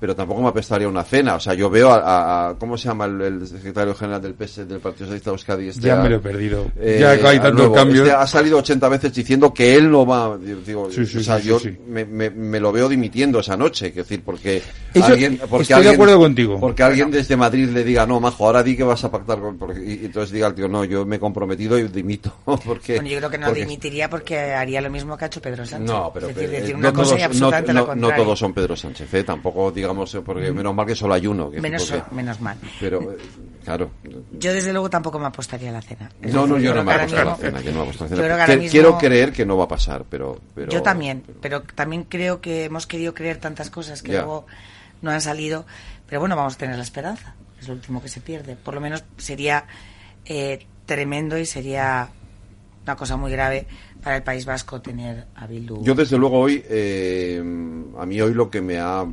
[0.01, 1.35] pero tampoco me apostaría a una cena.
[1.35, 4.35] O sea, yo veo a, a- a- ¿cómo se llama el, el secretario general del
[4.35, 5.69] PS del Partido Socialista de Euskadi?
[5.69, 6.67] Este, Ya a- me lo he perdido.
[6.81, 7.75] eh, Ya hay al tantos nuevo.
[7.75, 8.07] cambios.
[8.09, 10.37] Este ha salido 80 veces diciendo que él no va.
[10.39, 11.61] Digo, Sí, sí, o sea, sí, yo.
[11.87, 14.63] Me, me- me lo veo dimitiendo esa noche, es decir, porque
[14.95, 16.59] Eso- alguien, porque estoy de alguien- acuerdo contigo.
[16.59, 19.59] Porque alguien desde Madrid le diga, no, majo, ahora di que vas a pactar con,
[19.59, 22.33] porque- y, y entonces diga el tío, no, yo me he comprometido y dimito,
[22.65, 22.95] porque.
[22.97, 25.67] Bueno, yo creo que no porque- dimitiría porque haría lo mismo que ha hecho Pedro
[25.67, 25.91] Sánchez.
[25.91, 27.95] no, pero es decir, pero, decir eh, una no, cosa todos, y absolutamente no, lo
[27.95, 29.25] no- no todos son Pedro Sánchez, ¿eh?
[29.25, 31.51] tampoco digamos, eh, porque menos mal que solo hay uno.
[31.51, 32.57] que- Menos, porque- menos mal.
[32.79, 33.17] Pero, eh,
[33.65, 33.91] claro.
[34.39, 36.09] Yo desde luego tampoco me apostaría a la cena.
[36.23, 37.91] Es No, no, yo no me voy a la cena, yo no me voy a
[37.91, 38.57] apostar a la cena.
[38.57, 40.41] mismo- Quiero creer que no va a pasar, pero...
[40.55, 44.21] pero Yo también, pero también creo que hemos querido creer tantas cosas que Ya.
[44.21, 44.47] luego
[45.03, 45.67] no han salido.
[46.07, 47.35] Pero bueno, vamos a tener la esperanza.
[47.61, 48.57] Es lo último que se pierde.
[48.57, 49.65] Por lo menos sería
[50.25, 52.09] eh, tremendo y sería
[52.85, 53.67] una cosa muy grave
[54.03, 55.83] para el País Vasco tener a Bildu.
[55.85, 57.39] Yo desde luego hoy, eh,
[57.99, 59.05] a mí hoy lo que me ha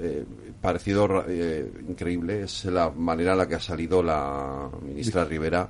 [0.00, 0.24] eh,
[0.60, 5.68] parecido eh, increíble es la manera en la que ha salido la ministra Rivera.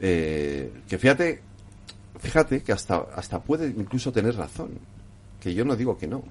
[0.00, 1.40] eh, que fíjate,
[2.18, 4.70] fíjate que hasta, hasta puede incluso tener razón.
[5.40, 6.22] Que yo no digo que no.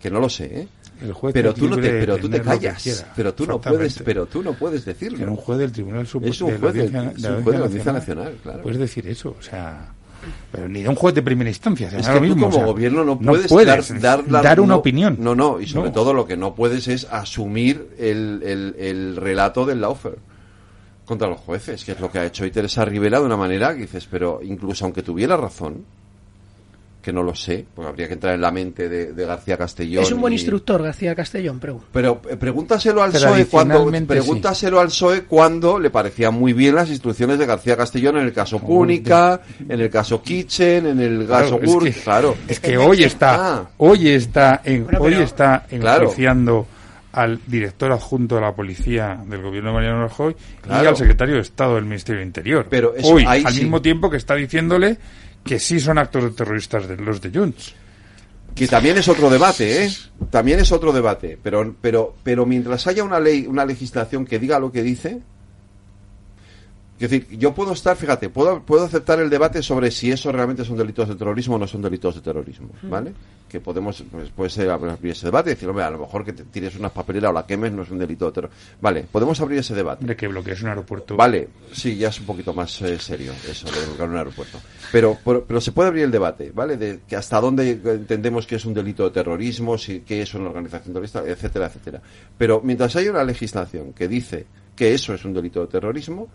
[0.00, 0.68] Que no lo sé, ¿eh?
[1.02, 2.82] El juez pero tú no te, pero tú te callas.
[2.82, 3.12] quiera.
[3.16, 5.18] Pero tú no puedes, pero tú no puedes decirlo.
[5.18, 8.62] Era un juez del Tribunal Superior Es un juez de la Audiencia Nacional, claro.
[8.62, 9.93] Puedes decir eso, o sea...
[10.52, 11.88] pero ni de un juez de primera instancia.
[11.88, 13.48] Es que lo tú mismo, como o sea, gobierno no puedes,
[14.00, 14.22] dar,
[14.60, 15.16] una no- opinión.
[15.20, 15.94] No, no, y sobre No.
[15.94, 20.16] todo lo que no puedes es asumir el, el, el relato del Laufer
[21.04, 23.74] contra los jueces, que es lo que ha hecho hoy Teresa Rivera de una manera
[23.74, 25.84] que dices, pero incluso aunque tuviera razón,
[27.04, 30.02] que no lo sé, porque habría que entrar en la mente de, de García Castellón.
[30.02, 34.80] Es un buen y- instructor, García Castellón, pero Pero eh, pregúntaselo al PSOE cuando pregúntaselo
[34.80, 38.58] al PSOE cuando le parecían muy bien las instrucciones de García Castellón en el caso
[38.58, 42.34] Púnica, en el caso Kitchen, en el caso Claro, es Gürtel, que- claro.
[42.48, 43.68] Es que hoy está, Ah.
[43.76, 46.02] hoy está, en, Bueno, hoy pero- está Claro.
[46.04, 46.66] enjuiciando
[47.12, 50.34] al director adjunto de la policía del gobierno de Mariano Rajoy
[50.68, 52.66] y al secretario de Estado del Ministerio del Interior.
[52.68, 53.60] Pero eso hoy, ahí al sí.
[53.60, 54.96] mismo tiempo que está diciéndole
[55.44, 57.74] que sí son actos de terroristas de los de Junts.
[58.54, 59.90] Que también es otro debate, ¿eh?
[60.30, 61.38] También es otro debate.
[61.42, 65.20] Pero, pero, pero mientras haya una ley, una legislación que diga lo que dice,
[67.00, 70.64] es decir, yo puedo estar, fíjate, puedo, puedo aceptar el debate sobre si eso realmente
[70.64, 73.12] son delitos de terrorismo o no son delitos de terrorismo, ¿vale?
[73.54, 76.32] Que podemos, pues, puede ser abrir ese debate y decir, hombre, a lo mejor que
[76.32, 78.60] te tires una papelera o la quemes no es un delito de terrorismo.
[78.80, 80.04] Vale, podemos abrir ese debate.
[80.04, 81.14] De que bloquees un aeropuerto.
[81.16, 84.58] Vale, sí, ya es un poquito más eh, serio eso de bloquear un aeropuerto.
[84.90, 86.76] Pero, pero, pero se puede abrir el debate, ¿vale?
[86.76, 90.48] De que hasta dónde entendemos que es un delito de terrorismo, si que es una
[90.48, 92.02] organización terrorista, etcétera, etcétera.
[92.36, 96.28] Pero mientras haya una legislación que dice que eso es un delito de terrorismo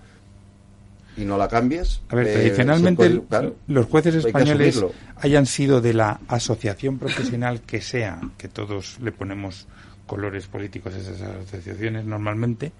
[1.19, 4.83] y no la cambies, A ver, eh, tradicionalmente se puede- claro, los jueces españoles
[5.17, 9.67] hayan sido de la asociación profesional que sea, que todos le ponemos
[10.05, 12.71] colores políticos a esas asociaciones normalmente,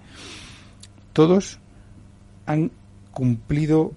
[1.12, 1.58] todos
[2.46, 2.70] han
[3.12, 3.92] cumplido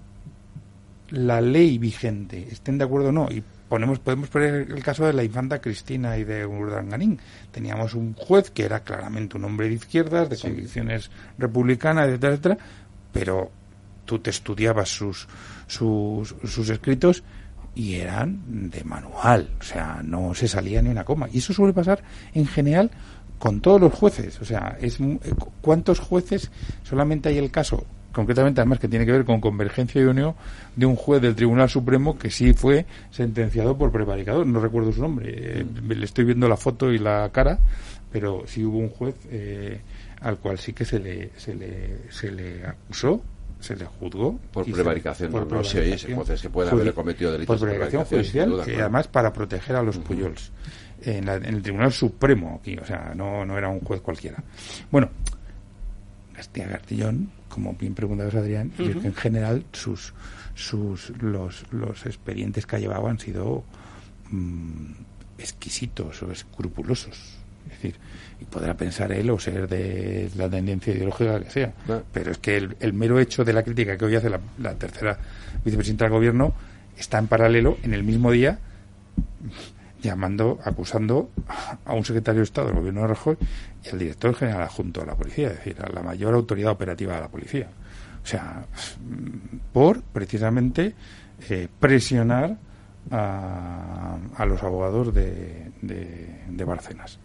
[1.10, 3.28] la ley vigente, estén de acuerdo o no.
[3.30, 7.18] Y ponemos, podemos poner el caso de la infanta Cristina y de Urdangarín.
[7.50, 12.58] Teníamos un juez que era claramente un hombre de izquierdas, de convicciones republicanas, etcétera, etcétera,
[13.12, 13.50] pero
[14.04, 15.26] tú te estudiabas sus,
[15.66, 17.22] sus, sus escritos
[17.74, 21.28] y eran de manual, o sea, no se salía ni una coma.
[21.32, 22.02] Y eso suele pasar
[22.32, 22.90] en general
[23.38, 26.50] con todos los jueces, o sea, es eh, cu- ¿cuántos jueces
[26.84, 27.84] solamente hay el caso?
[28.12, 30.36] Concretamente, además, que tiene que ver con Convergencia y Unión,
[30.76, 34.46] de un juez del Tribunal Supremo que sí fue sentenciado por prevaricador.
[34.46, 35.32] No recuerdo su nombre.
[35.60, 37.58] eh, le estoy viendo la foto y la cara,
[38.12, 39.80] pero sí hubo un juez eh,
[40.20, 43.20] al cual sí que se le, se le, se le acusó
[43.64, 46.50] se le juzgó Por y se- prevaricación, no, no sé, oye, ese juez es que
[46.50, 48.80] puede judi- haber cometido delitos por de prevaricación prevaricación, judicial duda, claro.
[48.80, 50.52] además para proteger a los Puyols
[51.02, 54.42] en, la- en el Tribunal Supremo aquí o sea no, no era un juez cualquiera
[54.90, 55.10] bueno
[56.34, 59.00] García Gartillón como bien preguntabas Adrián yo Ujú.
[59.00, 60.12] que en general sus
[60.54, 63.64] sus los los expedientes que ha llevado han sido
[64.30, 64.92] mm,
[65.38, 67.96] exquisitos o escrupulosos es decir
[68.40, 71.72] y podrá pensar él o ser de la tendencia ideológica que sea
[72.12, 74.74] pero es que el, el mero hecho de la crítica que hoy hace la, la
[74.74, 75.18] tercera
[75.64, 76.54] vicepresidenta del gobierno
[76.96, 78.58] está en paralelo en el mismo día
[80.04, 81.30] llamando, acusando
[81.84, 83.36] a un secretario de Estado del gobierno de Rajoy
[83.82, 87.14] y al director general adjunto de la policía, es decir, a la mayor autoridad operativa
[87.14, 87.68] de la policía.
[88.22, 88.66] O sea,
[89.72, 90.94] por precisamente
[91.48, 92.56] eh, presionar
[93.10, 97.18] a, a los abogados de, de, de Bárcenas.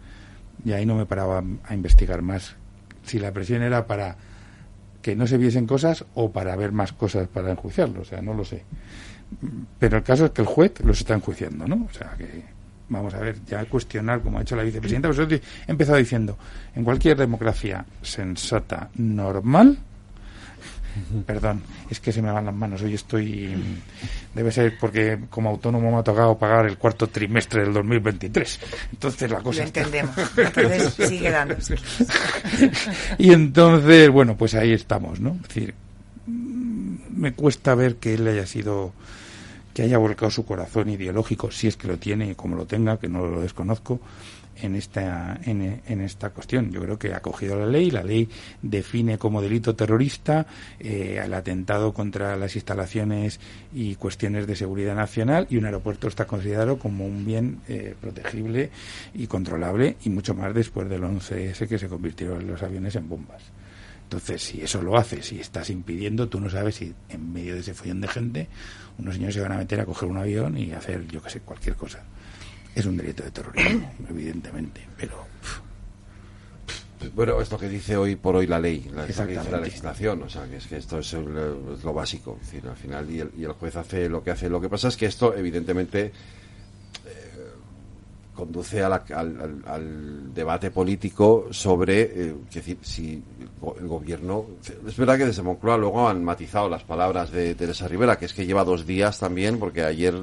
[0.64, 2.56] Y ahí no me paraba a investigar más
[3.04, 4.16] si la presión era para
[5.02, 8.34] que no se viesen cosas o para ver más cosas para enjuiciarlo, o sea, no
[8.34, 8.64] lo sé.
[9.78, 11.86] Pero el caso es que el juez los está enjuiciando, ¿no?
[11.90, 12.44] O sea, que
[12.88, 16.36] vamos a ver, ya cuestionar, como ha hecho la vicepresidenta, pues he empezado diciendo,
[16.74, 19.78] en cualquier democracia sensata, normal,
[21.26, 22.82] Perdón, es que se me van las manos.
[22.82, 23.54] Hoy estoy.
[24.34, 28.60] Debe ser porque como autónomo me ha tocado pagar el cuarto trimestre del 2023.
[28.92, 29.60] Entonces la cosa.
[29.62, 30.16] Lo está- entendemos.
[30.36, 31.56] Entonces sigue dando.
[33.18, 35.36] y entonces, bueno, pues ahí estamos, ¿no?
[35.42, 35.74] Es decir,
[36.26, 38.92] me cuesta ver que él haya sido.
[39.74, 42.98] que haya volcado su corazón ideológico, si es que lo tiene y como lo tenga,
[42.98, 44.00] que no lo desconozco,
[44.62, 46.70] en esta, en, esta cuestión.
[46.70, 48.28] Yo creo que ha cogido la ley, la ley
[48.62, 50.46] define como delito terrorista
[50.78, 53.40] eh, el atentado contra las instalaciones
[53.72, 58.70] y cuestiones de seguridad nacional y un aeropuerto está considerado como un bien eh, protegible
[59.14, 63.42] y controlable y mucho más después del 11S que se convirtieron los aviones en bombas.
[64.04, 67.60] Entonces, si eso lo haces, si estás impidiendo, tú no sabes si en medio de
[67.60, 68.48] ese follón de gente
[68.98, 71.40] unos señores se van a meter a coger un avión y hacer, yo que sé,
[71.40, 72.02] cualquier cosa.
[72.74, 75.26] Es un delito de terrorismo, evidentemente, pero
[77.14, 79.06] Bueno, es lo que dice hoy por hoy la ley, la,
[79.50, 82.68] la legislación, o sea, que es que esto es, el- es lo básico, es decir,
[82.68, 84.48] al final, y el, y el juez hace lo que hace.
[84.50, 86.12] Lo que pasa es que esto, evidentemente,
[88.40, 92.34] conduce a la- al, al- debate político sobre eh,
[92.82, 93.22] si
[93.78, 94.46] el gobierno.
[94.86, 98.32] Es verdad que desde Moncloa luego han matizado las palabras de Teresa Rivera, que es
[98.32, 100.14] que lleva dos días también, porque ayer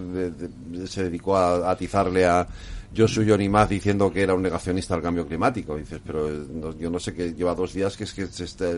[0.87, 2.47] se dedicó a, a atizarle a
[2.95, 5.75] Josu Yonimaz diciendo que era un negacionista al cambio climático.
[5.77, 8.45] Dices, pero eh, no- yo no sé que lleva dos días que es que se
[8.45, 8.71] está,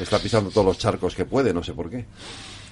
[0.00, 2.04] está pisando todos los charcos que puede, no sé por qué.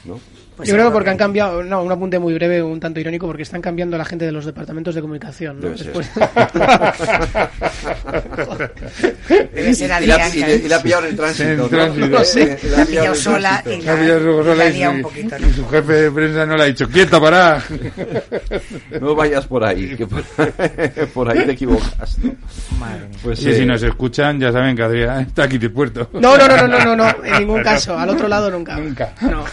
[0.05, 0.19] ¿no?
[0.57, 3.27] Pues Yo creo que porque han cambiado, no, un apunte muy breve, un tanto irónico,
[3.27, 5.59] porque están cambiando la gente de los departamentos de comunicación.
[5.61, 5.71] ¿no?
[5.71, 6.09] Después-
[9.55, 11.65] Debe ser Y la- y le- y la ha pillado en el tránsito, En ¿no?
[11.65, 12.07] el tránsito.
[12.09, 12.59] No sé.
[12.71, 15.37] La La ha pillado sola y La ha pillado la, ha un y- poquito.
[15.39, 17.63] y su jefe de prensa no le ha dicho, quieta, para.
[19.01, 20.23] No vayas por ahí, que por,
[21.13, 22.19] por ahí te equivocas.
[22.19, 22.33] ¿no?
[22.79, 23.19] Madre mía.
[23.23, 26.09] Pues, y eh, si nos escuchan, ya saben que Adrián está aquí de puerto.
[26.15, 28.77] No, no, no, no, no, no, no, en ningún caso, al otro lado nunca.
[28.77, 29.13] Nunca.
[29.23, 29.45] No.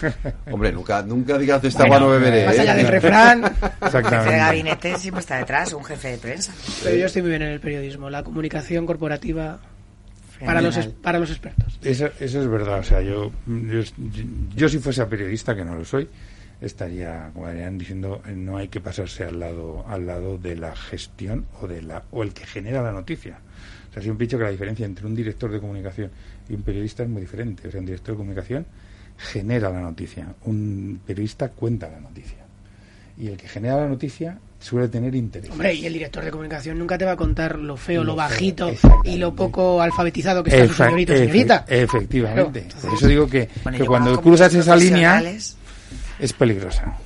[0.50, 2.44] Hombre, nunca, nunca digas de esta Bueno, agua no beberé.
[2.44, 2.60] más ¿eh?
[2.60, 3.44] allá del refrán.
[3.44, 4.36] El jefe de Exactamente.
[4.36, 6.52] gabinete siempre está detrás, un jefe de prensa.
[6.84, 9.58] Pero yo estoy muy bien en el periodismo, la comunicación corporativa
[10.44, 11.78] para los, para los expertos.
[11.82, 12.80] Eso, eso es verdad.
[12.80, 13.80] O sea, yo, yo,
[14.54, 16.08] yo si fuese periodista, que no lo soy,
[16.60, 20.74] estaría, como Adrián, diciendo, eh, no hay que pasarse al lado, al lado de la
[20.74, 23.38] gestión o de la, o el que genera la noticia.
[23.90, 26.10] O sea, siempre he dicho que la diferencia entre un director de comunicación
[26.48, 27.68] y un periodista es muy diferente.
[27.68, 28.66] O sea, un director de comunicación
[29.18, 32.38] genera la noticia, un periodista cuenta la noticia.
[33.18, 35.50] Y el que genera la noticia suele tener interés.
[35.50, 38.72] Hombre, y el director de comunicación nunca te va a contar lo feo, Lo bajito
[39.04, 41.64] y lo poco alfabetizado que está su Efa- señorito señorita.
[41.68, 42.62] Efectivamente.
[42.68, 42.80] Claro.
[42.88, 45.20] Por eso digo que, Bueno, que cuando cruzas esa línea
[46.18, 46.96] es peligrosa.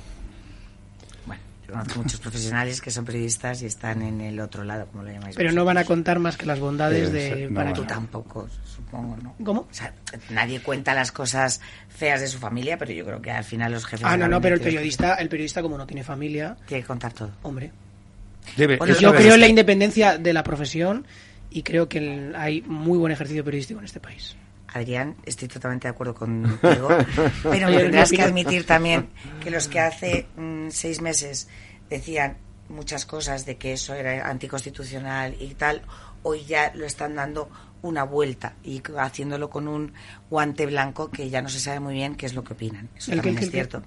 [1.79, 5.35] Conozco muchos profesionales que son periodistas y están en el otro lado, como lo llamáis.
[5.35, 7.47] Pero no van a contar más que las bondades de...
[7.49, 9.35] no para Tú tampoco, supongo, ¿no?
[9.43, 9.61] ¿Cómo?
[9.61, 9.93] O sea,
[10.29, 13.85] nadie cuenta las cosas feas de su familia, pero yo creo que al final los
[13.85, 14.05] jefes.
[14.05, 17.13] Ah, no, no, pero el periodista, el periodista como no tiene familia, Tiene que contar
[17.13, 17.31] todo.
[17.43, 17.71] hombre.
[18.55, 21.05] Debe, Bueno, Yo creo en la independencia de la profesión
[21.51, 24.35] y creo que el- hay muy buen ejercicio periodístico en este país.
[24.69, 26.89] Adrián, estoy totalmente de acuerdo contigo,
[27.43, 29.07] pero me tendrás que admitir también
[29.41, 31.47] que los que hace mm, seis meses
[31.89, 32.37] decían
[32.69, 35.81] muchas cosas de que eso era anticonstitucional y tal,
[36.23, 37.49] hoy ya lo están dando
[37.81, 39.93] una vuelta y haciéndolo con un
[40.29, 42.89] guante blanco que ya no se sabe muy bien qué es lo que opinan.
[42.95, 43.83] Eso ¿El qué, también es cierto.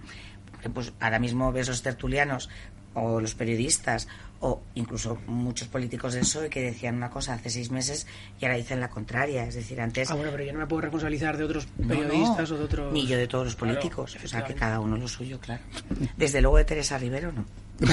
[0.50, 2.48] Porque, Pues ahora mismo ves los tertulianos
[2.94, 4.08] o los periodistas
[4.42, 8.06] o incluso muchos políticos del PSOE que decían una cosa hace seis meses
[8.40, 9.44] y ahora dicen la contraria.
[9.44, 12.56] Es decir, antes Ah, bueno, pero yo no me puedo responsabilizar de otros periodistas no,
[12.56, 12.92] o de otros...
[12.92, 14.16] Ni yo de todos los Claro, políticos.
[14.24, 15.62] o sea, que cada uno lo suyo, claro.
[16.16, 17.44] Desde luego de Teresa Rivero, no.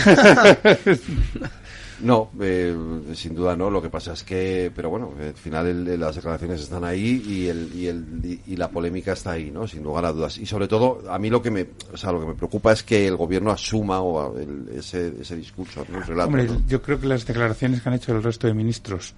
[2.02, 2.76] No, eh,
[3.15, 3.72] sin duda no.
[3.72, 7.48] Lo que pasa es que, pero bueno, al final el- las declaraciones están ahí y,
[7.48, 9.68] el, y, el, y- la polémica está ahí, ¿no?
[9.68, 10.38] Sin lugar a dudas.
[10.38, 12.84] Y sobre todo, a mí lo que me, o sea, lo que me preocupa es
[12.84, 15.99] que el gobierno asuma o el- ese, ese discurso, ¿no?
[16.02, 16.61] Relato, Hombre, ¿no?
[16.68, 19.15] yo creo que las declaraciones que han hecho el resto de ministros,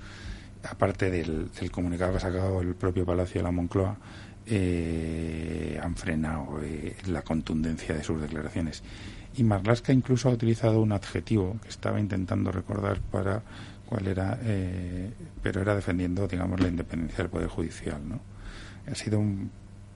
[0.64, 3.97] aparte del, del comunicado que ha sacado el propio Palacio de la Moncloa,
[4.45, 8.81] eh, han frenado eh, la contundencia de sus declaraciones.
[9.38, 13.41] Y Marlaska incluso ha utilizado un adjetivo que estaba intentando recordar para
[13.85, 15.11] cuál era, eh,
[15.41, 18.19] pero era defendiendo, digamos, la independencia del Poder Judicial, ¿no?
[18.91, 19.51] Ha sido un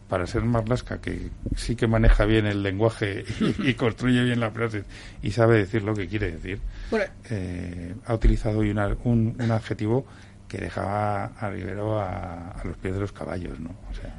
[0.09, 3.23] para ser Marlaska, que sí que maneja bien el lenguaje
[3.59, 4.83] y, y construye bien la frase
[5.23, 6.59] y sabe decir lo que quiere decir,
[6.91, 10.05] Bueno, eh, ha utilizado hoy una- un, un adjetivo
[10.47, 13.71] que dejaba a Rivero a, a los pies de los caballos, ¿no?
[13.89, 14.13] O sea,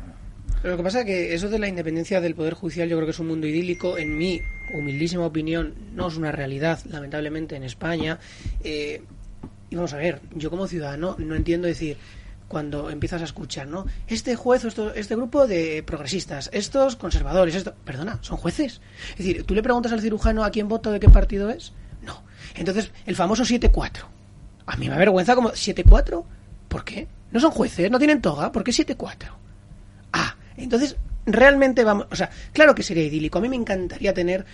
[0.64, 3.06] Pero lo que pasa es que eso de la independencia del Poder Judicial yo creo
[3.06, 3.98] que es un mundo idílico.
[3.98, 4.40] En mi
[4.72, 8.18] humildísima opinión no es una realidad, lamentablemente, en España.
[8.62, 9.02] Eh,
[9.68, 11.98] y vamos a ver, yo como ciudadano no entiendo decir
[12.48, 13.84] cuando empiezas a escuchar, ¿no?
[14.06, 17.74] Este juez esto- este grupo de progresistas, estos conservadores, esto...
[17.84, 18.80] Perdona, son jueces.
[19.10, 21.74] Es decir, ¿tú le preguntas al cirujano a quién voto de qué partido es?
[22.02, 22.22] No.
[22.56, 24.06] Entonces, el famoso 7-4.
[24.64, 26.24] A mí me avergüenza como 7-4.
[26.68, 27.06] ¿Por qué?
[27.32, 28.50] No son jueces, no tienen toga.
[28.50, 29.43] ¿Por qué 7-4?
[30.56, 33.38] Entonces realmente vamos, o sea, claro que sería idílico.
[33.38, 34.44] A mí me encantaría tener,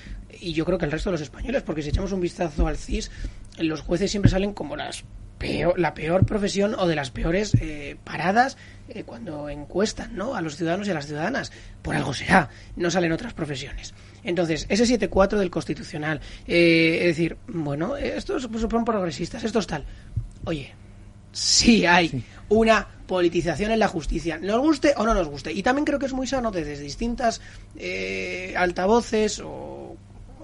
[0.40, 2.76] y yo creo que el resto de los españoles, porque si echamos un vistazo al
[2.76, 3.10] CIS,
[3.58, 5.04] los jueces siempre salen como las
[5.38, 8.56] peor, la peor profesión o de las peores eh, paradas
[8.88, 10.34] eh, cuando encuestan ¿no?
[10.34, 11.50] a los ciudadanos y a las ciudadanas.
[11.82, 13.94] Por algo será, no salen otras profesiones.
[14.22, 19.84] Entonces, ese 7-4 del Constitucional, eh, es decir, bueno, estos pues, son progresistas, estos tal.
[20.44, 20.74] Oye,
[21.32, 25.52] sí hay una politización en la justicia, nos guste o no nos guste.
[25.52, 27.40] Y también creo que es muy sano desde distintas
[27.76, 29.96] eh, altavoces o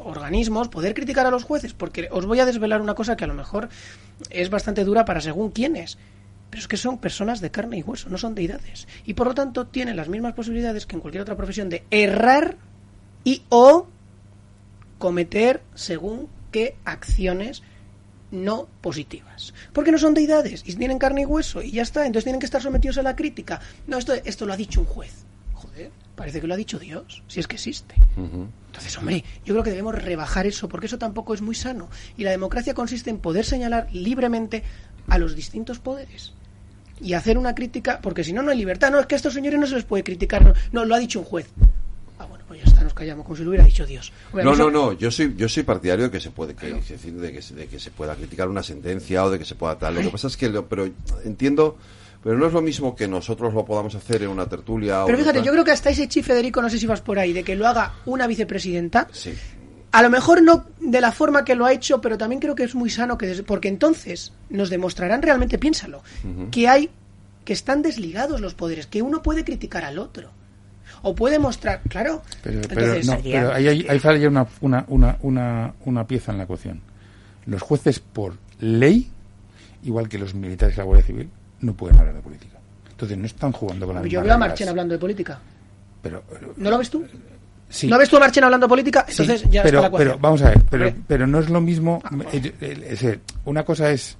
[0.06, 3.28] organismos poder criticar a los jueces, porque os voy a desvelar una cosa que a
[3.28, 3.68] lo mejor
[4.30, 5.98] es bastante dura para según quiénes.
[6.50, 8.86] Pero es que son personas de carne y hueso, no son deidades.
[9.04, 12.56] Y por lo tanto tienen las mismas posibilidades que en cualquier otra profesión de errar
[13.24, 13.88] y o
[14.98, 17.62] cometer según qué acciones
[18.30, 19.54] no positivas.
[19.72, 22.46] Porque no son deidades y tienen carne y hueso y ya está, entonces tienen que
[22.46, 23.60] estar sometidos a la crítica.
[23.86, 25.24] No, esto, esto lo ha dicho un juez.
[25.54, 27.94] Joder, parece que lo ha dicho Dios, si es que existe.
[28.16, 31.88] Entonces, hombre, yo creo que debemos rebajar eso, porque eso tampoco es muy sano.
[32.16, 34.62] Y la democracia consiste en poder señalar libremente
[35.08, 36.34] a los distintos poderes
[37.00, 38.90] y hacer una crítica, porque si no, no hay libertad.
[38.90, 40.44] No, es que a estos señores no se les puede criticar.
[40.44, 41.46] No, no lo ha dicho un juez.
[42.56, 44.12] Pues ya está, nos callamos, como si lo hubiera dicho Dios.
[44.32, 46.88] No, eso- no, no, yo soy, yo soy partidario de que se puede, que, es
[46.88, 49.54] decir, de que, se- de que se pueda criticar una sentencia o de que se
[49.54, 49.94] pueda tal.
[49.94, 50.88] Lo que pasa es que, lo- pero
[51.24, 51.76] entiendo,
[52.22, 55.18] pero no es lo mismo que nosotros lo podamos hacer en una tertulia o Pero
[55.18, 57.44] fíjate, yo creo que hasta ese chi Federico, no sé si vas por ahí, de
[57.44, 59.32] que lo haga una vicepresidenta, Sí.
[59.92, 62.64] a lo mejor no de la forma que lo ha hecho, pero también creo que
[62.64, 66.02] es muy sano que porque entonces nos demostrarán realmente, piénsalo,
[66.50, 66.90] que hay
[67.44, 70.30] que están desligados los poderes, que uno puede criticar al otro
[71.02, 72.22] o puede mostrar, claro.
[72.42, 76.32] Pero, pero entonces, no, pero ahí, hay- ahí falla una, una, una, una, una pieza
[76.32, 76.80] en la ecuación.
[77.46, 79.10] Los jueces, por ley,
[79.84, 81.28] igual que los militares y la Guardia Civil,
[81.60, 82.56] no pueden hablar de política.
[82.90, 84.38] Entonces no están jugando con la yo veo a reglas.
[84.38, 85.38] Marchena hablando de política.
[86.02, 86.22] Pero,
[86.56, 87.04] ¿No lo ves tú?
[87.68, 87.86] sí.
[87.88, 89.04] ¿No ves tú a Marchena hablando de política?
[89.08, 90.08] Sí, Entonces ya pero, está la ecuación.
[90.12, 92.02] pero vamos a ver, pero, pero no es lo mismo.
[92.32, 94.16] eh, eh, es decir, una cosa es.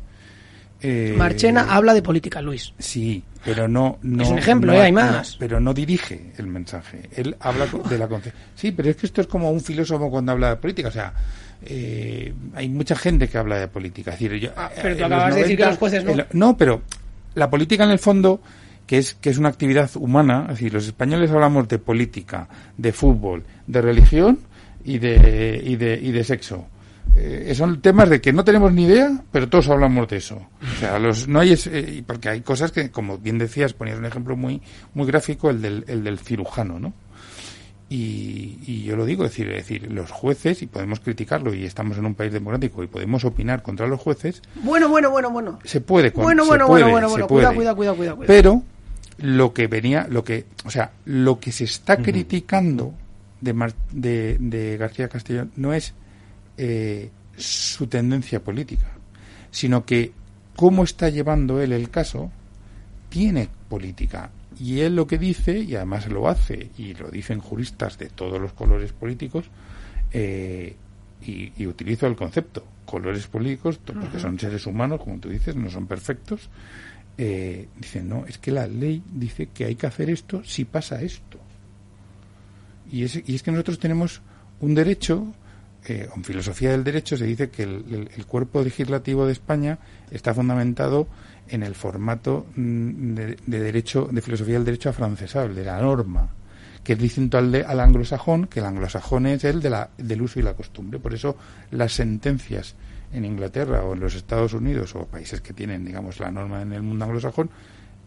[0.82, 2.72] Eh, Marchena habla de política, Luis.
[2.78, 4.82] Sí, pero no, no Es un ejemplo, no- ¿eh?
[4.82, 5.36] Hay no, más.
[5.38, 7.08] pero no dirige el mensaje.
[7.14, 8.08] Él habla de la
[8.54, 10.88] Sí, pero es que esto es como un filósofo cuando habla de política.
[10.88, 11.12] O sea,
[11.64, 14.12] eh, hay mucha gente que habla de política.
[14.12, 16.24] Es decir, yo, Ah, pero tú en acabas de decir que los jueces no.
[16.32, 16.82] no, pero
[17.34, 18.40] la política en el fondo
[18.86, 22.92] que es que es una actividad humana, es decir, los españoles hablamos de política, de
[22.92, 24.38] fútbol, de religión
[24.84, 26.66] y de y de, y de sexo.
[27.14, 30.36] Eh, son temas de que no tenemos ni idea, pero todos hablamos de eso.
[30.60, 33.98] O sea, los, no hay es- eh, porque hay cosas que, como bien decías, ponías
[33.98, 34.60] un ejemplo muy
[34.94, 36.92] muy gráfico, el del, el del cirujano, ¿no?
[37.88, 41.64] Y, y yo lo digo, es decir, es decir, los jueces, y podemos criticarlo, y
[41.64, 45.58] estamos en un país democrático, y podemos opinar contra los jueces, Bueno, bueno, bueno, bueno.
[45.64, 46.12] se puede.
[46.12, 47.26] con- Bueno, se bueno, puede, bueno, bueno, bueno.
[47.28, 47.38] puede.
[47.46, 48.16] Cuidado, cuidado, cuidado, cuidado.
[48.16, 48.26] cuidado.
[48.34, 48.62] Pero
[49.18, 52.92] lo que venía, lo que, o sea, lo que se está criticando
[53.40, 55.94] de, Mar- de, de García Castellón no es
[56.56, 58.90] eh, su tendencia política,
[59.50, 60.12] sino que
[60.54, 62.30] cómo está llevando él el caso
[63.08, 64.30] tiene política.
[64.58, 68.40] Y él lo que dice, y además lo hace, y lo dicen juristas de todos
[68.40, 69.44] los colores políticos,
[70.12, 70.74] eh,
[71.22, 75.68] y, y utilizo el concepto, colores políticos, porque son seres humanos, como tú dices, no
[75.68, 76.48] son perfectos,
[77.18, 81.00] eh, dicen, no, es que la ley dice que hay que hacer esto si pasa
[81.00, 81.38] esto.
[82.90, 84.20] Y es, y es que nosotros tenemos
[84.60, 85.32] un derecho,
[85.94, 89.78] en filosofía del derecho se dice que el, cuerpo legislativo de España
[90.10, 91.06] está fundamentado
[91.48, 95.80] en el formato mm, de, de derecho, de filosofía del derecho afrancesado, el de la
[95.80, 96.30] norma,
[96.82, 100.22] que es distinto al, de, al anglosajón, que el anglosajón es el de la, del
[100.22, 101.00] uso y la costumbre.
[101.00, 101.36] Por eso
[101.70, 102.76] las sentencias
[103.12, 106.72] en Inglaterra o en los Estados Unidos o países que tienen, digamos, la norma en
[106.72, 107.50] el mundo anglosajón,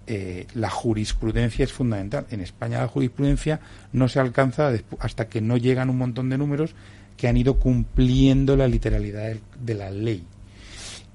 [0.08, 2.26] eh, la jurisprudencia es fundamental.
[2.32, 3.60] En España la jurisprudencia
[3.92, 6.74] no se alcanza hasta que no llegan un montón de números
[7.20, 10.24] que han ido cumpliendo la literalidad de la ley.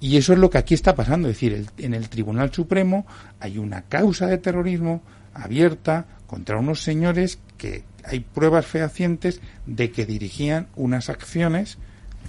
[0.00, 1.28] Y eso es lo que aquí está pasando.
[1.28, 3.06] Es decir, en el Tribunal Supremo
[3.40, 5.02] hay una causa de terrorismo
[5.32, 11.78] abierta contra unos señores que hay pruebas fehacientes de que dirigían unas acciones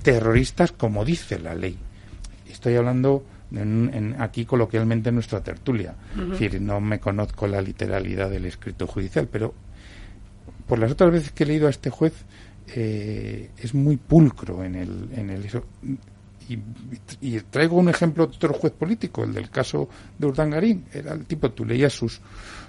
[0.04, 1.78] terroristas como dice la ley.
[2.50, 5.96] Estoy hablando en- en- aquí coloquialmente en nuestra tertulia.
[6.18, 9.54] Es decir, no me conozco la literalidad del escrito judicial, pero
[10.68, 12.14] por las otras veces que he leído a este juez
[12.68, 15.46] eh, es muy pulcro en el, en el.
[16.48, 16.60] Y,
[17.22, 20.86] y traigo un ejemplo de otro juez político, el del caso de Urdangarín.
[20.94, 22.22] Era el tipo, tú leías sus,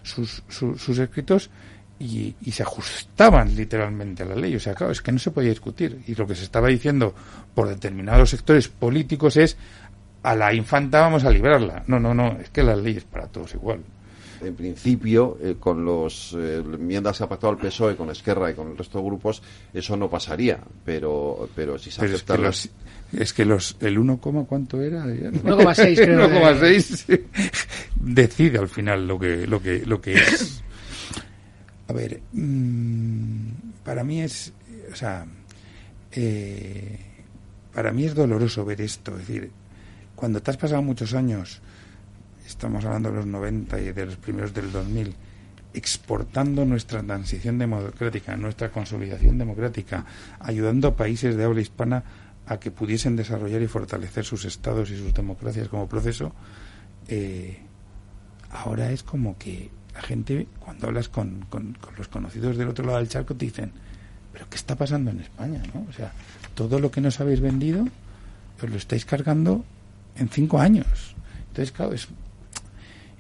[0.03, 1.51] sus, sus, escritos
[1.99, 4.57] y, se ajustaban literalmente a la ley.
[4.57, 6.03] O sea, claro, es que no se podía discutir.
[6.07, 7.15] Y lo que se estaba diciendo
[7.55, 9.57] por determinados sectores políticos es
[10.23, 11.85] a la infanta vamos a librarla.
[11.87, 13.81] No, no, no, es que la ley es para todos igual.
[14.43, 18.71] En principio, eh, con las enmiendas que ha pactado el PSOE, con Esquerra y con
[18.71, 19.43] el resto de grupos,
[19.73, 20.59] eso no pasaría.
[20.85, 22.69] Pero, pero si se Pero es que, los,
[23.13, 25.07] es que los, el 1, ¿cuánto era?
[25.07, 26.29] 1,6 creo.
[26.31, 27.21] 1,6
[27.97, 30.63] decide al final lo que, lo que, lo que es.
[31.89, 33.51] A ver, mm,
[33.85, 34.53] para mí es,
[34.93, 35.27] o sea,
[36.13, 36.99] eh,
[37.73, 39.13] para mí es doloroso ver esto.
[39.13, 39.51] Es decir,
[40.15, 41.61] cuando te has pasado muchos años,
[42.47, 45.15] estamos hablando de los 90 y de los primeros del 2000,
[45.75, 50.05] exportando nuestra transición democrática, nuestra consolidación democrática,
[50.41, 52.03] ayudando a países de habla hispana
[52.47, 56.33] a que pudiesen desarrollar y fortalecer sus estados y sus democracias como proceso,
[57.09, 57.59] eh,
[58.51, 62.99] ahora es como que la gente, cuando hablas con, con- los conocidos del otro lado
[62.99, 63.73] del charco, te dicen,
[64.33, 65.63] pero ¿qué está pasando en España?
[65.75, 65.87] ¿no?
[65.89, 66.13] O sea,
[66.55, 67.87] todo lo que nos habéis vendido
[68.63, 69.65] os lo estáis cargando
[70.17, 71.15] en cinco años.
[71.49, 72.09] Entonces, claro, es...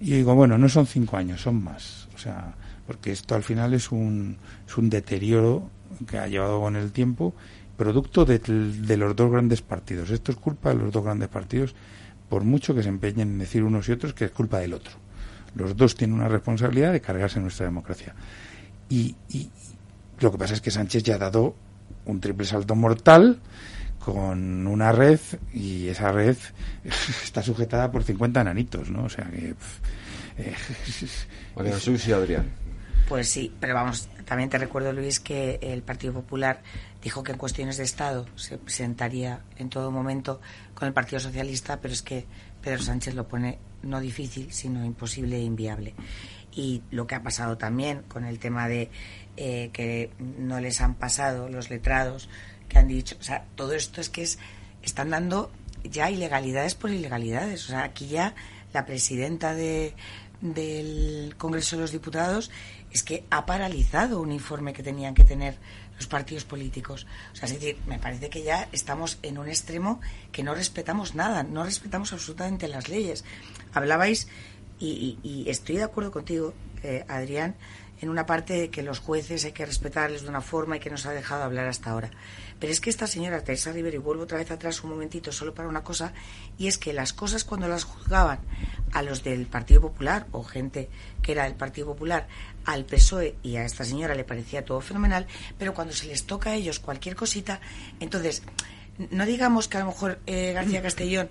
[0.00, 2.08] Y digo, bueno, no son cinco años, son más.
[2.14, 2.54] O sea,
[2.86, 4.36] porque esto al final es un,
[4.66, 5.70] es un deterioro
[6.06, 7.34] que ha llevado con el tiempo,
[7.76, 10.10] producto de, de los dos grandes partidos.
[10.10, 11.74] Esto es culpa de los dos grandes partidos,
[12.28, 14.92] por mucho que se empeñen en decir unos y otros que es culpa del otro.
[15.54, 18.14] Los dos tienen una responsabilidad de cargarse nuestra democracia.
[18.88, 19.48] Y, y
[20.20, 21.54] lo que pasa es que Sánchez ya ha dado
[22.04, 23.40] un triple salto mortal
[24.06, 25.18] con una red
[25.52, 26.36] y esa red
[27.24, 29.06] está sujetada por 50 enanitos, ¿no?
[29.06, 29.56] O sea que...
[30.38, 30.54] Eh,
[32.06, 32.46] y Adrián.
[33.08, 36.62] Pues sí, pero vamos, también te recuerdo, Luis, que el Partido Popular
[37.02, 40.40] dijo que en cuestiones de Estado se presentaría en todo momento
[40.74, 42.26] con el Partido Socialista, pero es que
[42.62, 45.94] Pedro Sánchez lo pone no difícil, sino imposible e inviable.
[46.52, 48.88] Y lo que ha pasado también con el tema de
[49.36, 52.28] eh, que no les han pasado los letrados,
[52.68, 54.38] que han dicho, o sea, todo esto es que es,
[54.82, 55.50] están dando
[55.84, 57.64] ya ilegalidades por ilegalidades.
[57.66, 58.34] O sea, aquí ya
[58.72, 59.94] la presidenta de,
[60.40, 62.50] del Congreso de los Diputados
[62.90, 65.58] es que ha paralizado un informe que tenían que tener
[65.96, 67.06] los partidos políticos.
[67.32, 70.00] O sea, es decir, me parece que ya estamos en un extremo
[70.32, 73.24] que no respetamos nada, no respetamos absolutamente las leyes.
[73.72, 74.28] Hablabais,
[74.78, 76.52] y, y, y estoy de acuerdo contigo,
[76.82, 77.56] eh, Adrián,
[78.00, 80.90] en una parte de que los jueces hay que respetarles de una forma y que
[80.90, 82.10] nos ha dejado hablar hasta ahora.
[82.58, 85.54] Pero es que esta señora Teresa Rivero, y vuelvo otra vez atrás un momentito solo
[85.54, 86.12] para una cosa,
[86.58, 88.38] y es que las cosas cuando las juzgaban
[88.92, 90.88] a los del Partido Popular o gente
[91.22, 92.28] que era del Partido Popular,
[92.64, 95.26] al PSOE y a esta señora le parecía todo fenomenal,
[95.58, 97.60] pero cuando se les toca a ellos cualquier cosita,
[98.00, 98.42] entonces,
[99.10, 101.28] no digamos que a lo mejor eh, García Castellón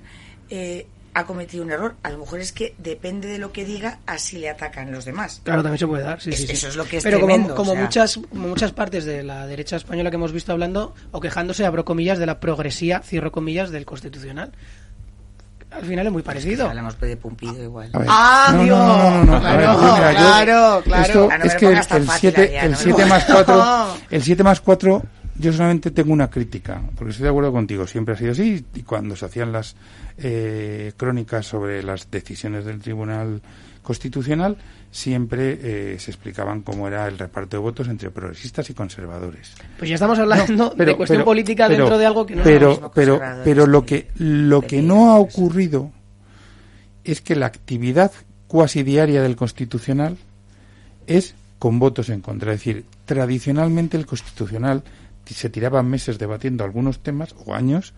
[0.49, 1.95] eh, ha cometido un error.
[2.03, 5.41] A lo mejor es que depende de lo que diga, así le atacan los demás.
[5.43, 6.21] Claro, también se puede dar.
[6.21, 6.53] Sí, Es- sí, sí.
[6.53, 7.83] Eso es lo que es Pero como- tremendo, como, o sea.
[7.83, 11.85] muchas, como muchas partes de la derecha española que hemos visto hablando o quejándose, abro
[11.85, 14.51] comillas, de la progresía, cierro comillas, del constitucional.
[15.71, 16.69] Al final es muy parecido.
[16.69, 17.89] Hablamos de Pumpido igual.
[18.07, 18.77] ¡Ah, No, Dios!
[18.77, 19.35] no, no, no, no.
[19.47, 21.03] A ver, Claro, yo, mira, yo- claro, claro.
[21.05, 22.83] esto Ah, es que el fácil, 7 Adrián, el más
[23.25, 23.25] pongas.
[23.25, 25.03] 4 el 7 más 4
[25.37, 28.81] yo solamente tengo una crítica porque estoy de acuerdo contigo siempre ha sido así y
[28.83, 29.75] cuando se hacían las
[30.17, 33.41] eh, crónicas sobre las decisiones del Tribunal
[33.81, 34.57] Constitucional
[34.91, 35.59] siempre
[35.93, 39.95] eh, se explicaban cómo era el reparto de votos entre progresistas y conservadores Pues ya
[39.95, 42.75] estamos hablando pero- de cuestión pero- política pero- dentro de algo que no pero, es
[42.77, 42.91] mismo.
[42.95, 45.91] pero, pero lo que lo que no ha ocurrido
[47.03, 48.11] es que la actividad
[48.47, 50.17] cuasi diaria del constitucional
[51.07, 52.53] es con votos en contra.
[52.53, 54.89] Es decir, tradicionalmente el constitucional ti-
[55.34, 57.93] se tiraban meses debatiendo algunos temas o años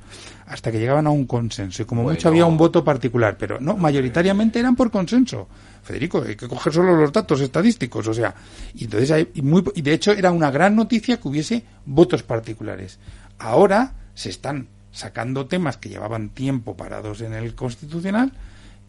[0.45, 2.15] hasta que llegaban a un consenso y como Bueno.
[2.15, 5.47] mucho había un voto particular, pero no, mayoritariamente eran por consenso.
[5.83, 8.33] Federico, hay que coger solo los datos estadísticos, o sea,
[8.73, 12.23] y entonces hay, y muy, y de hecho era una gran noticia que hubiese votos
[12.23, 12.99] particulares.
[13.39, 18.31] Ahora se están sacando temas que llevaban tiempo parados en el constitucional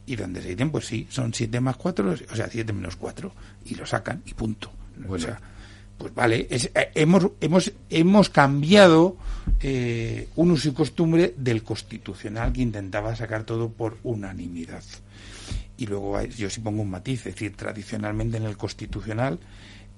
[0.06, 3.30] y donde se dicen, pues sí, son 7 más 4, o sea, 7 menos 4,
[3.66, 4.70] y lo sacan y punto.
[5.06, 5.38] O sea,
[5.98, 9.16] pues vale, es- eh, hemos, hemos, hemos cambiado
[9.60, 14.82] eh, un uso y costumbre del constitucional que intentaba sacar todo por unanimidad.
[15.76, 19.38] Y luego yo sí pongo un matiz, es decir, tradicionalmente en el constitucional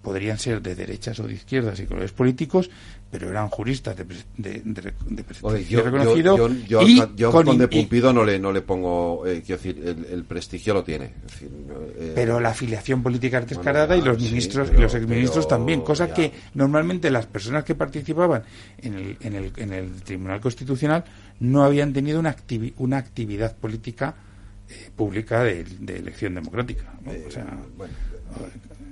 [0.02, 2.70] podrían ser de derechas o de izquierdas y colores políticos,
[3.10, 4.04] pero eran juristas de,
[4.38, 8.12] de, de, de prestigio Oye, yo, reconocido yo, yo, y yo, con con de Pumpido
[8.12, 11.06] no le, no le pongo, eh, quiero decir, el, el prestigio lo tiene.
[11.26, 11.50] Es decir,
[11.98, 14.94] eh, pero la afiliación política es Bueno, descarada y los sí, ministros pero- y los
[14.94, 16.14] exministros pero también, cosa ya.
[16.14, 18.42] que normalmente las personas que participaban
[18.78, 21.04] en el, en el, en el Tribunal Constitucional
[21.40, 24.14] no habían tenido una, activi- una actividad política
[24.68, 26.84] eh, pública de, elección democrática.
[27.04, 27.10] ¿no?
[27.26, 27.46] O sea,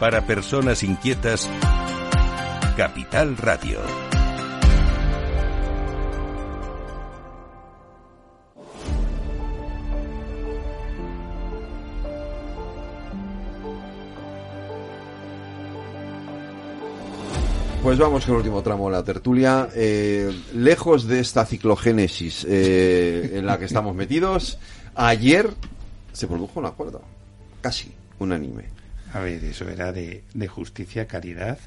[0.00, 1.46] Para personas inquietas,
[2.74, 3.80] Capital Radio.
[17.82, 19.68] Pues vamos con el último tramo de la tertulia.
[19.74, 24.58] Eh, lejos de esta ciclogénesis eh, en la que estamos metidos,
[24.94, 25.50] ayer
[26.14, 27.02] se produjo un acuerdo,
[27.60, 28.79] casi unánime.
[29.12, 31.58] A ver, eso era de, de justicia, caridad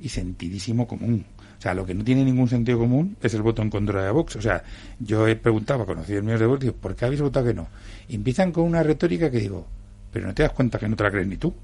[0.00, 1.24] y sentidísimo común.
[1.58, 4.10] O sea, lo que no tiene ningún sentido común es el voto en contra de
[4.10, 4.36] Vox.
[4.36, 4.62] O sea,
[4.98, 7.68] yo he preguntado a conocidos míos de Vox, digo, ¿por qué habéis votado que no?
[8.08, 9.66] Y empiezan con una retórica que digo,
[10.12, 11.54] pero no te das cuenta que no te la crees ni tú.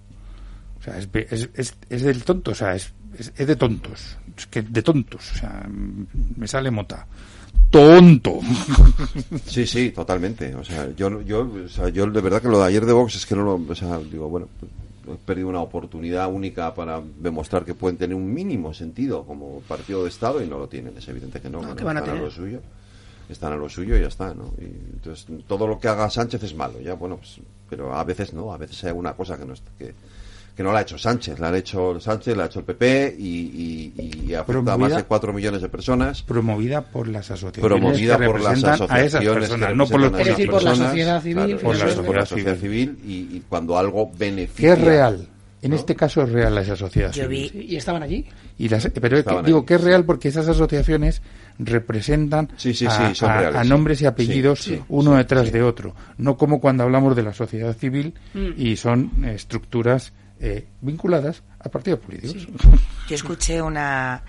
[0.79, 4.17] O sea, es, es, es, es del tonto, o sea, es, es, es de tontos.
[4.37, 5.33] Es que de tontos.
[5.33, 5.67] O sea,
[6.37, 7.07] me sale mota
[7.71, 8.41] tonto.
[9.47, 10.55] Sí, sí, totalmente.
[10.55, 13.17] O sea, yo, yo, o sea, yo de verdad que lo de ayer de Vox
[13.17, 14.86] es que no lo, o sea, digo, bueno, he
[15.25, 20.09] perdido una oportunidad única para demostrar que pueden tener un mínimo sentido como partido de
[20.09, 20.97] Estado y no lo tienen.
[20.97, 21.63] Es evidente que no.
[21.63, 22.21] No, ¿qué van a tener?
[22.21, 22.61] lo suyo.
[23.29, 24.53] Están a lo suyo y ya está, ¿no?
[24.59, 28.33] Y entonces, todo lo que haga Sánchez es malo, ya, bueno, pues, pero a veces
[28.33, 29.95] no, a veces hay una cosa que no, que,
[30.57, 33.17] que no la ha hecho Sánchez, la ha hecho Sánchez, la ha hecho el PP
[33.19, 33.25] y,
[33.97, 36.23] y, y afecta a más de cuatro millones de personas.
[36.23, 37.79] Promovida por las asociaciones.
[37.81, 40.17] Promovida que por las representan a esas asociaciones personas, que no por los representan a
[40.17, 43.43] esas Es decir, por la sociedad civil, claro, por la por sociedad civil y, y
[43.49, 44.75] cuando algo beneficia.
[44.75, 45.29] que es real.
[45.63, 45.77] En ¿no?
[45.77, 47.51] este caso es real esa sociedad Yo civil.
[47.53, 48.25] vi- ¿Y estaban allí?
[48.59, 49.87] Y las, pero que, digo que es sí.
[49.87, 51.23] real porque esas asociaciones
[51.59, 53.69] representan Sí, sí, a, sí, son a- reales, a sí.
[53.69, 55.53] nombres y apellidos Sí, sí, uno sí, detrás sí.
[55.53, 55.95] de otro.
[56.19, 58.49] No como cuando hablamos de la sociedad civil Mm.
[58.57, 62.47] y son eh, estructuras eh, vinculadas a partidos políticos.
[63.09, 64.23] Yo escuché una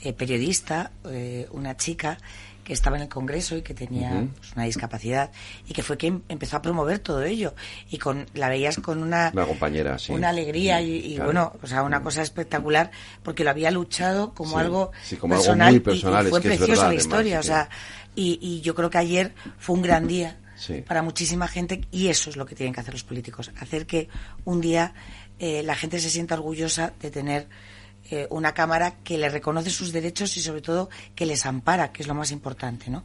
[0.00, 2.18] eh, periodista, eh, una chica
[2.64, 5.30] que estaba en el Congreso y que tenía pues, una discapacidad
[5.66, 7.54] y que fue quien empezó a promover todo ello
[7.90, 10.12] y con la veías con una Una compañera, sí.
[10.12, 11.24] una alegría y, y, Claro.
[11.26, 12.90] bueno, o sea, una cosa espectacular
[13.22, 14.92] porque lo había luchado como Sí, algo
[15.28, 17.68] personal, muy personal, y, fue que es preciosa verdad, la historia, además, o sea,
[18.14, 20.38] y, y yo creo que ayer fue un gran día
[20.86, 24.08] para muchísima gente y eso es lo que tienen que hacer los políticos, hacer que
[24.44, 24.94] un día
[25.38, 27.48] eh, la gente se sienta orgullosa de tener
[28.10, 32.02] eh, una cámara que le reconoce sus derechos y sobre todo que les ampara, que
[32.02, 33.02] es lo más importante, ¿no?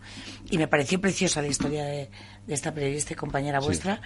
[0.51, 2.09] Y me pareció preciosa la historia de,
[2.45, 3.67] de esta periodista y compañera Sí.
[3.67, 4.01] vuestra,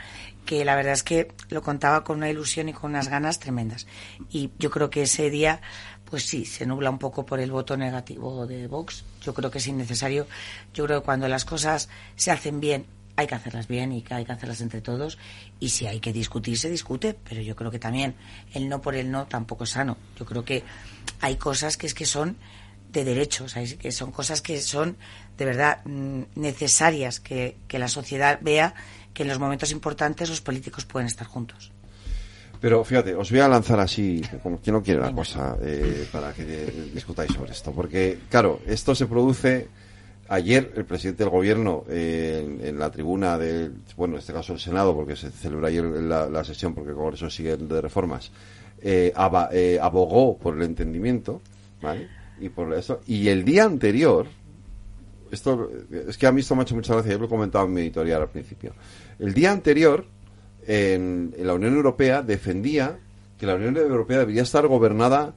[0.45, 3.87] que la verdad es que lo contaba con una ilusión y con unas ganas tremendas.
[4.29, 5.61] Y yo creo que ese día,
[6.05, 9.03] pues sí, se nubla un poco por el voto negativo de Vox.
[9.23, 10.27] Yo creo que es innecesario.
[10.75, 12.85] Yo creo que cuando las cosas se hacen bien,
[13.15, 15.17] hay que hacerlas bien y que hay que hacerlas entre todos.
[15.59, 17.15] Y si hay que discutir, se discute.
[17.27, 18.15] Pero yo creo que también
[18.53, 19.97] el no por el no tampoco es sano.
[20.17, 20.63] Yo creo que
[21.21, 22.37] hay cosas que es que son
[22.91, 24.97] de derechos, que son cosas que son
[25.37, 28.75] de verdad mm, necesarias que, que la sociedad vea
[29.13, 31.71] que en los momentos importantes los políticos pueden estar juntos.
[32.63, 36.33] Pero fíjate, os voy a lanzar así, como quien no quiere la cosa, eh, para
[36.33, 36.45] que
[36.93, 37.71] discutáis sobre esto.
[37.71, 39.67] Porque, claro, esto se produce.
[40.29, 44.59] Ayer el presidente del gobierno, eh, en, la tribuna del, bueno, en este caso el
[44.59, 48.31] Senado, porque se celebra ayer la, sesión, porque el Congreso sigue de reformas,
[48.81, 49.13] eh,
[49.51, 51.41] eh, abogó por el entendimiento,
[51.81, 52.07] ¿vale?
[52.39, 53.01] Y por eso.
[53.05, 54.27] Y el día anterior,
[55.29, 57.65] esto es que a mí esto me ha hecho mucha gracia, yo lo he comentado
[57.65, 58.73] en mi editorial al principio.
[59.19, 60.05] El día anterior,
[60.65, 62.97] en, en la Unión Europea, defendía
[63.37, 65.33] que la Unión Europea debería estar gobernada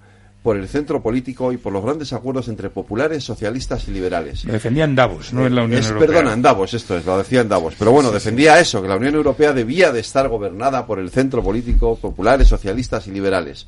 [0.47, 4.44] por el centro político y por los grandes acuerdos entre populares, socialistas y liberales.
[4.44, 6.06] Lo defendía en Davos, no en la Unión Es- Europea.
[6.06, 7.74] Perdona, en Davos, esto es, lo decía en Davos.
[7.77, 11.43] Pero bueno, defendía eso, que la Unión Europea debía de estar gobernada por el centro
[11.43, 13.66] político, populares, socialistas y liberales.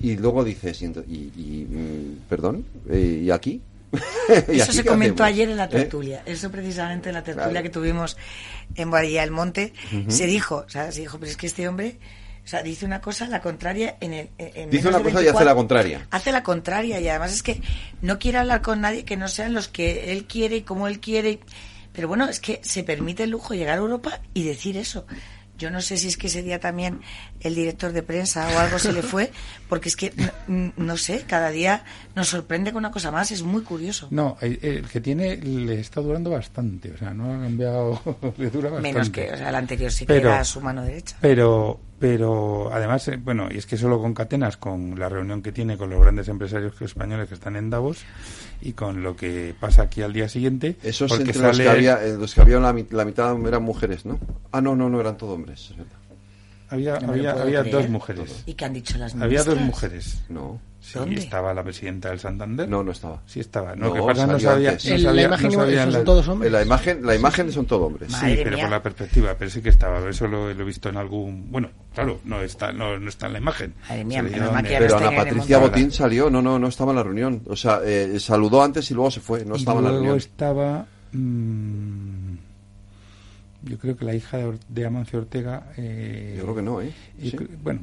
[0.00, 3.60] Y, luego dices, y, y- mm, perdón, eh, ¿y aquí?
[4.48, 5.34] ¿Y Eso aquí se comentó hacemos?
[5.36, 5.68] ayer en la ¿Eh?
[5.68, 6.22] tertulia.
[6.26, 7.64] Eso precisamente en la tertulia Claro.
[7.64, 8.16] que tuvimos
[8.76, 9.72] en Boadilla del Monte
[10.06, 11.96] se dijo, o sea, se dijo, pero es que este hombre,
[12.44, 15.44] o sea, dice una cosa la contraria en el en Dice una cosa y hace
[15.44, 16.06] 24 la contraria.
[16.10, 17.60] Hace la contraria y además es que
[18.02, 21.00] no quiere hablar con nadie que no sean los que él quiere y como él
[21.00, 21.40] quiere.
[21.92, 25.06] Pero bueno, es que se permite el lujo llegar a Europa y decir eso.
[25.56, 27.00] Yo no sé si es que ese día también
[27.38, 29.30] el director de prensa o algo se le fue,
[29.68, 30.12] porque es que,
[30.48, 31.84] no, no sé, cada día
[32.16, 34.08] nos sorprende con una cosa más, es muy curioso.
[34.10, 38.00] No, el, el que tiene le está durando bastante, o sea, no ha cambiado,
[38.36, 38.92] le dura bastante.
[38.92, 41.16] Menos que, o sea, el anterior sí que Pero- era su mano derecha.
[41.20, 45.78] Pero, pero además, eh, bueno, y es que solo concatenas con la reunión que tiene
[45.78, 48.04] con los grandes empresarios españoles que están en Davos
[48.60, 50.76] y con lo que pasa aquí al día siguiente.
[50.82, 53.34] Esos porque entre los sale- que había, eh, los que había la, mi- la mitad
[53.46, 54.18] eran mujeres, ¿no?
[54.52, 55.70] Ah, no, no, no, eran todos hombres.
[55.70, 55.92] es verdad.
[56.68, 58.42] Había, No había, había dos mujeres.
[58.44, 60.24] ¿Y qué han dicho las Había dos mujeres.
[60.28, 60.60] No.
[60.86, 61.16] Sí, ¿Dónde?
[61.18, 62.68] estaba la presidenta del Santander.
[62.68, 63.22] No, no estaba.
[63.24, 63.74] Sí estaba.
[63.74, 66.28] No, que pasa no sabía, no En la sabía, imagen no sabía la- son todos
[66.28, 66.52] hombres.
[66.52, 68.12] La imagen, la imagen son todos hombres.
[68.12, 68.64] Sí, Madre pero mía.
[68.66, 70.06] por la perspectiva, pero sí que estaba.
[70.06, 71.50] Eso lo, lo he visto en algún.
[71.50, 73.72] Bueno, claro, no está, no, no está en la imagen.
[73.88, 74.50] Madre mía, Pero no
[75.08, 75.56] Ana Patricia.
[75.58, 77.42] Botín salió, no, no, no estaba en la reunión.
[77.46, 80.04] O sea, eh, saludó antes y luego se fue, no y estaba en la luego
[80.04, 80.18] reunión.
[80.18, 80.86] estaba.
[81.12, 82.34] mm,
[83.62, 85.72] yo creo que la hija de, Or- de Amancio Ortega.
[85.78, 86.92] eh, Yo creo que no, ¿eh?
[87.18, 87.80] y Bueno,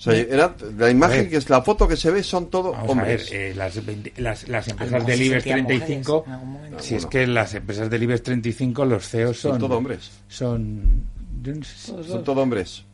[0.00, 2.96] O sea, era, la imagen que es la foto que se ve son todos Vamos
[2.96, 3.32] a ver, hombres.
[3.32, 7.52] eh, las, 20 las, las empresas del IBEX sentían 35, mujeres si es que las
[7.54, 10.10] empresas del IBEX 35, los CEOs son, Son todos hombres.
[10.26, 11.04] Son,
[11.42, 11.76] yo no sé,
[12.08, 12.84] Son todos hombres.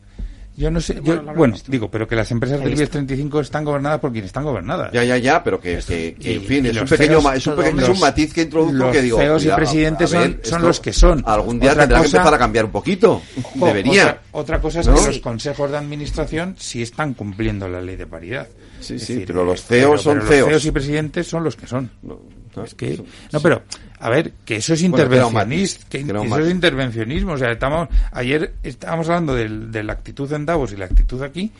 [0.57, 2.93] Yo no sé, Bueno, yo- bueno, digo, pero que las empresas del IBEX visto.
[2.93, 4.91] 35 están gobernadas por quienes están gobernadas.
[4.91, 7.47] Ya, ya, ya, pero que, que, que, Y- en fin, es un pequeño, CEOs es
[7.47, 9.17] un, es matiz que introduzco los que digo.
[9.19, 11.23] CEOs y presidentes ver, son- los que son.
[11.25, 13.21] Algún día Otra tendrá que empezar a cambiar un poquito.
[13.43, 14.03] Ojo, Debería.
[14.03, 14.95] Otra, otra cosa es ¿No?
[14.95, 18.47] que los consejos de administración sí están cumpliendo la ley de paridad.
[18.79, 20.39] Sí, Es sí, pero los CEOs pero- son pero CEOs.
[20.41, 21.89] Los CEOs y presidentes son los que son.
[22.01, 22.19] No,
[22.57, 23.01] no, Es que,
[23.31, 23.61] no, pero,
[23.99, 27.31] a ver, que eso es intervencionismo, que, eso es intervencionismo.
[27.33, 31.21] O sea, estamos, ayer estábamos hablando del- de la actitud en Davos y la actitud
[31.23, 31.51] aquí,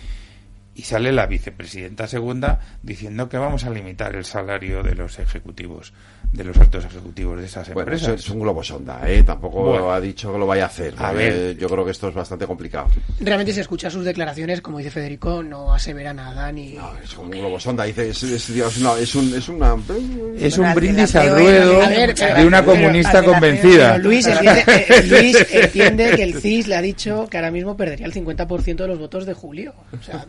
[0.78, 5.92] y sale la vicepresidenta segunda diciendo que vamos a limitar el salario de los ejecutivos,
[6.32, 8.10] de los altos ejecutivos de esas Bueno, empresas.
[8.10, 9.24] eso es un globo sonda, ¿eh?
[9.24, 9.92] Tampoco Bueno.
[9.92, 10.94] ha dicho que lo vaya a hacer.
[11.00, 11.58] A Eh, ver.
[11.58, 12.90] Yo creo que esto es bastante complicado.
[13.20, 16.74] Realmente se escucha sus declaraciones, como dice Federico, no asevera nada ni...
[16.74, 17.84] No, es un globo sonda.
[17.86, 19.76] Dice, es, es, es una, es, un, es una...
[20.38, 23.92] es un brindis al alternativo y ruedo ver, de una pero- comunista convencida.
[23.94, 27.76] Pero Luis entiende, eh, Luis entiende que el CIS le ha dicho que ahora mismo
[27.76, 29.74] perdería el 50% de los votos de Julio.
[29.98, 30.24] O sea,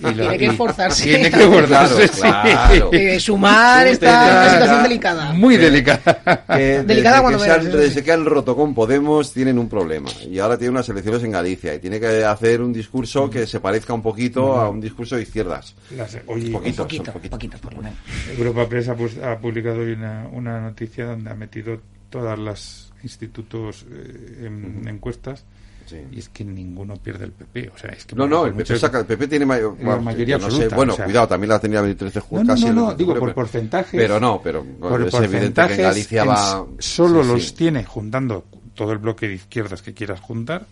[0.00, 1.04] Y lo- tiene que esforzarse.
[1.04, 2.20] Tiene que esforzarse, sí.
[2.20, 2.90] Claro, claro.
[2.92, 5.32] Eh, sumar está en una situación delicada.
[5.32, 6.44] Muy delicada.
[6.56, 9.68] que Delicada desde, cuando que se han, desde que han roto con Podemos tienen un
[9.68, 13.46] problema y ahora tiene unas elecciones en Galicia y tiene que hacer un discurso que
[13.46, 15.74] se parezca un poquito a un discurso de izquierdas.
[15.96, 17.30] Las- oye, Poquito, Un poquito, poquito.
[17.36, 17.98] poquito por lo menos.
[18.36, 21.80] Europa Press ha, pus- ha publicado hoy una, una noticia donde ha metido
[22.10, 25.44] todas las institutos eh, en encuestas
[25.86, 25.98] Sí.
[26.12, 27.70] y es que ninguno pierde el PP.
[27.74, 30.38] O sea, es que No, no, el PP, saca, el PP tiene mayor, La mayoría
[30.38, 31.04] yo no sé, absoluta, bueno, o sea.
[31.04, 34.00] cuidado, también la tenía 13 No, no, casi no, el- no, digo por porcentajes.
[34.00, 36.64] Pero no, pero por es evidente que Galicia va...
[36.78, 37.54] Solo sí, los sí.
[37.54, 38.44] tiene juntando
[38.74, 40.66] todo el bloque de izquierdas que quieras juntar,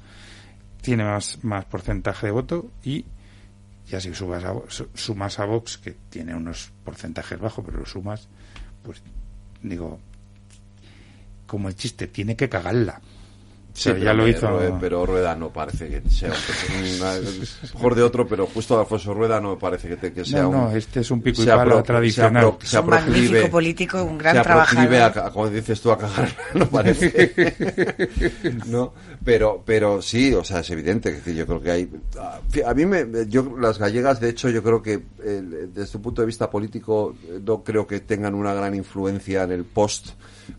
[0.81, 3.05] tiene más, más porcentaje de voto y
[3.89, 4.55] ya si subas a,
[4.95, 8.27] sumas a Vox, que tiene unos porcentajes bajos, pero lo sumas,
[8.83, 9.03] pues
[9.63, 10.01] digo,
[11.47, 13.01] como el chiste, tiene que cagarla.
[13.75, 14.49] Sí, Pero ya lo hizo.
[14.51, 17.15] Rueda- pero Rueda no parece que sea un- una-
[17.75, 20.57] mejor de otro, pero justo Alfonso Rueda no parece que, te- que sea No, un...
[20.57, 22.43] no, este es un pico y pala pro- tradicional.
[22.63, 24.95] sea pro- Es un magnífico proclive- político, un gran trabajador.
[24.97, 27.33] a, a, como dices tú, a cagar, no parece.
[28.67, 28.93] no,
[29.25, 31.09] pero, pero sí, o sea, es evidente.
[31.11, 31.91] Es decir, yo creo que hay.
[32.21, 35.43] A, a mí, me, yo, las gallegas, de hecho, yo creo que eh,
[35.73, 39.53] desde un punto de vista político, eh, no creo que tengan una gran influencia en
[39.53, 40.09] el post,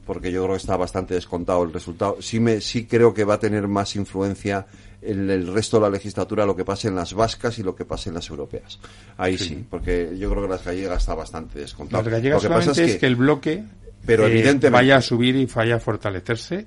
[0.06, 2.18] porque yo creo que está bastante descontado el resultado.
[2.22, 4.66] Sí, me, sí creo que va a tener más influencia
[5.02, 7.86] en el resto de la legislatura lo que pase en las vascas y lo que
[7.86, 8.80] pase en las europeas.
[9.18, 12.04] Ahí sí, porque yo creo que las gallegas está bastante descontado.
[12.04, 13.64] Las gallegas lo que pasa es que, el bloque
[14.06, 16.66] pero eh, evidentemente- vaya a subir y vaya a fortalecerse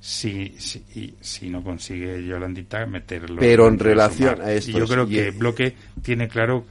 [0.00, 3.40] si, si, y si no consigue Yolandita meterlo.
[3.40, 4.48] Pero en relación sumar.
[4.48, 6.64] a esto yo creo que el bloque tiene claro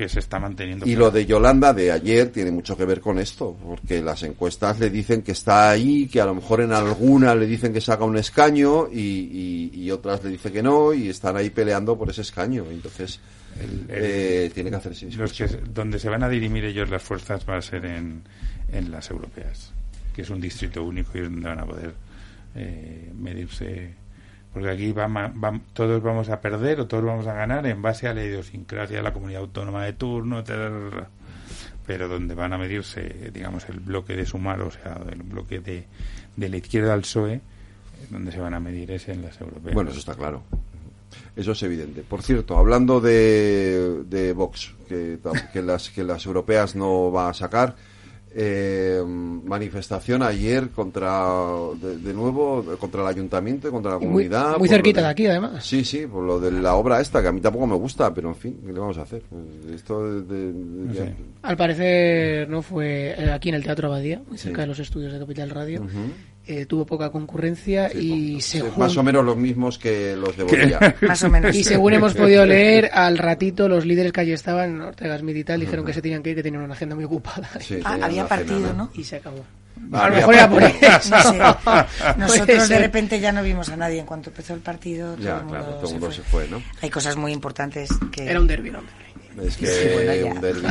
[0.00, 0.86] que se está manteniendo.
[0.86, 4.78] Y lo de Yolanda de ayer tiene mucho que ver con esto, porque las encuestas
[4.80, 8.04] le dicen que está ahí, que a lo mejor en alguna le dicen que saca
[8.04, 12.08] un escaño y, y- y otras le dicen que no y están ahí peleando por
[12.08, 12.64] ese escaño.
[12.70, 13.20] Entonces,
[13.60, 16.88] El- el- eh, tiene que hacer ese los que, donde se van a dirimir ellos
[16.88, 18.22] las fuerzas va a ser en,
[18.72, 19.72] en las europeas,
[20.14, 21.92] que es un distrito único y donde van a poder
[22.54, 23.94] eh, medirse.
[24.52, 28.08] Porque aquí va, va- todos vamos a perder o todos vamos a ganar en base
[28.08, 31.08] a la idiosincrasia de la comunidad autónoma de turno, etcétera.
[31.86, 35.86] pero donde van a medirse, digamos, el bloque de sumar, o sea, el bloque de,
[36.36, 37.40] de la izquierda al PSOE,
[38.10, 39.74] donde se van a medir es en las europeas.
[39.74, 40.42] Bueno, eso está claro.
[41.36, 42.02] Eso es evidente.
[42.02, 45.18] Por cierto, hablando de, de Vox, que,
[45.52, 47.74] que las que las europeas no va a sacar,
[48.32, 51.26] eh, manifestación ayer contra,
[51.80, 54.56] de, de nuevo, contra el ayuntamiento, y contra la Y comunidad.
[54.58, 55.64] muy cerquita de aquí, además.
[55.64, 58.28] Sí, sí, por lo de la obra esta, que a mí tampoco me gusta, pero
[58.28, 59.22] en fin, ¿qué le vamos a hacer?
[59.74, 60.22] Esto de...
[60.22, 61.14] de- de- sé.
[61.42, 64.44] Al parecer no fue eh, aquí en el Teatro Abadía, muy Sí.
[64.44, 65.86] cerca de los estudios de Capital Radio.
[66.50, 70.44] Eh, tuvo poca concurrencia y Sí, según, más o menos los mismos que los de
[70.44, 70.96] Bolivia.
[71.52, 75.44] y según hemos podido leer, al ratito los líderes que allí estaban, Ortega Smith y
[75.44, 77.48] tal, dijeron que se tenían que ir, que tenían una agenda muy ocupada.
[77.60, 78.90] Sí, Ah, había cena, partido, ¿no?
[78.94, 79.44] Y se acabó.
[79.92, 81.16] Ah, a lo mejor era por eso.
[81.16, 81.38] No sé.
[82.18, 83.98] Nosotros de repente ya no vimos a nadie.
[84.00, 86.14] En cuanto empezó el partido, todo Ya, el mundo, claro, todo el se, mundo fue.
[86.16, 86.62] se fue, ¿no?
[86.82, 88.28] Hay cosas muy importantes que...
[88.28, 88.80] Era un derbi, ¿no?
[89.42, 90.24] Es que Sí, bueno, ya.
[90.26, 90.66] un derbi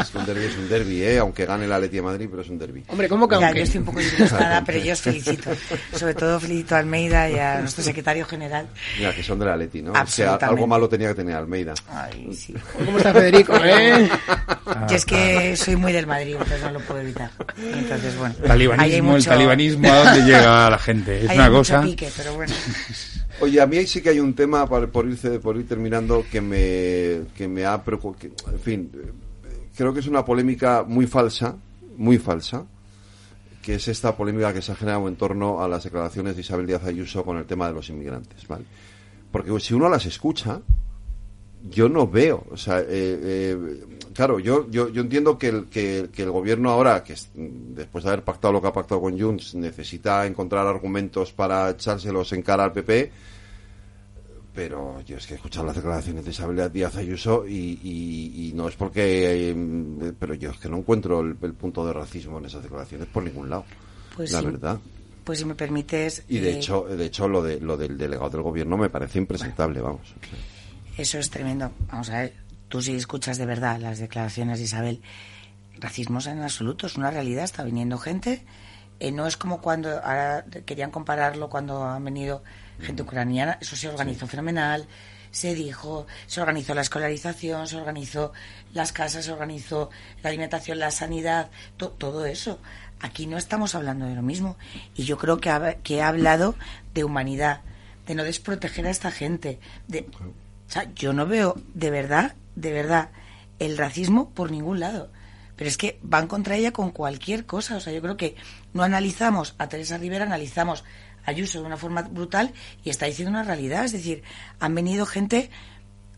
[0.00, 1.18] es que un derbi es un derbi, ¿eh?
[1.18, 2.84] aunque gane el Atleti de Madrid, pero es un derbi.
[2.88, 3.58] Hombre, ¿cómo que Ya, aunque?
[3.60, 5.50] yo estoy un poco disgustada, pero yo os felicito.
[5.94, 8.66] Sobre todo felicito a Almeida y a nuestro secretario general.
[8.98, 9.92] Mira, que son del Atleti, ¿no?
[9.92, 11.74] O sea, algo malo tenía que tener Almeida.
[11.90, 12.54] Ay, sí.
[12.84, 14.08] ¿Cómo está Federico, eh?
[14.88, 17.30] Yo es que soy muy del Madrid, entonces no lo puedo evitar.
[17.58, 18.34] Entonces, bueno.
[18.46, 21.24] Talibanismo, el mucho- talibanismo, ¿a dónde llega la gente?
[21.24, 21.82] Es hay una cosa.
[21.82, 22.52] pique, pero bueno.
[23.40, 26.40] Oye, a mí sí que hay un tema, por, por, irse, por ir terminando, que
[26.40, 28.30] me, que me ha preocupado.
[28.50, 28.90] En fin,
[29.76, 31.56] creo que es una polémica muy falsa,
[31.96, 32.66] muy falsa,
[33.62, 36.66] que es esta polémica que se ha generado en torno a las declaraciones de Isabel
[36.66, 38.64] Díaz Ayuso con el tema de los inmigrantes, ¿vale?
[39.30, 40.60] Porque si uno las escucha,
[41.70, 43.84] yo no veo, o sea, eh, eh,
[44.18, 48.02] claro, yo, yo, yo entiendo que el, que, que el gobierno ahora, que es- después
[48.02, 52.42] de haber pactado lo que ha pactado con Junts, necesita encontrar argumentos para echárselos en
[52.42, 53.12] cara al PP,
[54.54, 58.52] pero yo es que he escuchado las declaraciones de Isabel Díaz Ayuso y, y- y
[58.54, 62.38] no es porque, eh, pero yo es que no encuentro el, el punto de racismo
[62.38, 63.64] en esas declaraciones por ningún lado,
[64.16, 64.46] Pues la sí.
[64.46, 64.80] verdad.
[65.22, 66.24] Pues si me permites...
[66.28, 69.18] Y de eh, hecho, de hecho lo de lo del delegado del gobierno me parece
[69.18, 70.12] impresentable, vamos.
[70.96, 71.70] Eso es tremendo.
[71.92, 72.32] Vamos a ver,
[72.68, 75.02] tú si escuchas de verdad las declaraciones de Isabel,
[75.78, 78.44] racismo en absoluto, es una realidad, está viniendo gente.
[79.00, 82.42] eh, no es como cuando ahora querían compararlo cuando han venido
[82.80, 84.86] gente ucraniana, eso se organizó fenomenal,
[85.30, 88.32] se dijo, se organizó la escolarización, se organizó
[88.72, 89.90] las casas, se organizó
[90.22, 92.58] la alimentación, la sanidad, to- todo eso.
[93.00, 94.56] Aquí no estamos hablando de lo mismo.
[94.96, 96.56] Y yo creo que ha, que ha hablado
[96.94, 97.60] de humanidad,
[98.06, 102.72] de no desproteger a esta gente, de, o sea, yo no veo de verdad, de
[102.72, 103.10] verdad,
[103.58, 105.10] el racismo por ningún lado.
[105.56, 107.76] Pero es que van contra ella con cualquier cosa.
[107.76, 108.36] O sea, yo creo que
[108.72, 110.84] no analizamos a Teresa Rivera, analizamos
[111.24, 112.52] a Ayuso de una forma brutal
[112.84, 113.84] y está diciendo una realidad.
[113.84, 114.22] Es decir,
[114.60, 115.50] han venido gente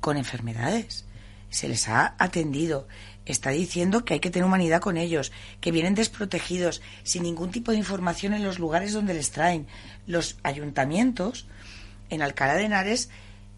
[0.01, 1.05] con enfermedades.
[1.51, 2.87] Se les ha atendido.
[3.27, 7.71] Está diciendo que hay que tener humanidad con ellos, que vienen desprotegidos, sin ningún tipo
[7.71, 9.67] de información en los lugares donde les traen.
[10.07, 11.47] Los ayuntamientos
[12.09, 13.11] en Alcalá de Henares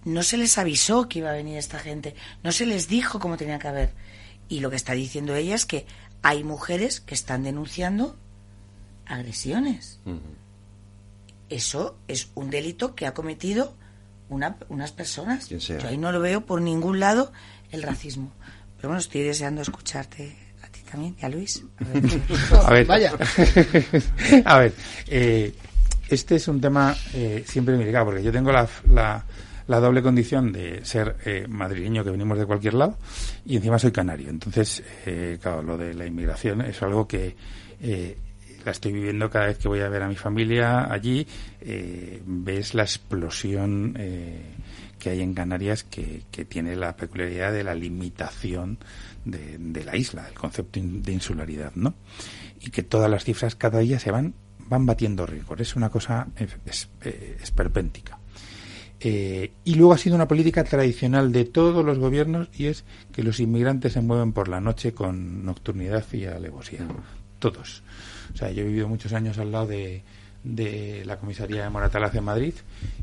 [0.05, 3.37] no se les avisó que iba a venir esta gente, no se les dijo cómo
[3.37, 3.91] tenía que haber.
[4.49, 5.87] Y lo que está diciendo ella es que
[6.23, 8.17] hay mujeres que están denunciando
[9.07, 9.99] agresiones.
[11.49, 13.75] Eso es un delito que ha cometido
[14.29, 15.49] una- unas personas.
[15.83, 17.33] Yo ahí no lo veo por ningún lado
[17.71, 18.33] el racismo.
[18.77, 21.63] Pero bueno, estoy deseando escucharte a ti también y a Luis.
[21.81, 22.21] A ver qué-
[22.67, 23.13] A ver, Vaya.
[24.47, 24.75] a ver,
[25.09, 25.55] eh,
[26.09, 29.25] este es un tema eh, siempre delicado, porque yo tengo la, la,
[29.67, 32.99] la doble condición de ser eh, madrileño, que venimos de cualquier lado,
[33.45, 34.31] y encima soy canario.
[34.31, 37.37] Entonces, eh, claro, lo de la inmigración es algo que
[37.81, 38.17] eh,
[38.65, 41.27] la estoy viviendo cada vez que voy a ver a mi familia allí.
[41.61, 44.41] eh, ves la explosión eh,
[44.99, 48.79] que hay en Canarias que, que tiene la peculiaridad de la limitación
[49.25, 51.95] de, la isla, el concepto de insularidad, ¿no?
[52.61, 55.61] Y que todas las cifras cada día se van van batiendo récord.
[55.61, 58.19] Es una cosa eh, esperpéntica.
[59.05, 63.23] Eh, y luego ha sido una política tradicional de todos los gobiernos y es que
[63.23, 66.87] los inmigrantes se mueven por la noche con nocturnidad y alevosía.
[67.39, 67.83] Todos.
[68.33, 70.03] O sea, yo he vivido muchos años al lado de,
[70.45, 72.55] de la comisaría de Moratalaz en Madrid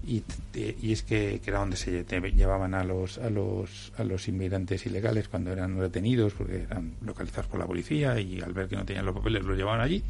[0.08, 0.22] y,
[0.52, 4.86] te- y es que, era donde se llevaban a los, a los a los inmigrantes
[4.86, 8.86] ilegales cuando eran retenidos porque eran localizados por la policía y al ver que no
[8.86, 10.02] tenían los papeles los llevaban allí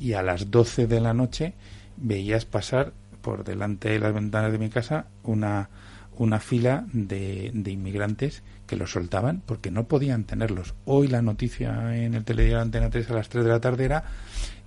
[0.00, 1.52] y a las 12 de la noche
[1.96, 2.92] veías pasar
[3.26, 5.68] por delante de las ventanas de mi casa una
[6.16, 10.74] una fila de, de inmigrantes que los soltaban porque no podían tenerlos.
[10.84, 14.04] Hoy la noticia en el telediario Antena 3 a las 3 de la tarde era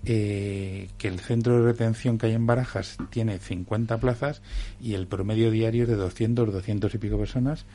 [0.06, 4.42] eh, que el centro de retención que hay en Barajas tiene 50 plazas
[4.82, 7.66] y el promedio diario es de 200, 200 y pico personas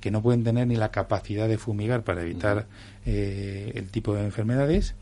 [0.00, 2.66] que no pueden tener ni la capacidad de fumigar para evitar
[3.06, 4.94] eh, el tipo de enfermedades.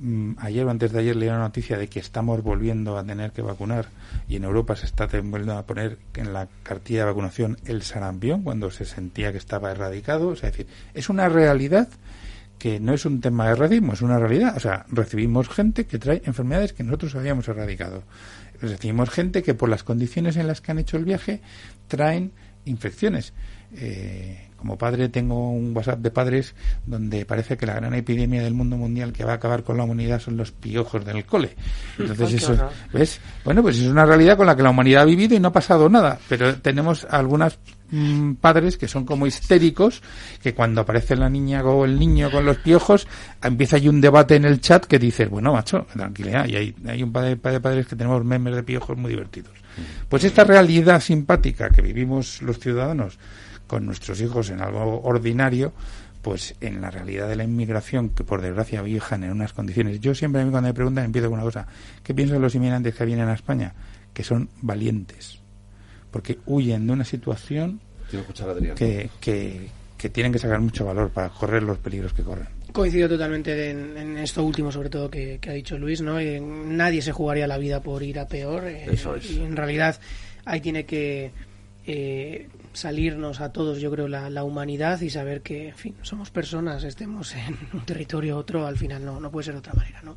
[0.00, 3.32] Mm, Ayer o antes de ayer leí una noticia de que estamos volviendo a tener
[3.32, 3.88] que vacunar
[4.28, 8.42] y en Europa se está volviendo a poner en la cartilla de vacunación el sarampión
[8.42, 10.28] cuando se sentía que estaba erradicado.
[10.28, 11.88] O es decir, es una realidad
[12.58, 14.56] que no es un tema de racismo, es una realidad.
[14.56, 18.04] O sea, recibimos gente que trae enfermedades que nosotros habíamos erradicado.
[18.60, 21.40] Recibimos gente que por las condiciones en las que han hecho el viaje
[21.88, 22.32] traen
[22.64, 23.32] infecciones.
[23.76, 26.54] eh, como padre tengo un WhatsApp de padres
[26.84, 29.84] donde parece que la gran epidemia del mundo mundial que va a acabar con la
[29.84, 31.54] humanidad son los piojos del cole.
[31.98, 33.20] Entonces eso, ¿ves?
[33.44, 35.52] Bueno, pues es una realidad con la que la humanidad ha vivido y no ha
[35.52, 37.58] pasado nada, pero tenemos algunas
[37.90, 40.02] mm, padres que son como histéricos,
[40.42, 43.06] que cuando aparece la niña o el niño con los piojos,
[43.42, 47.02] empieza ahí un debate en el chat que dice, bueno, macho, tranquilidad, y hay, hay
[47.02, 49.52] un par de, par de padres que tenemos memes de piojos muy divertidos.
[50.08, 53.18] Pues esta realidad simpática que vivimos los ciudadanos,
[53.68, 55.72] con nuestros hijos en algo ordinario,
[56.22, 60.00] pues en la realidad de la inmigración, que por desgracia viajan en unas condiciones.
[60.00, 61.68] Yo siempre a mí cuando me preguntan empiezo con una cosa.
[62.02, 63.74] ¿Qué piensan los inmigrantes que vienen a España?
[64.12, 65.38] Que son valientes,
[66.10, 67.80] porque huyen de una situación
[68.74, 72.48] que, que, que tienen que sacar mucho valor para correr los peligros que corren.
[72.72, 76.18] Coincido totalmente en, esto último, sobre todo que, ha dicho Luis, ¿no?
[76.18, 78.66] Eh, nadie se jugaría la vida por ir a peor.
[78.66, 79.30] Eh, Eso es.
[79.30, 79.98] Y en realidad
[80.44, 81.32] ahí tiene que
[81.86, 82.48] eh,
[82.78, 87.84] salirnos a todos, yo creo, la, humanidad y saber que, somos personas, estemos en un
[87.84, 90.16] territorio u otro, al final no, no puede ser de otra manera, ¿no?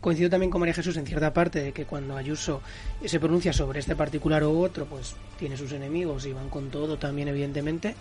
[0.00, 2.60] Coincido también con María Jesús en cierta parte de que cuando Ayuso
[3.04, 6.98] se pronuncia sobre este particular u otro, pues tiene sus enemigos y van con todo
[6.98, 7.94] también, evidentemente.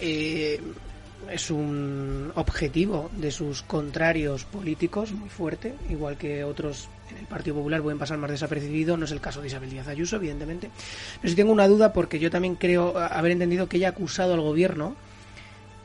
[0.00, 0.58] Eh,
[1.30, 7.56] es un objetivo de sus contrarios políticos muy fuerte, igual que otros en el Partido
[7.56, 10.70] Popular pueden pasar más desapercibidos, no es el caso de Isabel Díaz Ayuso, evidentemente.
[11.20, 14.34] Pero sí tengo una duda porque yo también creo haber entendido que ella ha acusado
[14.34, 14.94] al gobierno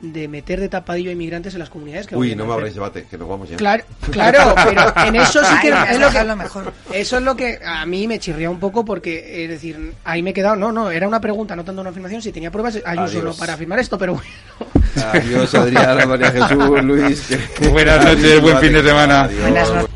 [0.02, 3.06] de meter de tapadillo a inmigrantes en las comunidades que Uy, no me habréis debate,
[3.10, 3.58] que nos vamos ya.
[3.58, 6.74] Claro, claro, pero en eso sí que es lo que mejor.
[6.91, 10.32] Eso es lo que a mí me chirría un poco porque es decir, ahí me
[10.32, 13.22] he quedado, no, no, era una pregunta, no tanto una afirmación, si tenía pruebas Ayuso
[13.22, 14.30] no para afirmar esto, pero bueno.
[15.14, 17.28] Adiós Adriana, María Jesús, Luis.
[17.72, 19.30] Buenas noches, buen fin de semana.
[19.41, 19.91] Buenas noches.